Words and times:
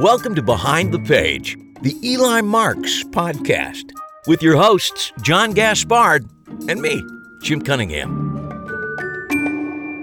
Welcome 0.00 0.34
to 0.34 0.42
Behind 0.42 0.92
the 0.92 0.98
Page, 0.98 1.56
the 1.80 1.96
Eli 2.06 2.42
Marks 2.42 3.02
podcast, 3.04 3.92
with 4.26 4.42
your 4.42 4.54
hosts, 4.54 5.10
John 5.22 5.52
Gaspard 5.52 6.28
and 6.68 6.82
me, 6.82 7.02
Jim 7.40 7.62
Cunningham. 7.62 8.10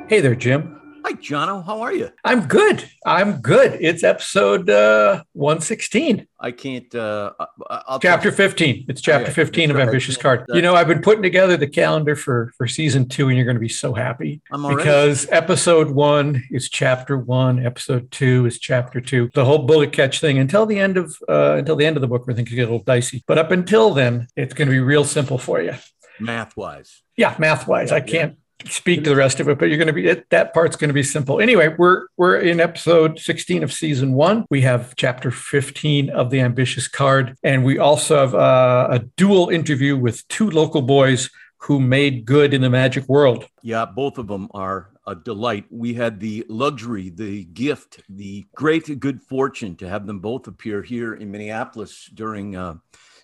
Hey 0.10 0.20
there, 0.20 0.34
Jim. 0.34 0.73
Hi, 1.06 1.12
Jono. 1.14 1.66
How 1.66 1.82
are 1.82 1.94
you? 1.94 2.12
I'm 2.24 2.48
good. 2.48 2.90
I'm 3.06 3.42
good. 3.42 3.78
It's 3.82 4.06
episode 4.06 4.70
uh, 4.70 5.24
116. 5.34 6.26
I 6.40 6.52
can't. 6.52 6.96
Uh, 6.96 7.32
I'll 7.70 8.00
chapter 8.00 8.32
15. 8.32 8.86
It's 8.88 9.02
chapter 9.02 9.26
okay. 9.26 9.34
15 9.34 9.72
of 9.72 9.80
Ambitious 9.80 10.16
Card. 10.16 10.46
You 10.54 10.62
know, 10.62 10.76
I've 10.76 10.88
been 10.88 11.02
putting 11.02 11.22
together 11.22 11.58
the 11.58 11.68
calendar 11.68 12.16
for 12.16 12.54
for 12.58 12.68
season 12.68 13.10
two, 13.10 13.28
and 13.28 13.36
you're 13.36 13.46
going 13.46 13.58
to 13.58 13.62
be 13.62 13.68
so 13.68 13.94
happy 13.94 14.42
because 14.50 15.28
episode 15.30 15.92
one 15.92 16.42
is 16.52 16.70
chapter 16.70 17.18
one, 17.18 17.66
episode 17.66 18.10
two 18.10 18.46
is 18.46 18.58
chapter 18.58 19.02
two. 19.02 19.30
The 19.34 19.44
whole 19.44 19.60
bullet 19.60 19.92
catch 19.92 20.22
thing 20.22 20.38
until 20.38 20.66
the 20.66 20.80
end 20.80 20.96
of 20.96 21.18
uh, 21.28 21.56
until 21.56 21.76
the 21.76 21.86
end 21.86 21.98
of 21.98 22.02
the 22.02 22.08
book, 22.08 22.26
think 22.34 22.50
it 22.50 22.56
get 22.56 22.62
a 22.62 22.72
little 22.72 22.80
dicey. 22.80 23.26
But 23.28 23.38
up 23.38 23.52
until 23.52 23.94
then, 23.94 24.28
it's 24.38 24.54
going 24.54 24.70
to 24.70 24.74
be 24.74 24.80
real 24.80 25.04
simple 25.04 25.38
for 25.38 25.62
you, 25.62 25.74
math 26.18 26.56
wise. 26.56 27.02
Yeah, 27.18 27.36
math 27.40 27.68
wise. 27.68 27.90
Yeah, 27.90 27.98
I 27.98 28.02
can't 28.02 28.38
speak 28.66 29.04
to 29.04 29.10
the 29.10 29.16
rest 29.16 29.40
of 29.40 29.50
it, 29.50 29.60
but 29.60 29.70
you're 29.70 29.78
going 29.78 29.88
to 29.88 29.94
be 29.94 30.08
it, 30.08 30.30
that 30.30 30.54
part's 30.54 30.76
going 30.76 30.90
to 30.90 30.94
be 30.94 31.04
simple. 31.04 31.40
Anyway, 31.40 31.76
we're 31.78 32.08
we're 32.18 32.38
in 32.38 32.60
episode 32.60 33.20
16 33.20 33.64
of 33.64 33.74
season 33.74 34.14
one. 34.14 34.46
We 34.50 34.62
have 34.62 34.96
chapter 34.96 35.32
15 35.32 36.10
of 36.10 36.30
the 36.30 36.40
ambitious 36.40 36.88
card, 36.88 37.38
and 37.44 37.64
we 37.64 37.78
also 37.78 38.18
have 38.18 38.36
uh, 38.36 38.88
a 38.92 39.00
dual 39.18 39.50
interview 39.50 39.98
with 39.98 40.28
two 40.28 40.50
local 40.50 40.82
boys 40.82 41.30
who 41.58 41.80
made 41.80 42.26
good 42.26 42.54
in 42.54 42.62
the 42.62 42.70
magic 42.70 43.08
world. 43.08 43.48
Yeah, 43.62 43.86
both 43.86 44.18
of 44.18 44.28
them 44.28 44.50
are 44.54 44.90
a 45.08 45.16
delight. 45.16 45.66
We 45.70 45.94
had 45.94 46.20
the 46.20 46.46
luxury, 46.50 47.10
the 47.10 47.46
gift, 47.46 48.02
the 48.10 48.46
great 48.56 49.00
good 49.00 49.22
fortune 49.22 49.76
to 49.78 49.88
have 49.88 50.06
them 50.06 50.20
both 50.20 50.48
appear 50.48 50.82
here 50.82 51.14
in 51.14 51.32
Minneapolis 51.32 52.10
during 52.14 52.56
uh, 52.56 52.76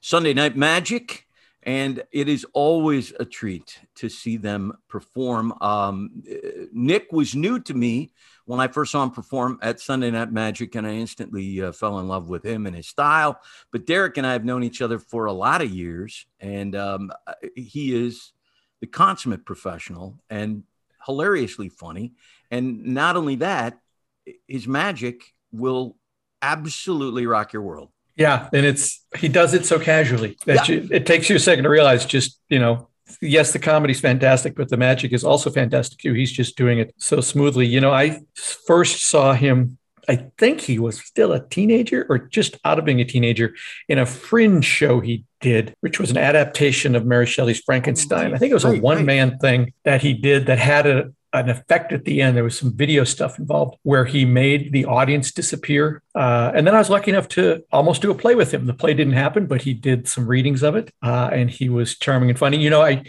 Sunday 0.02 0.34
Night 0.34 0.56
Magic 0.56 1.26
and 1.64 2.04
it 2.12 2.30
is 2.30 2.46
always 2.54 3.12
a 3.20 3.26
treat 3.26 3.80
to 3.96 4.10
see 4.10 4.38
them 4.38 4.74
perform. 4.88 5.54
Um, 5.62 6.24
Nick 6.72 7.12
was 7.12 7.36
new 7.36 7.60
to 7.62 7.74
me 7.74 8.12
when 8.46 8.60
I 8.60 8.68
first 8.68 8.94
saw 8.94 9.04
him 9.04 9.12
perform 9.12 9.60
at 9.62 9.80
Sunday 9.80 10.10
Night 10.10 10.32
Magic, 10.32 10.76
and 10.76 10.88
I 10.88 10.94
instantly 10.94 11.62
uh, 11.62 11.72
fell 11.72 12.00
in 12.00 12.08
love 12.08 12.30
with 12.30 12.46
him 12.46 12.66
and 12.66 12.76
his 12.76 12.88
style. 12.88 13.40
But 13.72 13.86
Derek 13.86 14.18
and 14.18 14.26
I 14.26 14.34
have 14.34 14.46
known 14.46 14.64
each 14.64 14.82
other 14.82 15.00
for 15.00 15.26
a 15.26 15.34
lot 15.34 15.62
of 15.62 15.70
years, 15.70 16.26
and 16.40 16.76
um, 16.76 17.12
he 17.56 17.96
is 17.96 18.32
the 18.80 18.88
consummate 18.88 19.46
professional 19.46 20.18
and 20.30 20.64
hilariously 21.06 21.70
funny. 21.70 22.14
And 22.50 22.86
not 22.86 23.18
only 23.18 23.36
that, 23.36 23.80
his 24.48 24.68
magic 24.68 25.34
will 25.52 25.98
absolutely 26.42 27.26
rock 27.26 27.54
your 27.54 27.62
world. 27.62 27.90
Yeah, 28.20 28.50
and 28.52 28.66
it's 28.66 29.02
he 29.18 29.30
does 29.30 29.54
it 29.54 29.66
so 29.66 29.80
casually 29.80 30.38
that 30.46 30.68
yeah. 30.68 30.76
you, 30.76 30.90
it 30.92 31.06
takes 31.06 31.30
you 31.30 31.38
a 31.38 31.40
second 31.40 31.64
to 31.64 31.70
realize 31.70 32.06
just 32.06 32.38
you 32.50 32.60
know 32.60 32.90
yes 33.22 33.54
the 33.54 33.60
comedy's 33.60 34.02
fantastic 34.02 34.56
but 34.56 34.68
the 34.68 34.76
magic 34.76 35.14
is 35.14 35.24
also 35.24 35.50
fantastic 35.50 36.00
too. 36.00 36.14
He's 36.14 36.32
just 36.32 36.58
doing 36.58 36.80
it 36.80 36.94
so 36.98 37.22
smoothly. 37.22 37.66
You 37.66 37.80
know 37.80 37.92
i 37.92 38.20
first 38.36 39.08
saw 39.08 39.34
him 39.34 39.78
i 40.10 40.18
think 40.38 40.60
he 40.60 40.80
was 40.80 41.00
still 41.00 41.32
a 41.32 41.48
teenager 41.48 42.06
or 42.10 42.18
just 42.18 42.58
out 42.66 42.78
of 42.78 42.84
being 42.84 43.00
a 43.00 43.06
teenager 43.06 43.56
in 43.88 43.98
a 43.98 44.06
fringe 44.06 44.66
show 44.66 45.00
he 45.00 45.24
did 45.40 45.74
which 45.80 45.98
was 45.98 46.12
an 46.12 46.18
adaptation 46.18 46.96
of 46.96 47.06
mary 47.06 47.26
shelley's 47.26 47.62
frankenstein. 47.62 48.32
Oh, 48.32 48.36
I 48.36 48.38
think 48.38 48.52
it 48.52 48.56
was 48.56 48.66
a 48.66 48.80
one-man 48.80 49.38
thing 49.40 49.72
that 49.86 50.02
he 50.02 50.14
did 50.14 50.48
that 50.48 50.60
had 50.60 50.86
a, 50.86 51.14
an 51.34 51.50
effect 51.50 51.92
at 51.92 52.06
the 52.06 52.22
end. 52.22 52.36
There 52.36 52.44
was 52.44 52.58
some 52.58 52.76
video 52.76 53.04
stuff 53.04 53.38
involved 53.38 53.78
where 53.84 54.06
he 54.06 54.26
made 54.26 54.72
the 54.72 54.86
audience 54.86 55.32
disappear. 55.32 56.02
Uh, 56.16 56.52
and 56.56 56.66
then 56.66 56.76
I 56.76 56.80
was 56.80 56.90
lucky 56.90 57.12
enough 57.12 57.28
to 57.30 57.64
almost 57.72 58.02
do 58.02 58.12
a 58.12 58.16
play 58.16 58.36
with 58.36 58.54
him. 58.54 58.66
The 58.66 58.74
play 58.74 58.94
didn't 58.94 59.14
happen, 59.14 59.46
but 59.46 59.62
he 59.62 59.74
did 59.74 60.08
some 60.08 60.28
readings 60.28 60.64
of 60.64 60.76
it, 60.76 60.94
uh, 61.04 61.30
and 61.32 61.50
he 61.50 61.70
was 61.70 61.98
charming 61.98 62.30
and 62.30 62.40
funny. 62.40 62.58
You 62.58 62.70
know, 62.70 62.82
I 62.82 63.04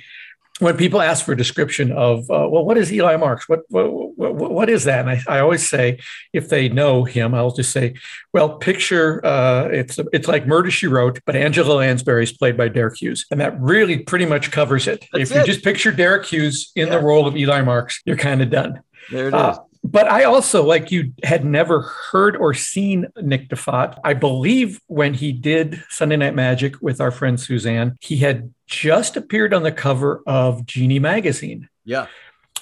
when 0.61 0.77
people 0.77 1.01
ask 1.01 1.25
for 1.25 1.33
a 1.33 1.37
description 1.37 1.91
of, 1.93 2.21
uh, 2.31 2.47
well, 2.49 2.65
what 2.65 2.77
is 2.77 2.93
Eli 2.93 3.17
Marks? 3.17 3.49
What, 3.49 3.61
what, 3.69 3.91
what, 4.17 4.51
what 4.53 4.71
is 4.71 4.85
that? 4.85 5.01
And 5.01 5.11
I, 5.11 5.37
I, 5.37 5.41
always 5.41 5.69
say, 5.69 5.99
if 6.33 6.49
they 6.49 6.69
know 6.69 7.05
him, 7.05 7.35
I'll 7.35 7.51
just 7.51 7.73
say, 7.73 7.95
well, 8.33 8.59
picture 8.59 9.25
uh, 9.25 9.69
it's 9.73 9.99
it's 10.13 10.29
like 10.29 10.47
Murder 10.47 10.71
She 10.71 10.87
Wrote, 10.87 11.21
but 11.25 11.35
Angela 11.35 11.75
Lansbury 11.75 12.25
is 12.25 12.33
played 12.33 12.57
by 12.57 12.69
Derek 12.69 13.01
Hughes, 13.01 13.27
and 13.31 13.41
that 13.41 13.59
really 13.61 13.99
pretty 13.99 14.27
much 14.27 14.51
covers 14.51 14.87
it. 14.87 15.05
That's 15.13 15.31
if 15.31 15.37
you 15.37 15.45
just 15.45 15.65
picture 15.65 15.93
Derek 15.93 16.27
Hughes 16.27 16.71
in 16.77 16.89
yeah. 16.89 16.99
the 16.99 17.05
role 17.05 17.27
of 17.27 17.37
Eli 17.37 17.63
Marks, 17.63 18.01
you're 18.05 18.17
kind 18.17 18.43
of 18.43 18.51
done. 18.51 18.81
There 19.11 19.29
it 19.29 19.35
uh, 19.35 19.53
is 19.53 19.59
but 19.83 20.09
I 20.09 20.25
also, 20.25 20.63
like 20.65 20.91
you, 20.91 21.13
had 21.25 21.45
never 21.45 21.81
heard 21.81 22.37
or 22.37 22.53
seen 22.53 23.07
Nick 23.23 23.49
Diffatte. 23.49 23.99
I 24.05 24.13
believe 24.13 24.81
when 24.89 25.15
he 25.15 25.33
did 25.33 25.83
Sunday 25.89 26.17
Night 26.17 26.35
Magic 26.35 26.81
with 26.83 27.01
our 27.01 27.11
friend 27.11 27.41
Suzanne, 27.41 27.97
he 28.01 28.19
had 28.19 28.53
just 28.71 29.17
appeared 29.17 29.53
on 29.53 29.63
the 29.63 29.73
cover 29.73 30.23
of 30.27 30.65
Genii 30.65 31.01
magazine. 31.01 31.69
Yeah. 31.85 32.07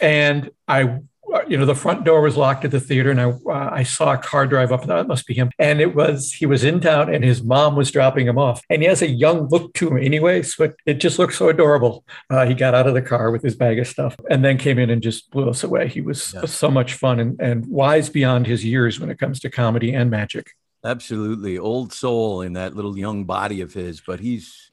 And 0.00 0.50
I 0.66 1.00
you 1.46 1.56
know, 1.56 1.66
the 1.66 1.74
front 1.74 2.04
door 2.04 2.22
was 2.22 2.36
locked 2.36 2.64
at 2.64 2.70
the 2.70 2.80
theater, 2.80 3.10
and 3.10 3.20
I 3.20 3.24
uh, 3.24 3.70
I 3.72 3.82
saw 3.82 4.14
a 4.14 4.18
car 4.18 4.46
drive 4.46 4.72
up. 4.72 4.88
it 4.88 5.06
must 5.06 5.26
be 5.26 5.34
him. 5.34 5.50
And 5.58 5.80
it 5.80 5.94
was 5.94 6.32
he 6.32 6.46
was 6.46 6.64
in 6.64 6.80
town, 6.80 7.12
and 7.12 7.22
his 7.22 7.42
mom 7.42 7.76
was 7.76 7.90
dropping 7.90 8.26
him 8.26 8.38
off. 8.38 8.62
And 8.70 8.82
he 8.82 8.88
has 8.88 9.02
a 9.02 9.08
young 9.08 9.48
look 9.48 9.74
to 9.74 9.88
him 9.88 9.98
anyway, 9.98 10.42
so 10.42 10.64
it, 10.64 10.76
it 10.86 10.94
just 10.94 11.18
looked 11.18 11.34
so 11.34 11.48
adorable. 11.48 12.04
Uh, 12.30 12.46
he 12.46 12.54
got 12.54 12.74
out 12.74 12.86
of 12.86 12.94
the 12.94 13.02
car 13.02 13.30
with 13.30 13.42
his 13.42 13.54
bag 13.54 13.78
of 13.78 13.86
stuff, 13.86 14.16
and 14.30 14.44
then 14.44 14.56
came 14.58 14.78
in 14.78 14.90
and 14.90 15.02
just 15.02 15.30
blew 15.30 15.48
us 15.48 15.62
away. 15.62 15.88
He 15.88 16.00
was 16.00 16.32
yeah. 16.32 16.46
so 16.46 16.70
much 16.70 16.94
fun 16.94 17.20
and 17.20 17.40
and 17.40 17.66
wise 17.66 18.08
beyond 18.08 18.46
his 18.46 18.64
years 18.64 18.98
when 18.98 19.10
it 19.10 19.18
comes 19.18 19.40
to 19.40 19.50
comedy 19.50 19.92
and 19.92 20.10
magic. 20.10 20.50
Absolutely, 20.84 21.58
old 21.58 21.92
soul 21.92 22.40
in 22.40 22.54
that 22.54 22.74
little 22.74 22.96
young 22.96 23.24
body 23.24 23.60
of 23.60 23.74
his, 23.74 24.00
but 24.00 24.20
he's 24.20 24.67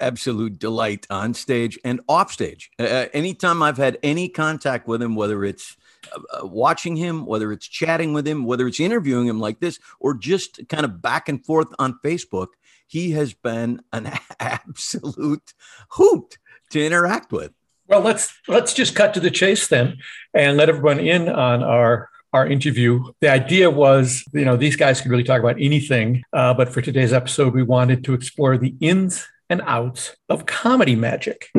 absolute 0.00 0.58
delight 0.58 1.06
on 1.10 1.34
stage 1.34 1.78
and 1.84 2.00
off 2.08 2.32
stage. 2.32 2.70
Uh, 2.78 3.06
anytime 3.12 3.62
I've 3.62 3.76
had 3.76 3.98
any 4.02 4.28
contact 4.28 4.86
with 4.86 5.02
him, 5.02 5.14
whether 5.14 5.44
it's 5.44 5.76
uh, 6.12 6.46
watching 6.46 6.96
him, 6.96 7.26
whether 7.26 7.52
it's 7.52 7.66
chatting 7.66 8.12
with 8.12 8.26
him, 8.26 8.44
whether 8.44 8.66
it's 8.66 8.80
interviewing 8.80 9.26
him 9.26 9.40
like 9.40 9.60
this, 9.60 9.78
or 10.00 10.14
just 10.14 10.60
kind 10.68 10.84
of 10.84 11.02
back 11.02 11.28
and 11.28 11.44
forth 11.44 11.68
on 11.78 11.98
Facebook, 12.04 12.48
he 12.86 13.12
has 13.12 13.34
been 13.34 13.82
an 13.92 14.12
absolute 14.40 15.54
hoot 15.90 16.38
to 16.70 16.84
interact 16.84 17.32
with. 17.32 17.52
Well, 17.86 18.00
let's 18.00 18.34
let's 18.48 18.74
just 18.74 18.94
cut 18.94 19.14
to 19.14 19.20
the 19.20 19.30
chase 19.30 19.68
then, 19.68 19.96
and 20.34 20.56
let 20.58 20.68
everyone 20.68 21.00
in 21.00 21.28
on 21.28 21.62
our 21.62 22.10
our 22.34 22.46
interview. 22.46 23.02
The 23.20 23.30
idea 23.30 23.70
was, 23.70 24.22
you 24.34 24.44
know, 24.44 24.56
these 24.56 24.76
guys 24.76 25.00
could 25.00 25.10
really 25.10 25.24
talk 25.24 25.40
about 25.40 25.56
anything, 25.58 26.22
uh, 26.34 26.52
but 26.52 26.68
for 26.68 26.82
today's 26.82 27.14
episode, 27.14 27.54
we 27.54 27.62
wanted 27.62 28.04
to 28.04 28.12
explore 28.12 28.58
the 28.58 28.74
ins 28.80 29.26
and 29.50 29.62
outs 29.64 30.16
of 30.28 30.46
comedy 30.46 30.94
magic. 30.94 31.50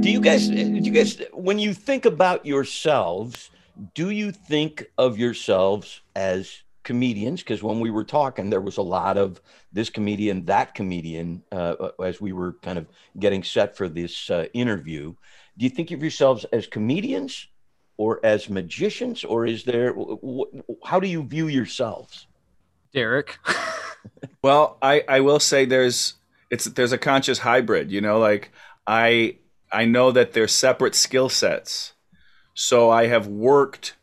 Do 0.00 0.10
you 0.10 0.20
guys, 0.20 0.48
do 0.48 0.56
you 0.56 0.90
guys, 0.90 1.22
when 1.32 1.58
you 1.58 1.72
think 1.72 2.04
about 2.04 2.44
yourselves, 2.44 3.50
do 3.94 4.10
you 4.10 4.32
think 4.32 4.84
of 4.98 5.18
yourselves 5.18 6.02
as 6.16 6.62
comedians? 6.82 7.40
Because 7.40 7.62
when 7.62 7.80
we 7.80 7.90
were 7.90 8.04
talking, 8.04 8.50
there 8.50 8.60
was 8.60 8.76
a 8.76 8.82
lot 8.82 9.16
of 9.16 9.40
this 9.72 9.88
comedian, 9.88 10.44
that 10.46 10.74
comedian, 10.74 11.42
uh, 11.52 11.90
as 12.02 12.20
we 12.20 12.32
were 12.32 12.54
kind 12.62 12.78
of 12.78 12.86
getting 13.18 13.42
set 13.42 13.76
for 13.76 13.88
this 13.88 14.28
uh, 14.28 14.46
interview. 14.52 15.14
Do 15.56 15.64
you 15.64 15.70
think 15.70 15.90
of 15.92 16.02
yourselves 16.02 16.44
as 16.52 16.66
comedians 16.66 17.46
or 17.96 18.20
as 18.24 18.50
magicians, 18.50 19.22
or 19.22 19.46
is 19.46 19.64
there, 19.64 19.94
how 20.84 20.98
do 20.98 21.06
you 21.06 21.22
view 21.22 21.46
yourselves? 21.46 22.26
Derek. 22.92 23.38
well, 24.42 24.78
I, 24.82 25.04
I 25.08 25.20
will 25.20 25.40
say 25.40 25.64
there's, 25.64 26.14
it's, 26.50 26.64
there's 26.66 26.92
a 26.92 26.98
conscious 26.98 27.38
hybrid, 27.38 27.90
you 27.90 28.00
know, 28.00 28.18
like 28.18 28.50
I, 28.86 29.36
I 29.72 29.84
know 29.86 30.12
that 30.12 30.32
they're 30.32 30.48
separate 30.48 30.94
skill 30.94 31.28
sets. 31.28 31.92
So 32.54 32.90
I 32.90 33.06
have 33.06 33.26
worked 33.26 33.94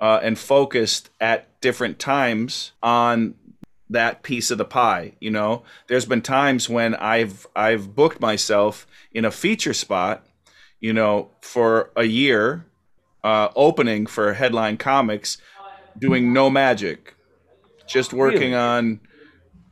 uh, 0.00 0.20
and 0.22 0.38
focused 0.38 1.10
at 1.20 1.60
different 1.60 1.98
times 1.98 2.72
on 2.82 3.34
that 3.88 4.22
piece 4.22 4.50
of 4.50 4.58
the 4.58 4.64
pie. 4.64 5.12
You 5.20 5.30
know, 5.30 5.62
there's 5.86 6.04
been 6.04 6.22
times 6.22 6.68
when 6.68 6.94
I've 6.96 7.46
I've 7.56 7.94
booked 7.94 8.20
myself 8.20 8.86
in 9.12 9.24
a 9.24 9.30
feature 9.30 9.74
spot, 9.74 10.26
you 10.80 10.92
know, 10.92 11.30
for 11.40 11.90
a 11.96 12.04
year, 12.04 12.66
uh, 13.22 13.48
opening 13.56 14.06
for 14.06 14.34
Headline 14.34 14.76
Comics, 14.76 15.38
doing 15.98 16.32
no 16.32 16.50
magic, 16.50 17.13
just 17.86 18.12
working 18.12 18.52
really? 18.52 18.54
on 18.54 19.00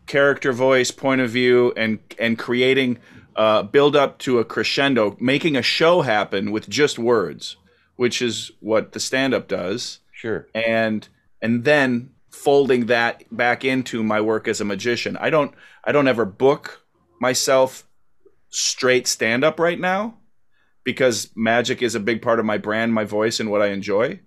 character 0.06 0.52
voice, 0.52 0.90
point 0.90 1.20
of 1.20 1.30
view, 1.30 1.72
and 1.76 1.98
and 2.18 2.38
creating 2.38 2.98
uh, 3.36 3.62
build 3.62 3.96
up 3.96 4.18
to 4.18 4.38
a 4.38 4.44
crescendo, 4.44 5.16
making 5.20 5.56
a 5.56 5.62
show 5.62 6.02
happen 6.02 6.50
with 6.52 6.68
just 6.68 6.98
words, 6.98 7.56
which 7.96 8.20
is 8.20 8.50
what 8.60 8.92
the 8.92 9.00
stand 9.00 9.34
up 9.34 9.48
does. 9.48 10.00
Sure. 10.12 10.46
And 10.54 11.08
and 11.40 11.64
then 11.64 12.10
folding 12.30 12.86
that 12.86 13.24
back 13.34 13.64
into 13.64 14.02
my 14.02 14.20
work 14.20 14.48
as 14.48 14.60
a 14.60 14.64
magician. 14.64 15.16
I 15.18 15.30
don't 15.30 15.54
I 15.84 15.92
don't 15.92 16.08
ever 16.08 16.24
book 16.24 16.84
myself 17.20 17.86
straight 18.48 19.06
stand 19.06 19.44
up 19.44 19.58
right 19.58 19.80
now 19.80 20.18
because 20.84 21.30
magic 21.34 21.82
is 21.82 21.94
a 21.94 22.00
big 22.00 22.22
part 22.22 22.38
of 22.38 22.44
my 22.44 22.58
brand, 22.58 22.92
my 22.92 23.04
voice 23.04 23.40
and 23.40 23.50
what 23.50 23.62
I 23.62 23.68
enjoy. 23.68 24.20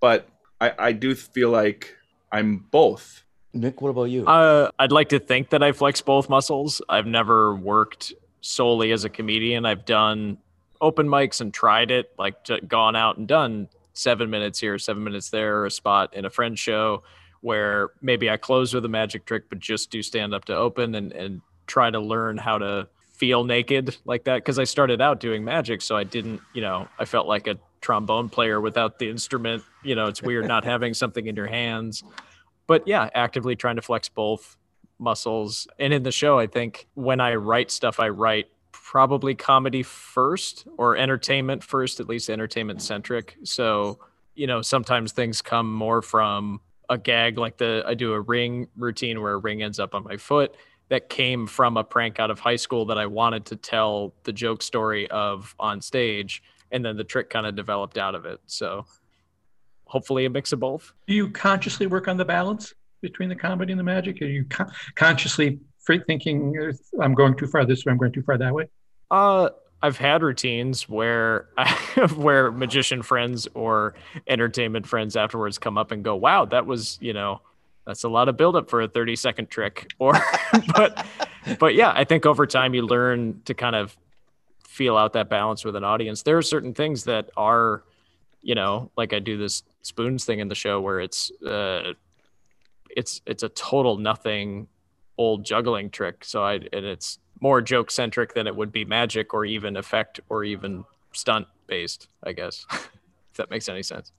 But 0.00 0.28
I, 0.60 0.72
I 0.78 0.92
do 0.92 1.14
feel 1.14 1.50
like 1.50 1.96
I'm 2.30 2.66
both. 2.70 3.24
Nick, 3.56 3.80
what 3.80 3.88
about 3.88 4.04
you? 4.04 4.26
Uh, 4.26 4.70
I'd 4.78 4.92
like 4.92 5.08
to 5.10 5.18
think 5.18 5.50
that 5.50 5.62
I 5.62 5.72
flex 5.72 6.00
both 6.00 6.28
muscles. 6.28 6.82
I've 6.88 7.06
never 7.06 7.54
worked 7.54 8.12
solely 8.40 8.92
as 8.92 9.04
a 9.04 9.08
comedian. 9.08 9.66
I've 9.66 9.84
done 9.84 10.38
open 10.80 11.08
mics 11.08 11.40
and 11.40 11.52
tried 11.52 11.90
it, 11.90 12.12
like 12.18 12.36
gone 12.68 12.94
out 12.96 13.16
and 13.16 13.26
done 13.26 13.68
seven 13.94 14.30
minutes 14.30 14.60
here, 14.60 14.78
seven 14.78 15.02
minutes 15.02 15.30
there, 15.30 15.64
a 15.64 15.70
spot 15.70 16.14
in 16.14 16.24
a 16.24 16.30
friend 16.30 16.58
show 16.58 17.02
where 17.40 17.90
maybe 18.02 18.28
I 18.30 18.36
close 18.36 18.74
with 18.74 18.84
a 18.84 18.88
magic 18.88 19.24
trick, 19.24 19.44
but 19.48 19.58
just 19.58 19.90
do 19.90 20.02
stand 20.02 20.34
up 20.34 20.44
to 20.46 20.56
open 20.56 20.94
and, 20.94 21.12
and 21.12 21.40
try 21.66 21.90
to 21.90 22.00
learn 22.00 22.36
how 22.38 22.58
to 22.58 22.88
feel 23.12 23.44
naked 23.44 23.96
like 24.04 24.24
that. 24.24 24.44
Cause 24.44 24.58
I 24.58 24.64
started 24.64 25.00
out 25.00 25.20
doing 25.20 25.44
magic. 25.44 25.80
So 25.80 25.96
I 25.96 26.04
didn't, 26.04 26.40
you 26.52 26.60
know, 26.60 26.88
I 26.98 27.04
felt 27.04 27.26
like 27.26 27.46
a 27.46 27.56
trombone 27.80 28.28
player 28.28 28.60
without 28.60 28.98
the 28.98 29.08
instrument. 29.08 29.62
You 29.82 29.94
know, 29.94 30.06
it's 30.06 30.22
weird 30.22 30.46
not 30.46 30.64
having 30.74 30.92
something 30.92 31.26
in 31.26 31.36
your 31.36 31.46
hands. 31.46 32.02
But 32.66 32.86
yeah, 32.86 33.08
actively 33.14 33.56
trying 33.56 33.76
to 33.76 33.82
flex 33.82 34.08
both 34.08 34.56
muscles. 34.98 35.68
And 35.78 35.92
in 35.92 36.02
the 36.02 36.12
show, 36.12 36.38
I 36.38 36.46
think 36.46 36.88
when 36.94 37.20
I 37.20 37.34
write 37.34 37.70
stuff, 37.70 38.00
I 38.00 38.08
write 38.08 38.46
probably 38.72 39.34
comedy 39.34 39.82
first 39.82 40.66
or 40.76 40.96
entertainment 40.96 41.62
first, 41.62 42.00
at 42.00 42.08
least 42.08 42.30
entertainment 42.30 42.82
centric. 42.82 43.36
So, 43.42 43.98
you 44.34 44.46
know, 44.46 44.62
sometimes 44.62 45.12
things 45.12 45.42
come 45.42 45.72
more 45.72 46.02
from 46.02 46.60
a 46.88 46.96
gag 46.96 47.36
like 47.36 47.56
the 47.56 47.82
I 47.86 47.94
do 47.94 48.12
a 48.12 48.20
ring 48.20 48.68
routine 48.76 49.20
where 49.20 49.34
a 49.34 49.38
ring 49.38 49.62
ends 49.62 49.80
up 49.80 49.94
on 49.94 50.04
my 50.04 50.16
foot 50.16 50.54
that 50.88 51.08
came 51.08 51.46
from 51.46 51.76
a 51.76 51.82
prank 51.82 52.20
out 52.20 52.30
of 52.30 52.38
high 52.38 52.56
school 52.56 52.86
that 52.86 52.98
I 52.98 53.06
wanted 53.06 53.44
to 53.46 53.56
tell 53.56 54.14
the 54.22 54.32
joke 54.32 54.62
story 54.62 55.10
of 55.10 55.54
on 55.58 55.80
stage 55.80 56.44
and 56.70 56.84
then 56.84 56.96
the 56.96 57.04
trick 57.04 57.28
kind 57.28 57.46
of 57.46 57.56
developed 57.56 57.98
out 57.98 58.14
of 58.14 58.24
it. 58.24 58.40
So 58.46 58.86
hopefully 59.86 60.26
a 60.26 60.30
mix 60.30 60.52
of 60.52 60.60
both. 60.60 60.92
Do 61.06 61.14
you 61.14 61.30
consciously 61.30 61.86
work 61.86 62.08
on 62.08 62.16
the 62.16 62.24
balance 62.24 62.74
between 63.00 63.28
the 63.28 63.36
comedy 63.36 63.72
and 63.72 63.78
the 63.78 63.84
magic? 63.84 64.20
Are 64.22 64.26
you 64.26 64.44
con- 64.44 64.70
consciously 64.94 65.58
free 65.78 66.02
thinking 66.06 66.72
I'm 67.00 67.14
going 67.14 67.36
too 67.36 67.46
far 67.46 67.64
this 67.64 67.84
way, 67.84 67.92
I'm 67.92 67.98
going 67.98 68.12
too 68.12 68.22
far 68.22 68.36
that 68.38 68.52
way? 68.52 68.68
Uh, 69.10 69.50
I've 69.82 69.98
had 69.98 70.22
routines 70.22 70.88
where 70.88 71.48
where 72.16 72.50
magician 72.50 73.02
friends 73.02 73.46
or 73.54 73.94
entertainment 74.26 74.86
friends 74.86 75.16
afterwards 75.16 75.58
come 75.58 75.78
up 75.78 75.92
and 75.92 76.02
go, 76.02 76.16
"Wow, 76.16 76.44
that 76.46 76.66
was 76.66 76.98
you 77.00 77.12
know." 77.12 77.40
That's 77.86 78.02
a 78.02 78.08
lot 78.08 78.28
of 78.28 78.36
buildup 78.36 78.68
for 78.68 78.82
a 78.82 78.88
30 78.88 79.14
second 79.14 79.48
trick. 79.48 79.86
Or, 80.00 80.14
but, 80.74 81.06
but 81.60 81.74
yeah, 81.76 81.92
I 81.94 82.02
think 82.02 82.26
over 82.26 82.46
time 82.46 82.74
you 82.74 82.82
learn 82.82 83.40
to 83.44 83.54
kind 83.54 83.76
of 83.76 83.96
feel 84.66 84.96
out 84.96 85.12
that 85.14 85.30
balance 85.30 85.64
with 85.64 85.76
an 85.76 85.84
audience. 85.84 86.22
There 86.22 86.36
are 86.36 86.42
certain 86.42 86.74
things 86.74 87.04
that 87.04 87.30
are, 87.36 87.84
you 88.42 88.54
know, 88.54 88.90
like 88.96 89.12
I 89.12 89.20
do 89.20 89.38
this 89.38 89.62
spoons 89.86 90.24
thing 90.24 90.40
in 90.40 90.48
the 90.48 90.54
show 90.54 90.80
where 90.80 91.00
it's, 91.00 91.30
uh, 91.42 91.92
it's, 92.90 93.20
it's 93.26 93.42
a 93.42 93.48
total 93.48 93.98
nothing 93.98 94.68
old 95.18 95.44
juggling 95.44 95.90
trick. 95.90 96.24
So 96.24 96.42
I, 96.44 96.54
and 96.54 96.84
it's 96.84 97.18
more 97.40 97.60
joke 97.60 97.90
centric 97.90 98.34
than 98.34 98.46
it 98.46 98.56
would 98.56 98.72
be 98.72 98.84
magic 98.84 99.34
or 99.34 99.44
even 99.44 99.76
effect 99.76 100.20
or 100.28 100.44
even 100.44 100.84
stunt 101.12 101.46
based, 101.66 102.08
I 102.22 102.32
guess, 102.32 102.66
if 102.70 103.36
that 103.36 103.50
makes 103.50 103.68
any 103.68 103.82
sense. 103.82 104.12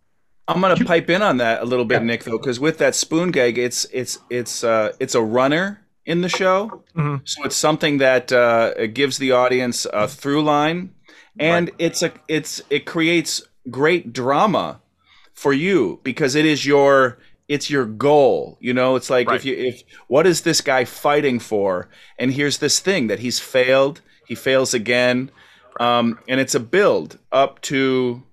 I'm 0.47 0.61
gonna 0.61 0.77
pipe 0.77 1.09
in 1.09 1.21
on 1.21 1.37
that 1.37 1.61
a 1.61 1.65
little 1.65 1.83
bit, 1.83 2.01
yeah. 2.01 2.07
Nick, 2.07 2.23
though, 2.23 2.37
because 2.37 2.59
with 2.59 2.77
that 2.77 2.95
spoon 2.95 3.31
gag, 3.31 3.57
it's 3.57 3.85
it's 3.91 4.19
it's 4.29 4.63
uh, 4.63 4.93
it's 4.97 5.13
a 5.13 5.21
runner 5.21 5.85
in 6.05 6.21
the 6.21 6.29
show, 6.29 6.83
mm-hmm. 6.95 7.17
so 7.25 7.43
it's 7.43 7.55
something 7.55 7.97
that 7.97 8.31
uh, 8.31 8.73
it 8.77 8.93
gives 8.93 9.17
the 9.17 9.33
audience 9.33 9.85
a 9.91 10.07
through 10.07 10.43
line, 10.43 10.93
and 11.37 11.67
right. 11.67 11.75
it's 11.79 12.01
a 12.01 12.13
it's 12.29 12.61
it 12.69 12.85
creates 12.85 13.41
great 13.69 14.13
drama 14.13 14.79
for 15.37 15.53
you 15.53 15.99
because 16.01 16.33
it 16.33 16.45
is 16.45 16.65
your 16.65 17.19
it's 17.47 17.69
your 17.69 17.85
goal 17.85 18.57
you 18.59 18.73
know? 18.73 18.95
It's 18.95 19.09
like 19.09 19.29
right. 19.29 19.35
if 19.35 19.45
you 19.45 19.55
if 19.55 19.83
what 20.07 20.25
is 20.25 20.41
this 20.41 20.61
guy 20.61 20.83
fighting 20.83 21.39
for? 21.39 21.89
And 22.17 22.33
here's 22.33 22.57
this 22.57 22.79
thing 22.79 23.05
that 23.07 23.19
he's 23.19 23.39
failed 23.39 24.01
he 24.27 24.33
fails 24.33 24.73
again 24.73 25.29
um, 25.79 26.17
and 26.27 26.39
it's 26.39 26.55
a 26.55 26.59
build 26.59 27.19
up 27.31 27.61
to 27.61 28.23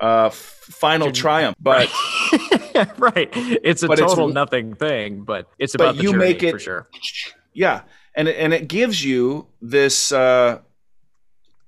uh, 0.00 0.28
final 0.28 1.10
triumph 1.12 1.56
but 1.58 1.90
right. 2.98 3.30
It's 3.34 3.82
a 3.82 3.88
total 3.88 4.26
it's, 4.26 4.34
nothing 4.34 4.74
thing 4.74 5.22
but 5.22 5.48
it's 5.58 5.74
about 5.74 5.96
but 5.96 6.04
you 6.04 6.12
make 6.12 6.42
it 6.42 6.52
for 6.52 6.58
sure. 6.58 6.88
Yeah. 7.54 7.82
And 8.14 8.28
and 8.28 8.52
it 8.52 8.68
gives 8.68 9.02
you 9.02 9.46
this 9.62 10.12
uh, 10.12 10.60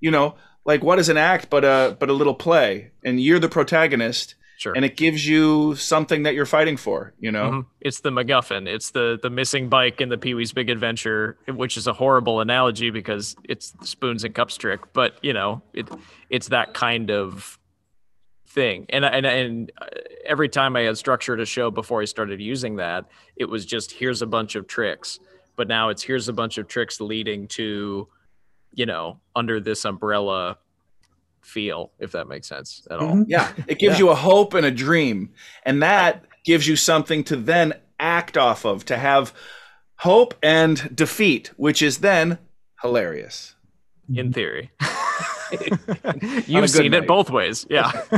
you 0.01 0.11
know 0.11 0.35
like 0.67 0.85
what 0.85 0.99
is 0.99 1.09
an 1.09 1.17
act 1.17 1.49
but 1.49 1.65
a 1.65 1.97
but 1.99 2.11
a 2.11 2.13
little 2.13 2.35
play? 2.35 2.91
And 3.03 3.19
you're 3.19 3.39
the 3.39 3.49
protagonist 3.49 4.35
Sure. 4.63 4.75
And 4.77 4.85
it 4.85 4.97
gives 4.97 5.27
you 5.27 5.75
something 5.75 6.23
that 6.23 6.35
you're 6.35 6.47
fighting 6.47 6.77
for, 6.77 7.15
you 7.19 7.33
know? 7.33 7.51
Mm-hmm. 7.51 7.69
It's 7.81 7.99
the 7.99 8.11
MacGuffin. 8.11 8.69
It's 8.69 8.91
the 8.91 9.19
the 9.21 9.29
missing 9.29 9.69
bike 9.69 10.01
in 10.01 10.09
the 10.09 10.17
Pee 10.17 10.35
Wee's 10.35 10.53
Big 10.53 10.71
Adventure, 10.71 11.37
which 11.49 11.77
is 11.77 11.89
a 11.89 11.93
horrible 11.93 12.39
analogy 12.39 12.91
because 12.91 13.35
it's 13.43 13.73
the 13.73 13.89
spoons 13.89 14.23
and 14.23 14.33
cups 14.33 14.57
trick, 14.57 14.93
but 14.93 15.15
you 15.21 15.33
know, 15.33 15.63
it 15.75 15.89
it's 16.31 16.51
that 16.51 16.75
kind 16.75 17.11
of 17.11 17.59
thing. 18.47 18.87
And 18.91 19.05
and 19.05 19.27
and 19.27 19.73
uh, 19.81 19.87
every 20.25 20.49
time 20.49 20.77
I 20.77 20.83
had 20.83 20.97
structured 20.97 21.41
a 21.41 21.47
show 21.47 21.73
before 21.73 22.01
I 22.01 22.05
started 22.05 22.41
using 22.41 22.77
that, 22.77 23.07
it 23.35 23.47
was 23.47 23.67
just 23.67 23.91
here's 23.91 24.23
a 24.23 24.29
bunch 24.29 24.55
of 24.55 24.69
tricks. 24.69 25.19
But 25.57 25.67
now 25.67 25.89
it's 25.89 26.05
here's 26.05 26.29
a 26.29 26.33
bunch 26.33 26.57
of 26.57 26.69
tricks 26.69 27.01
leading 27.01 27.49
to 27.49 28.07
you 28.75 28.87
know, 28.87 29.21
under 29.37 29.61
this 29.61 29.85
umbrella 29.85 30.59
feel, 31.43 31.93
if 31.99 32.13
that 32.13 32.29
makes 32.29 32.49
sense 32.49 32.87
at 32.91 32.99
all. 32.99 33.15
Mm-hmm. 33.15 33.23
Yeah, 33.29 33.53
it 33.67 33.79
gives 33.79 33.99
yeah. 33.99 34.07
you 34.07 34.11
a 34.11 34.15
hope 34.15 34.55
and 34.55 34.67
a 34.67 34.71
dream, 34.71 35.31
and 35.65 35.83
that 35.83 36.25
gives 36.45 36.67
you 36.67 36.77
something 36.77 37.25
to 37.25 37.37
then 37.37 37.75
act 38.01 38.37
off 38.37 38.65
of 38.65 38.85
to 38.87 38.97
have 38.97 39.33
hope 39.97 40.35
and 40.43 40.95
defeat, 40.95 41.51
which 41.57 41.83
is 41.83 41.99
then 41.99 42.39
hilarious. 42.83 43.55
In 44.13 44.33
theory. 44.33 44.71
You've 46.47 46.71
seen 46.71 46.93
night. 46.93 47.03
it 47.03 47.07
both 47.07 47.31
ways. 47.31 47.67
Yeah. 47.69 47.91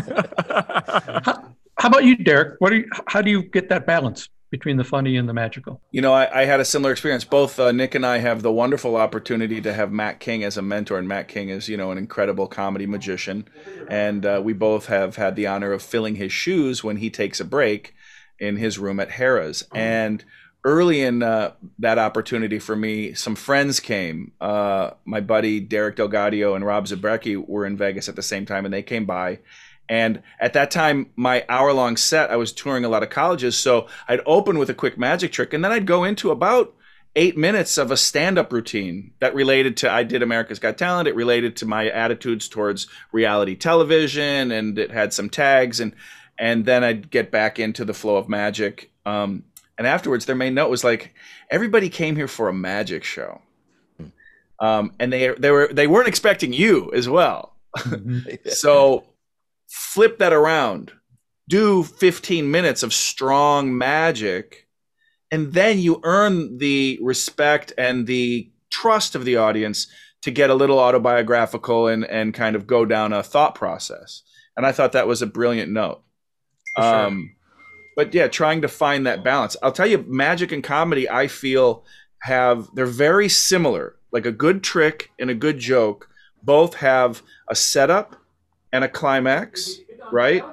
how, 1.25 1.55
how, 1.79 1.89
about 1.89 2.05
you, 2.05 2.17
Derek? 2.17 2.61
What 2.61 2.73
are 2.73 2.77
you, 2.77 2.89
how 3.07 3.23
do 3.23 3.31
you 3.31 3.43
get 3.43 3.69
that 3.69 3.87
balance? 3.87 4.29
Between 4.55 4.77
the 4.77 4.85
funny 4.85 5.17
and 5.17 5.29
the 5.29 5.33
magical? 5.33 5.81
You 5.91 6.01
know, 6.01 6.13
I, 6.13 6.43
I 6.43 6.45
had 6.45 6.61
a 6.61 6.65
similar 6.65 6.93
experience. 6.93 7.25
Both 7.25 7.59
uh, 7.59 7.73
Nick 7.73 7.97
and 7.97 8.07
I 8.07 8.19
have 8.19 8.43
the 8.43 8.53
wonderful 8.53 8.95
opportunity 8.95 9.61
to 9.61 9.73
have 9.75 9.91
Mac 9.91 10.21
King 10.21 10.45
as 10.45 10.57
a 10.57 10.63
mentor, 10.63 10.97
and 10.97 11.09
Mac 11.09 11.27
King 11.27 11.49
is, 11.49 11.69
you 11.69 11.77
know, 11.77 11.91
an 11.91 11.99
incredible 11.99 12.47
comedy 12.47 12.87
magician. 12.87 13.49
And 13.89 14.25
uh, 14.25 14.41
we 14.45 14.53
both 14.53 14.87
have 14.87 15.17
had 15.17 15.35
the 15.35 15.49
honor 15.49 15.73
of 15.73 15.83
filling 15.83 16.15
his 16.15 16.31
shoes 16.31 16.85
when 16.85 16.99
he 16.99 17.11
takes 17.11 17.41
a 17.41 17.45
break 17.45 17.97
in 18.39 18.57
his 18.57 18.79
room 18.79 19.01
at 19.01 19.11
Harrah's. 19.11 19.67
And 19.75 20.25
early 20.63 21.03
in 21.03 21.25
uh, 21.25 21.55
that 21.81 21.99
opportunity 21.99 22.61
for 22.61 22.77
me, 22.77 23.13
some 23.13 23.35
friends 23.35 23.81
came. 23.81 24.31
Uh, 24.41 24.91
my 25.05 25.21
buddy 25.21 25.59
Derek 25.59 25.97
DelGaudio 25.97 26.55
and 26.55 26.65
Rob 26.65 26.87
Zabrecky 26.87 27.37
were 27.45 27.67
in 27.67 27.77
Vegas 27.77 28.09
at 28.09 28.15
the 28.15 28.23
same 28.23 28.47
time, 28.47 28.65
and 28.65 28.73
they 28.73 28.85
came 28.85 29.05
by 29.05 29.41
and 29.89 30.23
at 30.41 30.55
that 30.55 30.71
time, 30.71 31.11
my 31.17 31.45
hour 31.49 31.73
long 31.73 31.97
set, 31.97 32.31
I 32.31 32.37
was 32.37 32.53
touring 32.53 32.85
a 32.85 32.89
lot 32.89 33.03
of 33.03 33.11
colleges. 33.11 33.57
So 33.57 33.89
I'd 34.09 34.21
open 34.25 34.59
with 34.59 34.71
a 34.71 34.75
quick 34.75 34.97
magic 34.97 35.33
trick 35.33 35.53
and 35.53 35.65
then 35.65 35.73
I'd 35.73 35.87
go 35.87 36.05
into 36.05 36.31
about 36.31 36.75
eight 37.17 37.37
minutes 37.37 37.79
of 37.79 37.91
a 37.91 37.97
stand 37.97 38.39
up 38.39 38.53
routine 38.53 39.13
that 39.21 39.35
related 39.35 39.77
to 39.79 39.91
I 39.91 40.03
did 40.03 40.23
America's 40.23 40.59
Got 40.59 40.79
Talent. 40.79 41.07
It 41.07 41.15
related 41.15 41.57
to 41.57 41.67
my 41.67 41.89
attitudes 41.91 42.49
towards 42.49 42.87
reality 43.13 43.55
television 43.55 44.51
and 44.51 44.79
it 44.79 44.91
had 44.91 45.13
some 45.13 45.29
tags. 45.29 45.81
And, 45.81 45.95
and 46.39 46.65
then 46.65 46.83
I'd 46.83 47.11
get 47.11 47.31
back 47.31 47.59
into 47.59 47.85
the 47.85 47.95
flow 47.95 48.17
of 48.17 48.29
magic. 48.29 48.91
Um, 49.05 49.45
and 49.77 49.87
afterwards, 49.87 50.25
their 50.25 50.37
main 50.37 50.55
note 50.55 50.71
was 50.71 50.83
like, 50.83 51.15
everybody 51.51 51.89
came 51.89 52.17
here 52.17 52.29
for 52.29 52.49
a 52.49 52.55
magic 52.55 53.05
show. 53.05 53.43
Um, 54.61 54.93
and 54.99 55.13
they, 55.13 55.29
they 55.29 55.51
were 55.51 55.69
they 55.73 55.89
weren't 55.89 56.07
expecting 56.07 56.53
you 56.53 56.93
as 56.95 57.09
well. 57.09 57.55
Mm-hmm. 57.77 58.49
so 58.51 59.05
flip 59.75 60.19
that 60.19 60.33
around 60.33 60.93
do 61.49 61.83
15 61.83 62.49
minutes 62.49 62.85
of 62.85 62.95
strong 62.95 63.77
magic 63.77 64.69
and 65.33 65.53
then 65.53 65.81
you 65.81 66.01
earn 66.05 66.59
the 66.59 66.97
respect 67.03 67.73
and 67.77 68.07
the 68.07 68.49
trust 68.71 69.17
of 69.17 69.25
the 69.25 69.37
audience 69.37 69.89
to 70.23 70.31
get 70.31 70.49
a 70.49 70.55
little 70.55 70.79
autobiographical 70.79 71.89
and 71.89 72.05
and 72.05 72.33
kind 72.35 72.55
of 72.55 72.69
go 72.69 72.85
down 72.85 73.13
a 73.13 73.23
thought 73.23 73.57
process. 73.57 74.23
And 74.57 74.65
i 74.65 74.71
thought 74.71 74.93
that 74.93 75.09
was 75.09 75.23
a 75.23 75.27
brilliant 75.27 75.73
note. 75.73 76.03
Sure. 76.77 77.07
um, 77.07 77.35
but 77.97 78.15
yeah 78.15 78.29
trying 78.29 78.63
to 78.63 78.69
find 78.69 79.09
that 79.09 79.25
balance. 79.25 79.57
I'll 79.61 79.73
tell 79.73 79.89
you 79.89 80.05
magic 80.07 80.53
and 80.53 80.63
comedy 80.63 81.11
i 81.11 81.27
feel 81.27 81.85
have 82.21 82.69
they're 82.75 82.87
very 82.87 83.29
similar. 83.29 83.97
Like 84.13 84.27
a 84.27 84.33
good 84.33 84.63
trick 84.63 85.11
and 85.19 85.31
a 85.31 85.35
good 85.35 85.59
joke 85.59 86.09
both 86.45 86.75
have 86.75 87.23
a 87.51 87.57
setup 87.57 88.24
and 88.75 88.83
a 88.83 88.89
climax, 88.89 89.79
right? 90.11 90.45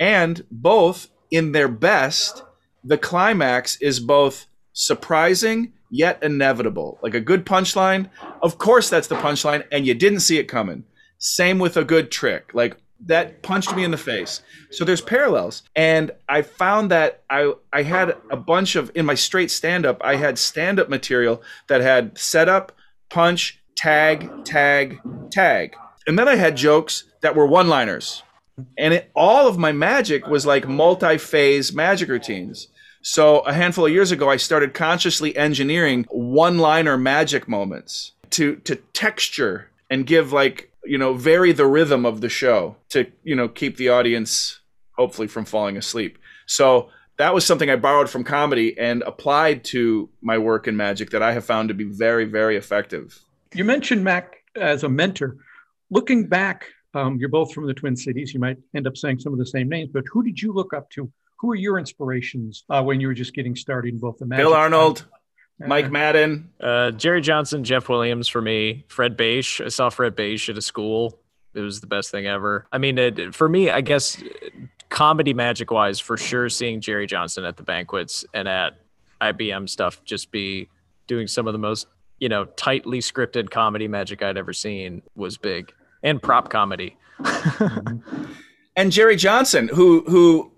And 0.00 0.44
both 0.50 1.08
in 1.30 1.52
their 1.52 1.68
best, 1.68 2.42
the 2.82 2.98
climax 2.98 3.80
is 3.80 4.00
both 4.00 4.46
surprising 4.72 5.72
yet 5.90 6.20
inevitable. 6.20 6.98
Like 7.02 7.14
a 7.14 7.20
good 7.20 7.46
punchline, 7.46 8.10
of 8.42 8.58
course 8.58 8.90
that's 8.90 9.06
the 9.06 9.14
punchline, 9.14 9.64
and 9.70 9.86
you 9.86 9.94
didn't 9.94 10.20
see 10.20 10.38
it 10.38 10.44
coming. 10.44 10.84
Same 11.18 11.60
with 11.60 11.76
a 11.76 11.84
good 11.84 12.10
trick. 12.10 12.50
Like 12.52 12.76
that 13.06 13.42
punched 13.44 13.74
me 13.76 13.84
in 13.84 13.92
the 13.92 13.96
face. 13.96 14.42
So 14.72 14.84
there's 14.84 15.00
parallels. 15.00 15.62
And 15.76 16.10
I 16.28 16.42
found 16.42 16.90
that 16.90 17.22
I 17.30 17.52
I 17.72 17.82
had 17.82 18.16
a 18.28 18.36
bunch 18.36 18.74
of 18.74 18.90
in 18.96 19.06
my 19.06 19.14
straight 19.14 19.52
stand 19.52 19.86
up, 19.86 20.00
I 20.02 20.16
had 20.16 20.36
stand 20.36 20.80
up 20.80 20.88
material 20.88 21.42
that 21.68 21.80
had 21.80 22.18
setup, 22.18 22.72
punch, 23.08 23.62
tag, 23.76 24.44
tag, 24.44 24.98
tag. 25.30 25.76
And 26.08 26.18
then 26.18 26.26
I 26.26 26.36
had 26.36 26.56
jokes 26.56 27.04
that 27.20 27.36
were 27.36 27.46
one-liners. 27.46 28.22
And 28.78 28.94
it, 28.94 29.10
all 29.14 29.46
of 29.46 29.58
my 29.58 29.72
magic 29.72 30.26
was 30.26 30.46
like 30.46 30.66
multi-phase 30.66 31.72
magic 31.72 32.08
routines. 32.08 32.68
So 33.02 33.40
a 33.40 33.52
handful 33.52 33.86
of 33.86 33.92
years 33.92 34.10
ago 34.10 34.28
I 34.28 34.38
started 34.38 34.74
consciously 34.74 35.36
engineering 35.36 36.06
one-liner 36.10 36.96
magic 36.96 37.46
moments 37.46 38.12
to 38.30 38.56
to 38.56 38.76
texture 38.76 39.70
and 39.90 40.06
give 40.06 40.32
like 40.32 40.72
you 40.84 40.98
know 40.98 41.14
vary 41.14 41.52
the 41.52 41.66
rhythm 41.66 42.04
of 42.04 42.20
the 42.20 42.28
show 42.28 42.76
to 42.90 43.06
you 43.22 43.34
know 43.34 43.48
keep 43.48 43.76
the 43.76 43.88
audience 43.88 44.60
hopefully 44.96 45.28
from 45.28 45.44
falling 45.44 45.76
asleep 45.76 46.18
so 46.46 46.90
that 47.16 47.32
was 47.32 47.46
something 47.46 47.70
i 47.70 47.76
borrowed 47.76 48.10
from 48.10 48.24
comedy 48.24 48.76
and 48.78 49.02
applied 49.02 49.64
to 49.64 50.08
my 50.20 50.36
work 50.36 50.68
in 50.68 50.76
magic 50.76 51.10
that 51.10 51.22
i 51.22 51.32
have 51.32 51.44
found 51.44 51.68
to 51.68 51.74
be 51.74 51.84
very 51.84 52.24
very 52.24 52.56
effective 52.56 53.24
you 53.54 53.64
mentioned 53.64 54.04
mac 54.04 54.42
as 54.56 54.82
a 54.82 54.88
mentor 54.88 55.36
looking 55.90 56.26
back 56.26 56.66
um, 56.94 57.18
you're 57.18 57.28
both 57.28 57.52
from 57.52 57.66
the 57.66 57.74
twin 57.74 57.96
cities 57.96 58.32
you 58.32 58.40
might 58.40 58.56
end 58.74 58.86
up 58.86 58.96
saying 58.96 59.18
some 59.18 59.32
of 59.32 59.38
the 59.38 59.46
same 59.46 59.68
names 59.68 59.90
but 59.92 60.04
who 60.10 60.22
did 60.22 60.40
you 60.40 60.52
look 60.52 60.72
up 60.72 60.88
to 60.90 61.10
who 61.38 61.50
are 61.50 61.56
your 61.56 61.78
inspirations 61.78 62.64
uh, 62.70 62.82
when 62.82 63.00
you 63.00 63.06
were 63.06 63.14
just 63.14 63.34
getting 63.34 63.54
started 63.54 63.94
in 63.94 64.00
both 64.00 64.18
the 64.18 64.26
magic 64.26 64.44
bill 64.44 64.54
arnold 64.54 65.06
Mike 65.60 65.90
Madden, 65.90 66.50
uh, 66.60 66.92
Jerry 66.92 67.20
Johnson, 67.20 67.64
Jeff 67.64 67.88
Williams 67.88 68.28
for 68.28 68.40
me, 68.40 68.84
Fred 68.88 69.16
Baish. 69.16 69.64
I 69.64 69.68
saw 69.70 69.90
Fred 69.90 70.14
Baish 70.14 70.48
at 70.48 70.56
a 70.56 70.62
school. 70.62 71.18
It 71.54 71.60
was 71.60 71.80
the 71.80 71.86
best 71.86 72.10
thing 72.10 72.26
ever. 72.26 72.66
I 72.70 72.78
mean, 72.78 72.98
it, 72.98 73.34
for 73.34 73.48
me, 73.48 73.70
I 73.70 73.80
guess 73.80 74.22
comedy 74.88 75.34
magic 75.34 75.70
wise, 75.70 75.98
for 75.98 76.16
sure, 76.16 76.48
seeing 76.48 76.80
Jerry 76.80 77.06
Johnson 77.06 77.44
at 77.44 77.56
the 77.56 77.62
banquets 77.62 78.24
and 78.32 78.46
at 78.46 78.74
IBM 79.20 79.68
stuff, 79.68 80.02
just 80.04 80.30
be 80.30 80.68
doing 81.06 81.26
some 81.26 81.46
of 81.46 81.52
the 81.52 81.58
most 81.58 81.86
you 82.20 82.28
know 82.28 82.44
tightly 82.44 82.98
scripted 82.98 83.50
comedy 83.50 83.88
magic 83.88 84.22
I'd 84.22 84.36
ever 84.36 84.52
seen 84.52 85.02
was 85.16 85.36
big, 85.36 85.72
and 86.02 86.22
prop 86.22 86.50
comedy. 86.50 86.96
and 88.76 88.92
Jerry 88.92 89.16
Johnson, 89.16 89.68
who 89.68 90.04
who 90.06 90.52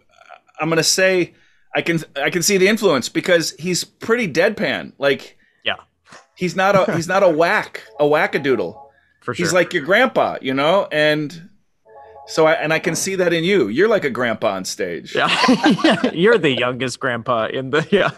I'm 0.60 0.68
gonna 0.68 0.82
say 0.82 1.34
I 1.74 1.82
can 1.82 2.00
I 2.16 2.30
can 2.30 2.42
see 2.42 2.58
the 2.58 2.68
influence 2.68 3.08
because 3.08 3.52
he's 3.58 3.84
pretty 3.84 4.30
deadpan. 4.30 4.92
Like 4.98 5.38
yeah, 5.64 5.76
he's 6.34 6.56
not 6.56 6.76
a 6.76 6.94
he's 6.94 7.08
not 7.08 7.22
a 7.22 7.28
whack 7.28 7.82
a 7.98 8.04
wackadoodle. 8.04 8.78
For 9.20 9.34
sure, 9.34 9.44
he's 9.44 9.52
like 9.52 9.72
your 9.72 9.84
grandpa, 9.84 10.38
you 10.40 10.54
know, 10.54 10.88
and 10.90 11.50
so 12.30 12.46
I 12.46 12.52
and 12.54 12.72
I 12.72 12.78
can 12.78 12.94
see 12.94 13.16
that 13.16 13.32
in 13.32 13.44
you. 13.44 13.68
You're 13.68 13.88
like 13.88 14.04
a 14.04 14.10
grandpa 14.10 14.52
on 14.54 14.64
stage. 14.64 15.14
Yeah, 15.14 16.10
you're 16.12 16.38
the 16.38 16.50
youngest 16.50 17.00
grandpa 17.00 17.46
in 17.46 17.70
the 17.70 17.86
yeah, 17.90 18.10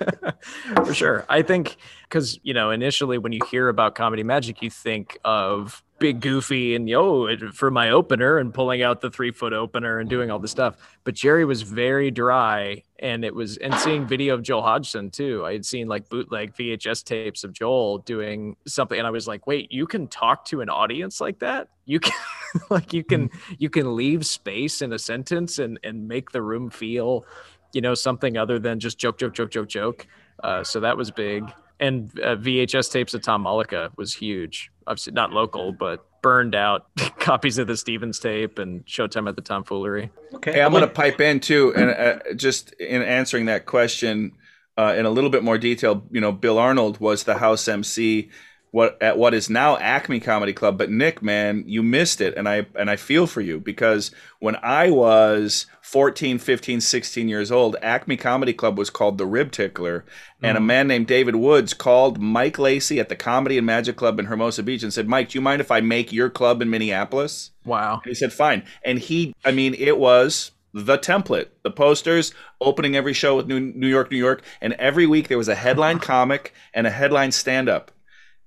for 0.85 0.93
sure. 0.93 1.25
I 1.29 1.43
think 1.43 1.77
because 2.05 2.39
you 2.43 2.55
know 2.55 2.71
initially 2.71 3.19
when 3.19 3.33
you 3.33 3.41
hear 3.51 3.69
about 3.69 3.95
comedy 3.95 4.23
magic, 4.23 4.63
you 4.63 4.71
think 4.71 5.19
of 5.25 5.83
big 6.03 6.21
goofy 6.21 6.75
and 6.75 6.89
yo 6.89 7.29
for 7.53 7.71
my 7.71 7.91
opener 7.91 8.37
and 8.39 8.53
pulling 8.53 8.83
out 8.83 9.01
the 9.01 9.09
three 9.09 9.31
foot 9.31 9.53
opener 9.53 10.01
and 10.01 10.11
doing 10.11 10.33
all 10.33 10.41
this 10.41 10.51
stuff. 10.51 10.77
But 11.05 11.15
Jerry 11.15 11.45
was 11.45 11.63
very 11.63 12.11
dry 12.11 12.83
and 12.99 13.25
it 13.25 13.33
was 13.33 13.57
and 13.59 13.73
seeing 13.77 14.05
video 14.05 14.35
of 14.35 14.43
Joel 14.43 14.63
Hodgson 14.63 15.13
too. 15.13 15.47
I 15.47 15.53
had 15.53 15.65
seen 15.65 15.87
like 15.87 16.09
bootleg 16.09 16.57
VHS 16.57 17.05
tapes 17.05 17.45
of 17.45 17.53
Joel 17.53 17.99
doing 17.99 18.57
something 18.67 18.99
and 18.99 19.07
I 19.07 19.11
was 19.11 19.29
like, 19.29 19.47
wait, 19.47 19.71
you 19.71 19.87
can 19.87 20.09
talk 20.09 20.45
to 20.47 20.61
an 20.61 20.69
audience 20.69 21.21
like 21.21 21.39
that? 21.39 21.69
You 21.85 22.01
can 22.01 22.15
like 22.71 22.93
you 22.93 23.05
can 23.05 23.31
you 23.59 23.71
can 23.71 23.95
leave 23.95 24.27
space 24.27 24.83
in 24.83 24.93
a 24.93 24.99
sentence 24.99 25.61
and 25.61 25.79
and 25.85 26.09
make 26.09 26.33
the 26.33 26.43
room 26.43 26.69
feel 26.69 27.25
you 27.73 27.81
know 27.81 27.95
something 27.95 28.37
other 28.37 28.59
than 28.59 28.81
just 28.81 28.99
joke 28.99 29.19
joke 29.19 29.35
joke 29.35 29.53
joke 29.53 29.69
joke. 29.69 30.07
Uh, 30.43 30.65
so 30.65 30.81
that 30.81 30.97
was 30.97 31.13
big 31.13 31.45
and 31.83 32.11
uh, 32.21 32.37
VHS 32.37 32.93
tapes 32.93 33.13
of 33.13 33.23
Tom 33.23 33.45
Mullica 33.45 33.91
was 33.97 34.15
huge. 34.15 34.71
Obviously, 34.87 35.13
not 35.13 35.33
local, 35.33 35.73
but 35.73 36.07
burned 36.23 36.55
out 36.55 36.87
copies 37.19 37.59
of 37.59 37.67
the 37.67 37.77
Stevens 37.77 38.21
tape 38.21 38.61
and 38.61 38.87
Showtime 38.87 39.29
at 39.29 39.35
the 39.35 39.43
Tomfoolery. 39.43 40.11
Okay, 40.35 40.53
hey, 40.53 40.63
I'm 40.63 40.71
going 40.71 40.83
to 40.83 40.89
pipe 40.89 41.21
in 41.21 41.41
too, 41.41 41.75
and 41.75 41.91
uh, 41.91 42.35
just 42.35 42.73
in 42.75 43.03
answering 43.03 43.47
that 43.47 43.67
question 43.67 44.33
uh, 44.79 44.95
in 44.97 45.07
a 45.07 45.11
little 45.11 45.29
bit 45.29 45.43
more 45.43 45.59
detail. 45.59 46.05
You 46.13 46.21
know, 46.21 46.31
Bill 46.31 46.59
Arnold 46.59 47.01
was 47.01 47.25
the 47.25 47.35
house 47.35 47.67
MC 47.67 48.31
what 48.73 49.01
at 49.03 49.19
what 49.19 49.35
is 49.35 49.49
now 49.49 49.77
Acme 49.77 50.19
Comedy 50.19 50.53
Club. 50.53 50.77
But 50.77 50.91
Nick, 50.91 51.23
man, 51.23 51.63
you 51.67 51.83
missed 51.83 52.21
it, 52.21 52.35
and 52.37 52.49
I 52.49 52.67
and 52.75 52.91
I 52.91 52.97
feel 52.97 53.27
for 53.27 53.41
you 53.41 53.61
because 53.61 54.11
when 54.41 54.57
I 54.63 54.91
was 54.91 55.67
14, 55.83 56.39
15, 56.39 56.81
16 56.81 57.29
years 57.29 57.53
old, 57.53 57.77
Acme 57.83 58.17
Comedy 58.17 58.55
Club 58.55 58.77
was 58.77 58.91
called 58.91 59.19
the 59.19 59.27
Rib 59.27 59.53
Tickler, 59.53 60.05
and 60.43 60.57
mm-hmm. 60.57 60.65
a 60.65 60.67
man 60.67 60.89
named 60.89 61.07
David 61.07 61.37
Woods 61.37 61.75
called 61.75 62.19
Mike 62.19 62.59
Lacey 62.59 62.99
at 62.99 63.11
the 63.11 63.17
Comedy 63.17 63.59
and 63.59 63.67
Magic 63.67 63.97
Club 63.97 64.19
in 64.19 64.27
Hermosa 64.27 64.63
Beach 64.63 64.83
and 64.83 64.93
said, 64.93 65.07
"Mike, 65.07 65.29
do 65.29 65.39
you 65.39 65.43
mind 65.43 65.61
if 65.61 65.71
I 65.71 65.81
make 65.81 66.11
your 66.11 66.31
club 66.31 66.63
in 66.63 66.71
Minneapolis?" 66.71 67.51
Wow. 67.65 68.01
And 68.03 68.11
he 68.11 68.15
said, 68.15 68.33
"Fine," 68.33 68.65
and 68.85 68.99
he, 68.99 69.35
I 69.45 69.53
mean, 69.53 69.75
it 69.75 69.99
was 69.99 70.53
the 70.73 70.97
template, 70.97 71.49
the 71.63 71.71
posters, 71.71 72.33
opening 72.59 72.97
every 72.97 73.13
show 73.13 73.37
with 73.37 73.47
New, 73.47 73.61
New 73.61 73.89
York, 73.89 74.11
New 74.11 74.17
York, 74.17 74.43
and 74.63 74.73
every 74.75 75.07
week 75.07 75.29
there 75.29 75.37
was 75.37 75.49
a 75.49 75.55
headline 75.55 75.99
comic 75.99 76.55
and 76.73 76.87
a 76.87 76.91
headline 76.91 77.33
stand 77.33 77.69
up. 77.69 77.91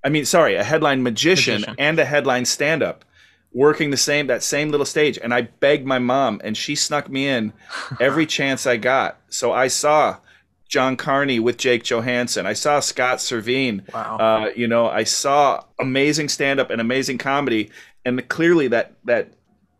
I 0.04 0.08
mean, 0.08 0.24
sorry, 0.24 0.54
a 0.54 0.64
headline 0.64 1.02
magician, 1.02 1.62
magician. 1.62 1.76
and 1.78 1.98
a 1.98 2.04
headline 2.04 2.44
stand 2.44 2.82
up 2.82 3.04
working 3.56 3.90
the 3.90 3.96
same 3.96 4.26
that 4.26 4.42
same 4.42 4.70
little 4.70 4.84
stage 4.84 5.18
and 5.22 5.32
I 5.32 5.40
begged 5.40 5.86
my 5.86 5.98
mom 5.98 6.42
and 6.44 6.54
she 6.54 6.74
snuck 6.74 7.08
me 7.08 7.26
in 7.26 7.54
every 8.00 8.26
chance 8.26 8.66
I 8.66 8.76
got. 8.76 9.18
So 9.30 9.50
I 9.50 9.68
saw 9.68 10.18
John 10.68 10.96
Carney 10.96 11.38
with 11.38 11.56
Jake 11.56 11.82
Johannsen. 11.82 12.44
I 12.44 12.52
saw 12.52 12.80
Scott 12.80 13.18
Servine. 13.18 13.90
Wow. 13.94 14.18
Uh, 14.18 14.50
you 14.54 14.66
know, 14.68 14.88
I 14.88 15.04
saw 15.04 15.64
amazing 15.80 16.28
stand 16.28 16.60
up 16.60 16.70
and 16.70 16.82
amazing 16.82 17.16
comedy 17.16 17.70
and 18.04 18.28
clearly 18.28 18.68
that 18.68 18.92
that 19.04 19.32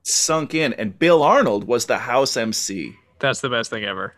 sunk 0.05 0.55
in 0.55 0.73
and 0.73 0.99
Bill 0.99 1.23
Arnold 1.23 1.65
was 1.65 1.85
the 1.85 1.99
house 1.99 2.35
MC. 2.37 2.95
That's 3.19 3.43
the 3.43 3.51
best 3.51 3.69
thing 3.69 3.85
ever. 3.85 4.15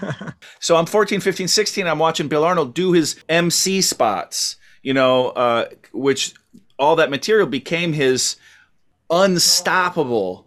so 0.60 0.76
I'm 0.76 0.86
14, 0.86 1.20
15, 1.20 1.48
16 1.48 1.86
I'm 1.86 1.98
watching 1.98 2.28
Bill 2.28 2.44
Arnold 2.44 2.74
do 2.74 2.92
his 2.92 3.16
MC 3.28 3.80
spots 3.80 4.56
you 4.88 4.94
know, 4.94 5.28
uh, 5.32 5.68
which 5.92 6.32
all 6.78 6.96
that 6.96 7.10
material 7.10 7.46
became 7.46 7.92
his 7.92 8.36
unstoppable 9.10 10.46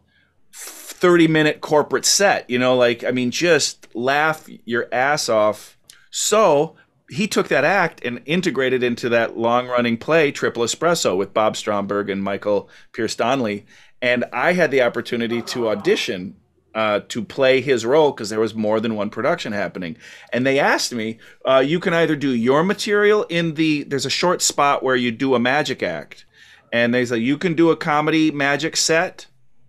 30 0.51 1.27
minute 1.27 1.61
corporate 1.61 2.05
set, 2.05 2.49
you 2.49 2.57
know, 2.57 2.75
like, 2.75 3.03
I 3.03 3.11
mean, 3.11 3.29
just 3.29 3.95
laugh 3.95 4.49
your 4.65 4.87
ass 4.91 5.29
off. 5.29 5.77
So 6.09 6.75
he 7.07 7.27
took 7.27 7.49
that 7.49 7.63
act 7.63 8.03
and 8.03 8.19
integrated 8.25 8.81
into 8.81 9.09
that 9.09 9.37
long 9.37 9.67
running 9.67 9.95
play, 9.95 10.31
Triple 10.31 10.63
Espresso, 10.63 11.15
with 11.15 11.35
Bob 11.35 11.55
Stromberg 11.55 12.09
and 12.09 12.23
Michael 12.23 12.67
Pearce 12.93 13.15
Donley. 13.15 13.67
And 14.01 14.25
I 14.33 14.53
had 14.53 14.71
the 14.71 14.81
opportunity 14.81 15.43
to 15.43 15.69
audition 15.69 16.35
uh, 16.73 17.01
to 17.09 17.23
play 17.23 17.61
his 17.61 17.85
role 17.85 18.11
because 18.11 18.29
there 18.29 18.39
was 18.39 18.55
more 18.55 18.79
than 18.79 18.95
one 18.95 19.09
production 19.09 19.53
happening. 19.53 19.97
And 20.31 20.45
they 20.45 20.59
asked 20.59 20.93
me, 20.93 21.19
uh, 21.45 21.63
you 21.65 21.79
can 21.79 21.93
either 21.93 22.15
do 22.15 22.29
your 22.29 22.63
material 22.63 23.23
in 23.29 23.55
the, 23.55 23.83
there's 23.83 24.05
a 24.05 24.09
short 24.09 24.41
spot 24.41 24.83
where 24.83 24.95
you 24.95 25.11
do 25.11 25.35
a 25.35 25.39
magic 25.39 25.83
act. 25.83 26.25
And 26.71 26.93
they 26.93 27.05
said, 27.05 27.21
you 27.21 27.37
can 27.37 27.53
do 27.53 27.71
a 27.71 27.75
comedy 27.75 28.31
magic 28.31 28.77
set. 28.77 29.27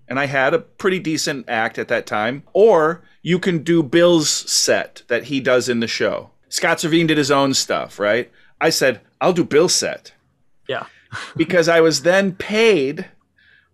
And 0.08 0.20
I 0.20 0.26
had 0.26 0.54
a 0.54 0.60
pretty 0.60 0.98
decent 0.98 1.48
act 1.48 1.78
at 1.78 1.88
that 1.88 2.06
time. 2.06 2.44
Or 2.52 3.02
you 3.22 3.38
can 3.38 3.62
do 3.62 3.82
Bill's 3.82 4.30
set 4.30 5.02
that 5.08 5.24
he 5.24 5.40
does 5.40 5.68
in 5.68 5.80
the 5.80 5.88
show. 5.88 6.30
Scott 6.48 6.78
Servine 6.78 7.08
did 7.08 7.18
his 7.18 7.30
own 7.30 7.54
stuff, 7.54 7.98
right? 7.98 8.30
I 8.60 8.70
said, 8.70 9.00
I'll 9.20 9.32
do 9.32 9.44
Bill's 9.44 9.74
set. 9.74 10.12
Yeah. 10.68 10.86
because 11.36 11.68
I 11.68 11.80
was 11.80 12.02
then 12.02 12.34
paid 12.34 13.08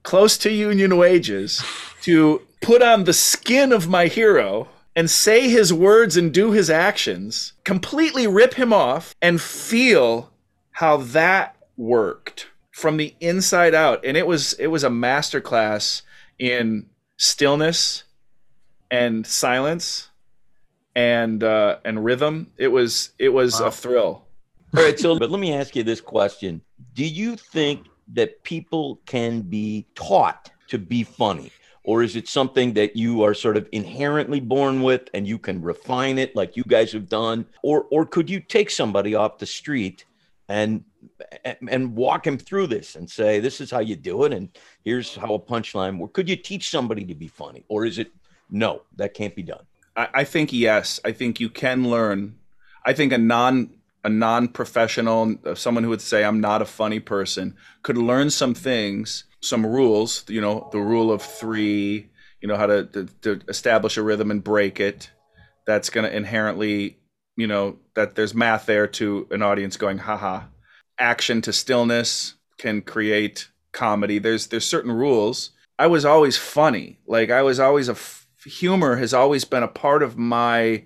close 0.03 0.39
to 0.39 0.51
union 0.51 0.97
wages 0.97 1.63
to 2.03 2.41
put 2.61 2.83
on 2.83 3.05
the 3.05 3.13
skin 3.13 3.73
of 3.73 3.89
my 3.89 4.07
hero 4.07 4.69
and 4.95 5.11
say 5.11 5.49
his 5.49 5.73
words 5.73 6.17
and 6.17 6.35
do 6.35 6.51
his 6.51 6.69
actions, 6.69 7.53
completely 7.65 8.27
rip 8.27 8.55
him 8.55 8.73
off 8.73 9.15
and 9.23 9.41
feel 9.41 10.33
how 10.73 10.97
that 10.97 11.57
worked 11.77 12.49
from 12.73 12.97
the 12.97 13.15
inside 13.21 13.75
out. 13.75 14.05
And 14.05 14.17
it 14.17 14.27
was 14.27 14.55
it 14.55 14.69
was 14.69 14.85
a 14.85 14.89
masterclass 14.89 16.03
in 16.39 16.87
stillness 17.17 18.05
and 18.91 19.27
silence 19.27 20.09
and 20.95 21.45
uh, 21.45 21.77
and 21.85 22.05
rhythm. 22.05 22.51
It 22.57 22.69
was 22.69 23.11
it 23.19 23.29
was 23.29 23.61
wow. 23.61 23.69
a 23.69 23.71
thrill. 23.71 24.25
All 24.77 24.83
right, 24.83 24.99
so 24.99 25.19
but 25.19 25.31
let 25.31 25.41
me 25.41 25.55
ask 25.55 25.77
you 25.77 25.83
this 25.83 26.01
question: 26.01 26.61
Do 26.95 27.05
you 27.05 27.37
think 27.37 27.87
that 28.15 28.43
people 28.43 29.01
can 29.07 29.43
be 29.43 29.87
taught 29.95 30.51
to 30.69 30.79
be 30.79 31.05
funny? 31.05 31.53
Or 31.89 32.03
is 32.03 32.17
it 32.17 32.29
something 32.29 32.75
that 32.75 32.97
you 32.97 33.23
are 33.23 33.33
sort 33.33 33.57
of 33.57 33.67
inherently 33.73 34.41
born 34.41 34.83
with 34.83 35.09
and 35.15 35.27
you 35.27 35.39
can 35.39 35.63
refine 35.63 36.19
it 36.19 36.37
like 36.37 36.55
you 36.55 36.63
guys 36.65 36.93
have 36.93 37.09
done 37.09 37.47
or 37.63 37.87
or 37.91 38.05
could 38.05 38.29
you 38.29 38.41
take 38.41 38.69
somebody 38.69 39.15
off 39.15 39.39
the 39.39 39.47
street 39.47 40.05
and 40.49 40.85
and, 41.45 41.95
walk 41.95 42.27
him 42.27 42.39
through 42.39 42.67
this 42.67 42.97
and 42.97 43.09
say, 43.09 43.39
this 43.39 43.61
is 43.61 43.71
how 43.71 43.81
you 43.81 43.97
do 43.97 44.25
it. 44.25 44.33
And 44.33 44.49
here's 44.85 45.15
how 45.15 45.35
a 45.35 45.39
punchline 45.39 45.99
works. 45.99 46.13
Could 46.15 46.29
you 46.29 46.37
teach 46.37 46.71
somebody 46.71 47.05
to 47.05 47.15
be 47.15 47.29
funny? 47.29 47.65
Or 47.69 47.85
is 47.85 47.99
it, 47.99 48.11
no, 48.51 48.83
that 48.97 49.15
can't 49.15 49.35
be 49.37 49.43
done? 49.43 49.65
I, 49.97 50.09
I 50.15 50.25
think 50.25 50.53
yes. 50.53 51.01
I 51.05 51.13
think 51.13 51.39
you 51.39 51.51
can 51.51 51.89
learn. 51.89 52.37
I 52.85 52.93
think 52.93 53.13
a 53.13 53.19
non 53.19 53.71
a 54.05 54.09
non-professional, 54.09 55.37
someone 55.55 55.83
who 55.83 55.91
would 55.91 56.01
say 56.01 56.25
I'm 56.25 56.41
not 56.41 56.63
a 56.63 56.65
funny 56.65 57.01
person, 57.01 57.57
could 57.83 57.99
learn 57.99 58.31
some 58.31 58.55
things, 58.55 59.25
some 59.41 59.65
rules. 59.65 60.25
You 60.29 60.41
know, 60.41 60.69
the 60.73 60.81
rule 60.81 61.13
of 61.13 61.23
three. 61.23 62.11
You 62.41 62.49
know 62.49 62.57
how 62.57 62.67
to, 62.67 62.85
to, 62.85 63.05
to 63.23 63.41
establish 63.49 63.97
a 63.97 64.03
rhythm 64.03 64.31
and 64.31 64.43
break 64.43 64.79
it. 64.81 65.11
That's 65.67 65.91
going 65.91 66.09
to 66.09 66.17
inherently, 66.17 66.99
you 67.37 67.47
know, 67.47 67.79
that 67.95 68.15
there's 68.15 68.35
math 68.35 68.67
there 68.67 68.87
to 68.87 69.27
an 69.31 69.43
audience 69.43 69.77
going, 69.77 69.99
haha. 69.99 70.45
Action 70.99 71.43
to 71.43 71.53
stillness 71.53 72.35
can 72.59 72.83
create 72.83 73.49
comedy. 73.73 74.19
There's 74.19 74.49
there's 74.49 74.67
certain 74.67 74.93
rules. 74.93 75.51
I 75.79 75.87
was 75.87 76.05
always 76.05 76.37
funny. 76.37 76.99
Like 77.07 77.31
I 77.31 77.43
was 77.43 77.61
always 77.61 77.89
a 77.89 77.93
f- 77.93 78.27
humor 78.45 78.97
has 78.97 79.15
always 79.15 79.45
been 79.45 79.63
a 79.63 79.69
part 79.69 80.03
of 80.03 80.17
my 80.17 80.85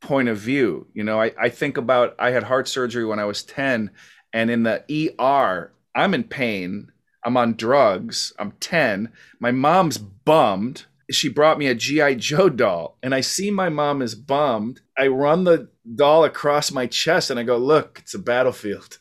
point 0.00 0.28
of 0.28 0.38
view. 0.38 0.86
You 0.94 1.04
know, 1.04 1.20
I, 1.20 1.32
I 1.38 1.48
think 1.48 1.76
about 1.76 2.14
I 2.18 2.30
had 2.30 2.44
heart 2.44 2.68
surgery 2.68 3.04
when 3.04 3.18
I 3.18 3.24
was 3.24 3.42
10, 3.42 3.90
and 4.32 4.50
in 4.50 4.62
the 4.62 5.14
ER, 5.18 5.72
I'm 5.94 6.14
in 6.14 6.24
pain. 6.24 6.92
I'm 7.28 7.36
on 7.36 7.56
drugs. 7.56 8.32
I'm 8.38 8.52
10. 8.52 9.12
My 9.38 9.50
mom's 9.50 9.98
bummed. 9.98 10.86
She 11.10 11.28
brought 11.28 11.58
me 11.58 11.66
a 11.66 11.74
G.I. 11.74 12.14
Joe 12.14 12.48
doll, 12.48 12.96
and 13.02 13.14
I 13.14 13.20
see 13.20 13.50
my 13.50 13.68
mom 13.68 14.00
is 14.00 14.14
bummed. 14.14 14.80
I 14.96 15.08
run 15.08 15.44
the 15.44 15.68
doll 15.94 16.24
across 16.24 16.72
my 16.72 16.86
chest 16.86 17.30
and 17.30 17.38
I 17.38 17.42
go, 17.42 17.58
Look, 17.58 17.98
it's 18.00 18.14
a 18.14 18.18
battlefield. 18.18 18.98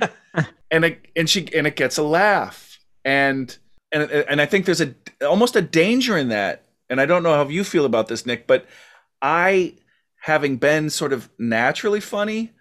and 0.72 0.84
it, 0.84 1.06
and 1.14 1.30
she 1.30 1.48
and 1.54 1.68
it 1.68 1.76
gets 1.76 1.98
a 1.98 2.02
laugh. 2.02 2.80
And 3.04 3.56
and 3.92 4.10
and 4.10 4.40
I 4.40 4.46
think 4.46 4.66
there's 4.66 4.80
a 4.80 4.96
almost 5.24 5.54
a 5.54 5.62
danger 5.62 6.18
in 6.18 6.30
that. 6.30 6.64
And 6.90 7.00
I 7.00 7.06
don't 7.06 7.22
know 7.22 7.34
how 7.34 7.48
you 7.48 7.62
feel 7.62 7.84
about 7.84 8.08
this, 8.08 8.26
Nick, 8.26 8.48
but 8.48 8.66
I 9.22 9.74
having 10.22 10.56
been 10.56 10.90
sort 10.90 11.12
of 11.12 11.30
naturally 11.38 12.00
funny, 12.00 12.54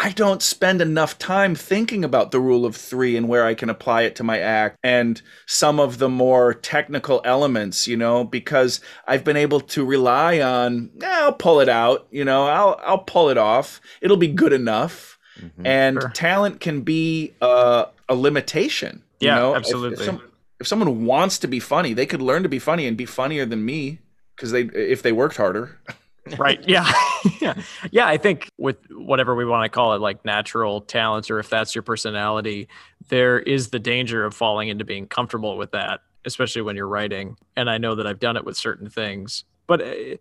I 0.00 0.10
don't 0.10 0.42
spend 0.42 0.80
enough 0.80 1.18
time 1.18 1.54
thinking 1.54 2.04
about 2.04 2.30
the 2.30 2.40
rule 2.40 2.64
of 2.64 2.76
three 2.76 3.16
and 3.16 3.26
where 3.26 3.44
I 3.44 3.54
can 3.54 3.68
apply 3.68 4.02
it 4.02 4.14
to 4.16 4.24
my 4.24 4.38
act 4.38 4.76
and 4.84 5.20
some 5.46 5.80
of 5.80 5.98
the 5.98 6.08
more 6.08 6.54
technical 6.54 7.20
elements, 7.24 7.88
you 7.88 7.96
know, 7.96 8.22
because 8.22 8.80
I've 9.06 9.24
been 9.24 9.36
able 9.36 9.60
to 9.60 9.84
rely 9.84 10.40
on, 10.40 10.90
eh, 11.02 11.06
I'll 11.06 11.32
pull 11.32 11.60
it 11.60 11.68
out, 11.68 12.06
you 12.10 12.24
know, 12.24 12.46
I'll 12.46 12.80
I'll 12.84 12.98
pull 12.98 13.28
it 13.28 13.38
off. 13.38 13.80
It'll 14.00 14.16
be 14.16 14.28
good 14.28 14.52
enough. 14.52 15.18
Mm-hmm. 15.40 15.66
And 15.66 16.00
sure. 16.00 16.10
talent 16.10 16.60
can 16.60 16.82
be 16.82 17.32
uh, 17.40 17.86
a 18.08 18.14
limitation. 18.14 19.02
Yeah, 19.20 19.34
you 19.34 19.40
know? 19.40 19.54
absolutely. 19.56 19.94
If, 19.94 20.00
if, 20.00 20.06
some, 20.06 20.22
if 20.60 20.66
someone 20.66 21.06
wants 21.06 21.38
to 21.40 21.48
be 21.48 21.60
funny, 21.60 21.92
they 21.92 22.06
could 22.06 22.22
learn 22.22 22.42
to 22.42 22.48
be 22.48 22.58
funny 22.58 22.86
and 22.86 22.96
be 22.96 23.06
funnier 23.06 23.46
than 23.46 23.64
me 23.64 24.00
because 24.36 24.52
they 24.52 24.62
if 24.62 25.02
they 25.02 25.12
worked 25.12 25.36
harder. 25.36 25.78
right. 26.38 26.66
Yeah. 26.68 26.90
Yeah. 27.40 27.54
Yeah 27.90 28.06
i 28.06 28.16
think 28.16 28.48
with 28.58 28.76
whatever 28.90 29.34
we 29.34 29.44
want 29.44 29.64
to 29.64 29.68
call 29.68 29.94
it 29.94 30.00
like 30.00 30.24
natural 30.24 30.80
talents 30.80 31.30
or 31.30 31.38
if 31.38 31.50
that's 31.50 31.74
your 31.74 31.82
personality 31.82 32.68
there 33.08 33.38
is 33.40 33.70
the 33.70 33.78
danger 33.78 34.24
of 34.24 34.34
falling 34.34 34.68
into 34.68 34.84
being 34.84 35.06
comfortable 35.06 35.56
with 35.56 35.72
that 35.72 36.00
especially 36.24 36.62
when 36.62 36.76
you're 36.76 36.88
writing. 36.88 37.36
And 37.56 37.68
i 37.68 37.78
know 37.78 37.94
that 37.96 38.06
i've 38.06 38.20
done 38.20 38.36
it 38.36 38.44
with 38.44 38.56
certain 38.56 38.88
things 38.88 39.44
but 39.66 39.80
eh, 39.82 40.16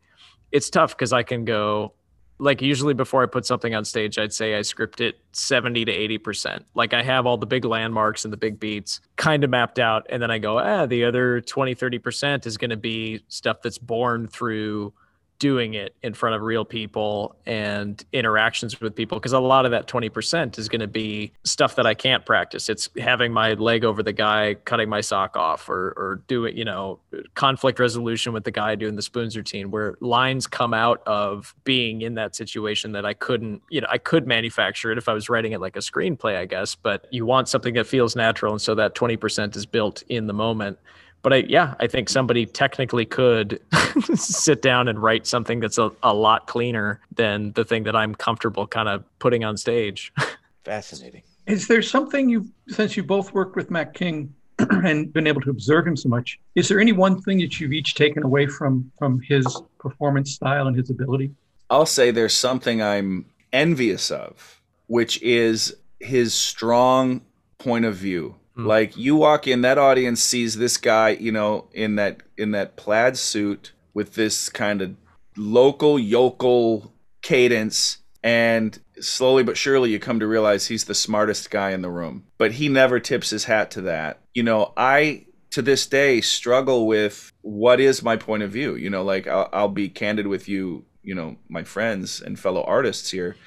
it's 0.51 0.69
tough 0.69 0.95
because 0.97 1.13
i 1.13 1.23
can 1.23 1.45
go 1.45 1.93
like 2.39 2.61
usually 2.61 2.93
before 2.93 3.23
i 3.23 3.25
put 3.25 3.45
something 3.45 3.73
on 3.73 3.83
stage 3.85 4.17
i'd 4.17 4.33
say 4.33 4.55
i 4.55 4.61
script 4.61 5.01
it 5.01 5.19
70 5.33 5.85
to 5.85 5.91
80% 5.91 6.63
like 6.75 6.93
i 6.93 7.01
have 7.03 7.25
all 7.25 7.37
the 7.37 7.47
big 7.47 7.65
landmarks 7.65 8.25
and 8.25 8.33
the 8.33 8.37
big 8.37 8.59
beats 8.59 9.01
kind 9.15 9.43
of 9.43 9.49
mapped 9.49 9.79
out 9.79 10.05
and 10.09 10.21
then 10.21 10.31
i 10.31 10.37
go 10.39 10.59
ah 10.59 10.85
the 10.85 11.03
other 11.03 11.41
20 11.41 11.75
30% 11.75 12.45
is 12.45 12.57
going 12.57 12.69
to 12.69 12.77
be 12.77 13.21
stuff 13.27 13.61
that's 13.61 13.77
born 13.77 14.27
through 14.27 14.93
doing 15.39 15.75
it 15.75 15.95
in 16.01 16.13
front 16.13 16.35
of 16.35 16.41
real 16.41 16.65
people 16.65 17.35
and 17.45 18.03
interactions 18.11 18.79
with 18.81 18.95
people 18.95 19.19
because 19.19 19.33
a 19.33 19.39
lot 19.39 19.65
of 19.65 19.71
that 19.71 19.87
20% 19.87 20.57
is 20.57 20.67
going 20.67 20.81
to 20.81 20.87
be 20.87 21.31
stuff 21.43 21.75
that 21.75 21.85
I 21.85 21.93
can't 21.93 22.25
practice. 22.25 22.69
It's 22.69 22.89
having 22.97 23.31
my 23.31 23.53
leg 23.53 23.83
over 23.83 24.01
the 24.01 24.13
guy 24.13 24.55
cutting 24.65 24.89
my 24.89 25.01
sock 25.01 25.35
off 25.37 25.69
or 25.69 25.93
or 25.97 26.21
doing, 26.27 26.57
you 26.57 26.65
know, 26.65 26.99
conflict 27.35 27.79
resolution 27.79 28.33
with 28.33 28.43
the 28.43 28.51
guy 28.51 28.75
doing 28.75 28.95
the 28.95 29.01
spoons 29.01 29.37
routine 29.37 29.71
where 29.71 29.95
lines 30.01 30.47
come 30.47 30.73
out 30.73 31.01
of 31.05 31.53
being 31.63 32.01
in 32.01 32.15
that 32.15 32.35
situation 32.35 32.91
that 32.93 33.05
I 33.05 33.13
couldn't, 33.13 33.61
you 33.69 33.81
know, 33.81 33.87
I 33.89 33.97
could 33.97 34.27
manufacture 34.27 34.91
it 34.91 34.97
if 34.97 35.07
I 35.07 35.13
was 35.13 35.29
writing 35.29 35.51
it 35.51 35.61
like 35.61 35.75
a 35.75 35.79
screenplay, 35.79 36.37
I 36.37 36.45
guess, 36.45 36.75
but 36.75 37.07
you 37.11 37.25
want 37.25 37.47
something 37.47 37.75
that 37.75 37.87
feels 37.87 38.15
natural 38.15 38.53
and 38.53 38.61
so 38.61 38.75
that 38.75 38.95
20% 38.95 39.55
is 39.55 39.65
built 39.65 40.03
in 40.09 40.27
the 40.27 40.33
moment 40.33 40.79
but 41.21 41.33
I, 41.33 41.37
yeah, 41.47 41.75
I 41.79 41.87
think 41.87 42.09
somebody 42.09 42.45
technically 42.45 43.05
could 43.05 43.59
sit 44.15 44.61
down 44.61 44.87
and 44.87 45.01
write 45.01 45.27
something 45.27 45.59
that's 45.59 45.77
a, 45.77 45.91
a 46.03 46.13
lot 46.13 46.47
cleaner 46.47 46.99
than 47.15 47.51
the 47.53 47.65
thing 47.65 47.83
that 47.83 47.95
I'm 47.95 48.15
comfortable 48.15 48.67
kind 48.67 48.87
of 48.87 49.03
putting 49.19 49.43
on 49.43 49.57
stage. 49.57 50.13
Fascinating. 50.63 51.23
Is 51.45 51.67
there 51.67 51.81
something 51.81 52.29
you, 52.29 52.47
since 52.67 52.97
you 52.97 53.03
both 53.03 53.33
worked 53.33 53.55
with 53.55 53.71
Mac 53.71 53.93
King 53.93 54.33
and 54.59 55.11
been 55.13 55.27
able 55.27 55.41
to 55.41 55.49
observe 55.49 55.87
him 55.87 55.95
so 55.95 56.09
much, 56.09 56.39
is 56.55 56.67
there 56.67 56.79
any 56.79 56.91
one 56.91 57.21
thing 57.21 57.39
that 57.39 57.59
you've 57.59 57.73
each 57.73 57.95
taken 57.95 58.23
away 58.23 58.47
from 58.47 58.91
from 58.97 59.21
his 59.21 59.61
performance 59.79 60.33
style 60.33 60.67
and 60.67 60.75
his 60.75 60.89
ability? 60.89 61.31
I'll 61.69 61.85
say 61.85 62.11
there's 62.11 62.33
something 62.33 62.81
I'm 62.81 63.25
envious 63.53 64.11
of, 64.11 64.61
which 64.87 65.21
is 65.21 65.75
his 65.99 66.33
strong 66.33 67.21
point 67.57 67.85
of 67.85 67.95
view 67.95 68.35
Mm. 68.57 68.65
Like 68.65 68.97
you 68.97 69.15
walk 69.15 69.47
in, 69.47 69.61
that 69.61 69.77
audience 69.77 70.21
sees 70.21 70.57
this 70.57 70.77
guy, 70.77 71.09
you 71.09 71.31
know, 71.31 71.69
in 71.73 71.95
that 71.95 72.21
in 72.37 72.51
that 72.51 72.75
plaid 72.75 73.17
suit 73.17 73.71
with 73.93 74.15
this 74.15 74.49
kind 74.49 74.81
of 74.81 74.95
local 75.35 75.99
yokel 75.99 76.93
cadence 77.21 77.99
and 78.23 78.79
slowly 78.99 79.43
but 79.43 79.57
surely 79.57 79.91
you 79.91 79.99
come 79.99 80.19
to 80.19 80.27
realize 80.27 80.67
he's 80.67 80.85
the 80.85 80.95
smartest 80.95 81.51
guy 81.51 81.71
in 81.71 81.81
the 81.81 81.89
room. 81.89 82.25
But 82.37 82.53
he 82.53 82.69
never 82.69 82.99
tips 82.99 83.29
his 83.29 83.45
hat 83.45 83.71
to 83.71 83.81
that. 83.81 84.19
You 84.33 84.43
know 84.43 84.73
i 84.75 85.25
to 85.51 85.61
this 85.61 85.87
day 85.87 86.21
struggle 86.21 86.87
with 86.87 87.31
what 87.41 87.79
is 87.79 88.03
my 88.03 88.17
point 88.17 88.43
of 88.43 88.51
view. 88.51 88.75
You 88.75 88.89
know 88.89 89.03
like 89.03 89.27
i'll, 89.27 89.49
I'll 89.53 89.69
be 89.69 89.89
candid 89.89 90.27
with 90.27 90.47
you 90.49 90.85
you 91.03 91.15
know 91.15 91.37
my 91.47 91.63
friends 91.63 92.21
and 92.21 92.37
fellow 92.37 92.63
artists 92.63 93.09
here 93.09 93.37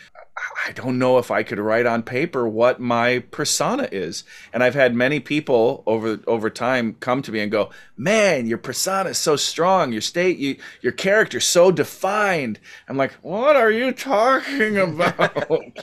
I 0.66 0.72
don't 0.72 0.98
know 0.98 1.18
if 1.18 1.30
I 1.30 1.42
could 1.42 1.58
write 1.58 1.86
on 1.86 2.02
paper 2.02 2.48
what 2.48 2.80
my 2.80 3.20
persona 3.30 3.88
is. 3.90 4.24
And 4.52 4.62
I've 4.62 4.74
had 4.74 4.94
many 4.94 5.20
people 5.20 5.82
over 5.86 6.20
over 6.26 6.48
time 6.50 6.96
come 7.00 7.22
to 7.22 7.32
me 7.32 7.40
and 7.40 7.50
go, 7.50 7.70
"Man, 7.96 8.46
your 8.46 8.58
persona 8.58 9.10
is 9.10 9.18
so 9.18 9.36
strong. 9.36 9.92
Your 9.92 10.00
state, 10.00 10.38
you, 10.38 10.56
your 10.80 10.92
character 10.92 11.40
so 11.40 11.70
defined." 11.70 12.60
I'm 12.88 12.96
like, 12.96 13.12
"What 13.22 13.56
are 13.56 13.70
you 13.70 13.92
talking 13.92 14.78
about?" 15.00 15.78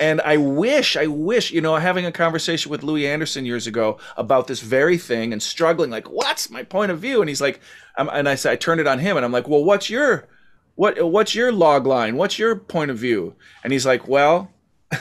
and 0.00 0.20
I 0.22 0.38
wish, 0.38 0.96
I 0.96 1.06
wish, 1.06 1.50
you 1.50 1.60
know, 1.60 1.76
having 1.76 2.06
a 2.06 2.12
conversation 2.12 2.70
with 2.70 2.82
Louie 2.82 3.06
Anderson 3.06 3.44
years 3.44 3.66
ago 3.66 3.98
about 4.16 4.46
this 4.46 4.60
very 4.60 4.96
thing 4.96 5.32
and 5.32 5.42
struggling, 5.42 5.90
like, 5.90 6.10
"What's 6.10 6.50
my 6.50 6.62
point 6.62 6.90
of 6.90 6.98
view?" 6.98 7.20
And 7.20 7.28
he's 7.28 7.42
like, 7.42 7.60
and 7.96 8.28
I 8.28 8.34
said, 8.36 8.52
I 8.52 8.56
turned 8.56 8.80
it 8.80 8.86
on 8.86 8.98
him, 8.98 9.16
and 9.16 9.26
I'm 9.26 9.32
like, 9.32 9.48
"Well, 9.48 9.64
what's 9.64 9.90
your 9.90 10.26
what 10.74 11.02
what's 11.10 11.34
your 11.34 11.52
log 11.52 11.86
line? 11.86 12.16
What's 12.16 12.38
your 12.38 12.56
point 12.56 12.90
of 12.90 12.98
view? 12.98 13.34
And 13.62 13.72
he's 13.72 13.86
like, 13.86 14.08
well, 14.08 14.50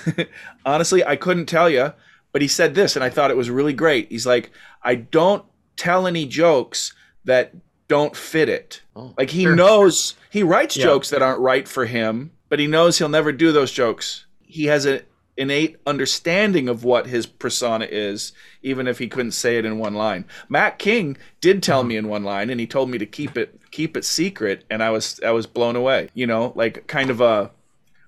honestly, 0.66 1.04
I 1.06 1.16
couldn't 1.16 1.46
tell 1.48 1.70
you, 1.70 1.94
but 2.32 2.42
he 2.42 2.48
said 2.48 2.76
this, 2.76 2.96
and 2.96 3.04
I 3.04 3.10
thought 3.10 3.32
it 3.32 3.38
was 3.38 3.50
really 3.50 3.74
great. 3.74 4.10
He's 4.10 4.26
like, 4.26 4.52
I 4.84 4.96
don't 4.96 5.46
tell 5.78 6.08
any 6.08 6.26
jokes 6.26 6.94
that 7.26 7.54
don't 7.88 8.16
fit 8.16 8.50
it. 8.50 8.82
Oh, 8.96 9.14
like 9.18 9.30
he 9.30 9.44
sure. 9.44 9.56
knows 9.56 10.16
he 10.30 10.44
writes 10.44 10.78
yeah. 10.78 10.84
jokes 10.84 11.10
that 11.10 11.22
aren't 11.22 11.40
right 11.40 11.68
for 11.68 11.86
him, 11.86 12.32
but 12.50 12.60
he 12.60 12.68
knows 12.68 12.98
he'll 12.98 13.10
never 13.10 13.32
do 13.32 13.52
those 13.52 13.72
jokes. 13.72 14.26
He 14.42 14.66
has 14.66 14.86
an 14.86 15.02
innate 15.38 15.78
understanding 15.86 16.68
of 16.68 16.84
what 16.84 17.08
his 17.08 17.26
persona 17.26 17.88
is, 17.90 18.34
even 18.62 18.88
if 18.88 19.00
he 19.00 19.08
couldn't 19.08 19.32
say 19.32 19.58
it 19.58 19.66
in 19.66 19.80
one 19.80 19.96
line. 19.96 20.26
Mac 20.50 20.78
King 20.78 21.18
did 21.40 21.64
tell 21.64 21.82
mm-hmm. 21.82 21.90
me 21.90 21.98
in 21.98 22.08
one 22.08 22.24
line, 22.24 22.50
and 22.50 22.60
he 22.60 22.68
told 22.68 22.90
me 22.90 22.98
to 22.98 23.06
keep 23.06 23.38
it 23.38 23.60
keep 23.72 23.96
it 23.96 24.06
secret, 24.06 24.64
and 24.70 24.84
I 24.84 24.90
was 24.90 25.20
I 25.26 25.32
was 25.32 25.48
blown 25.48 25.76
away. 25.76 26.10
You 26.14 26.28
know, 26.28 26.54
like 26.56 26.88
kind 26.88 27.10
of 27.10 27.22
a 27.22 27.52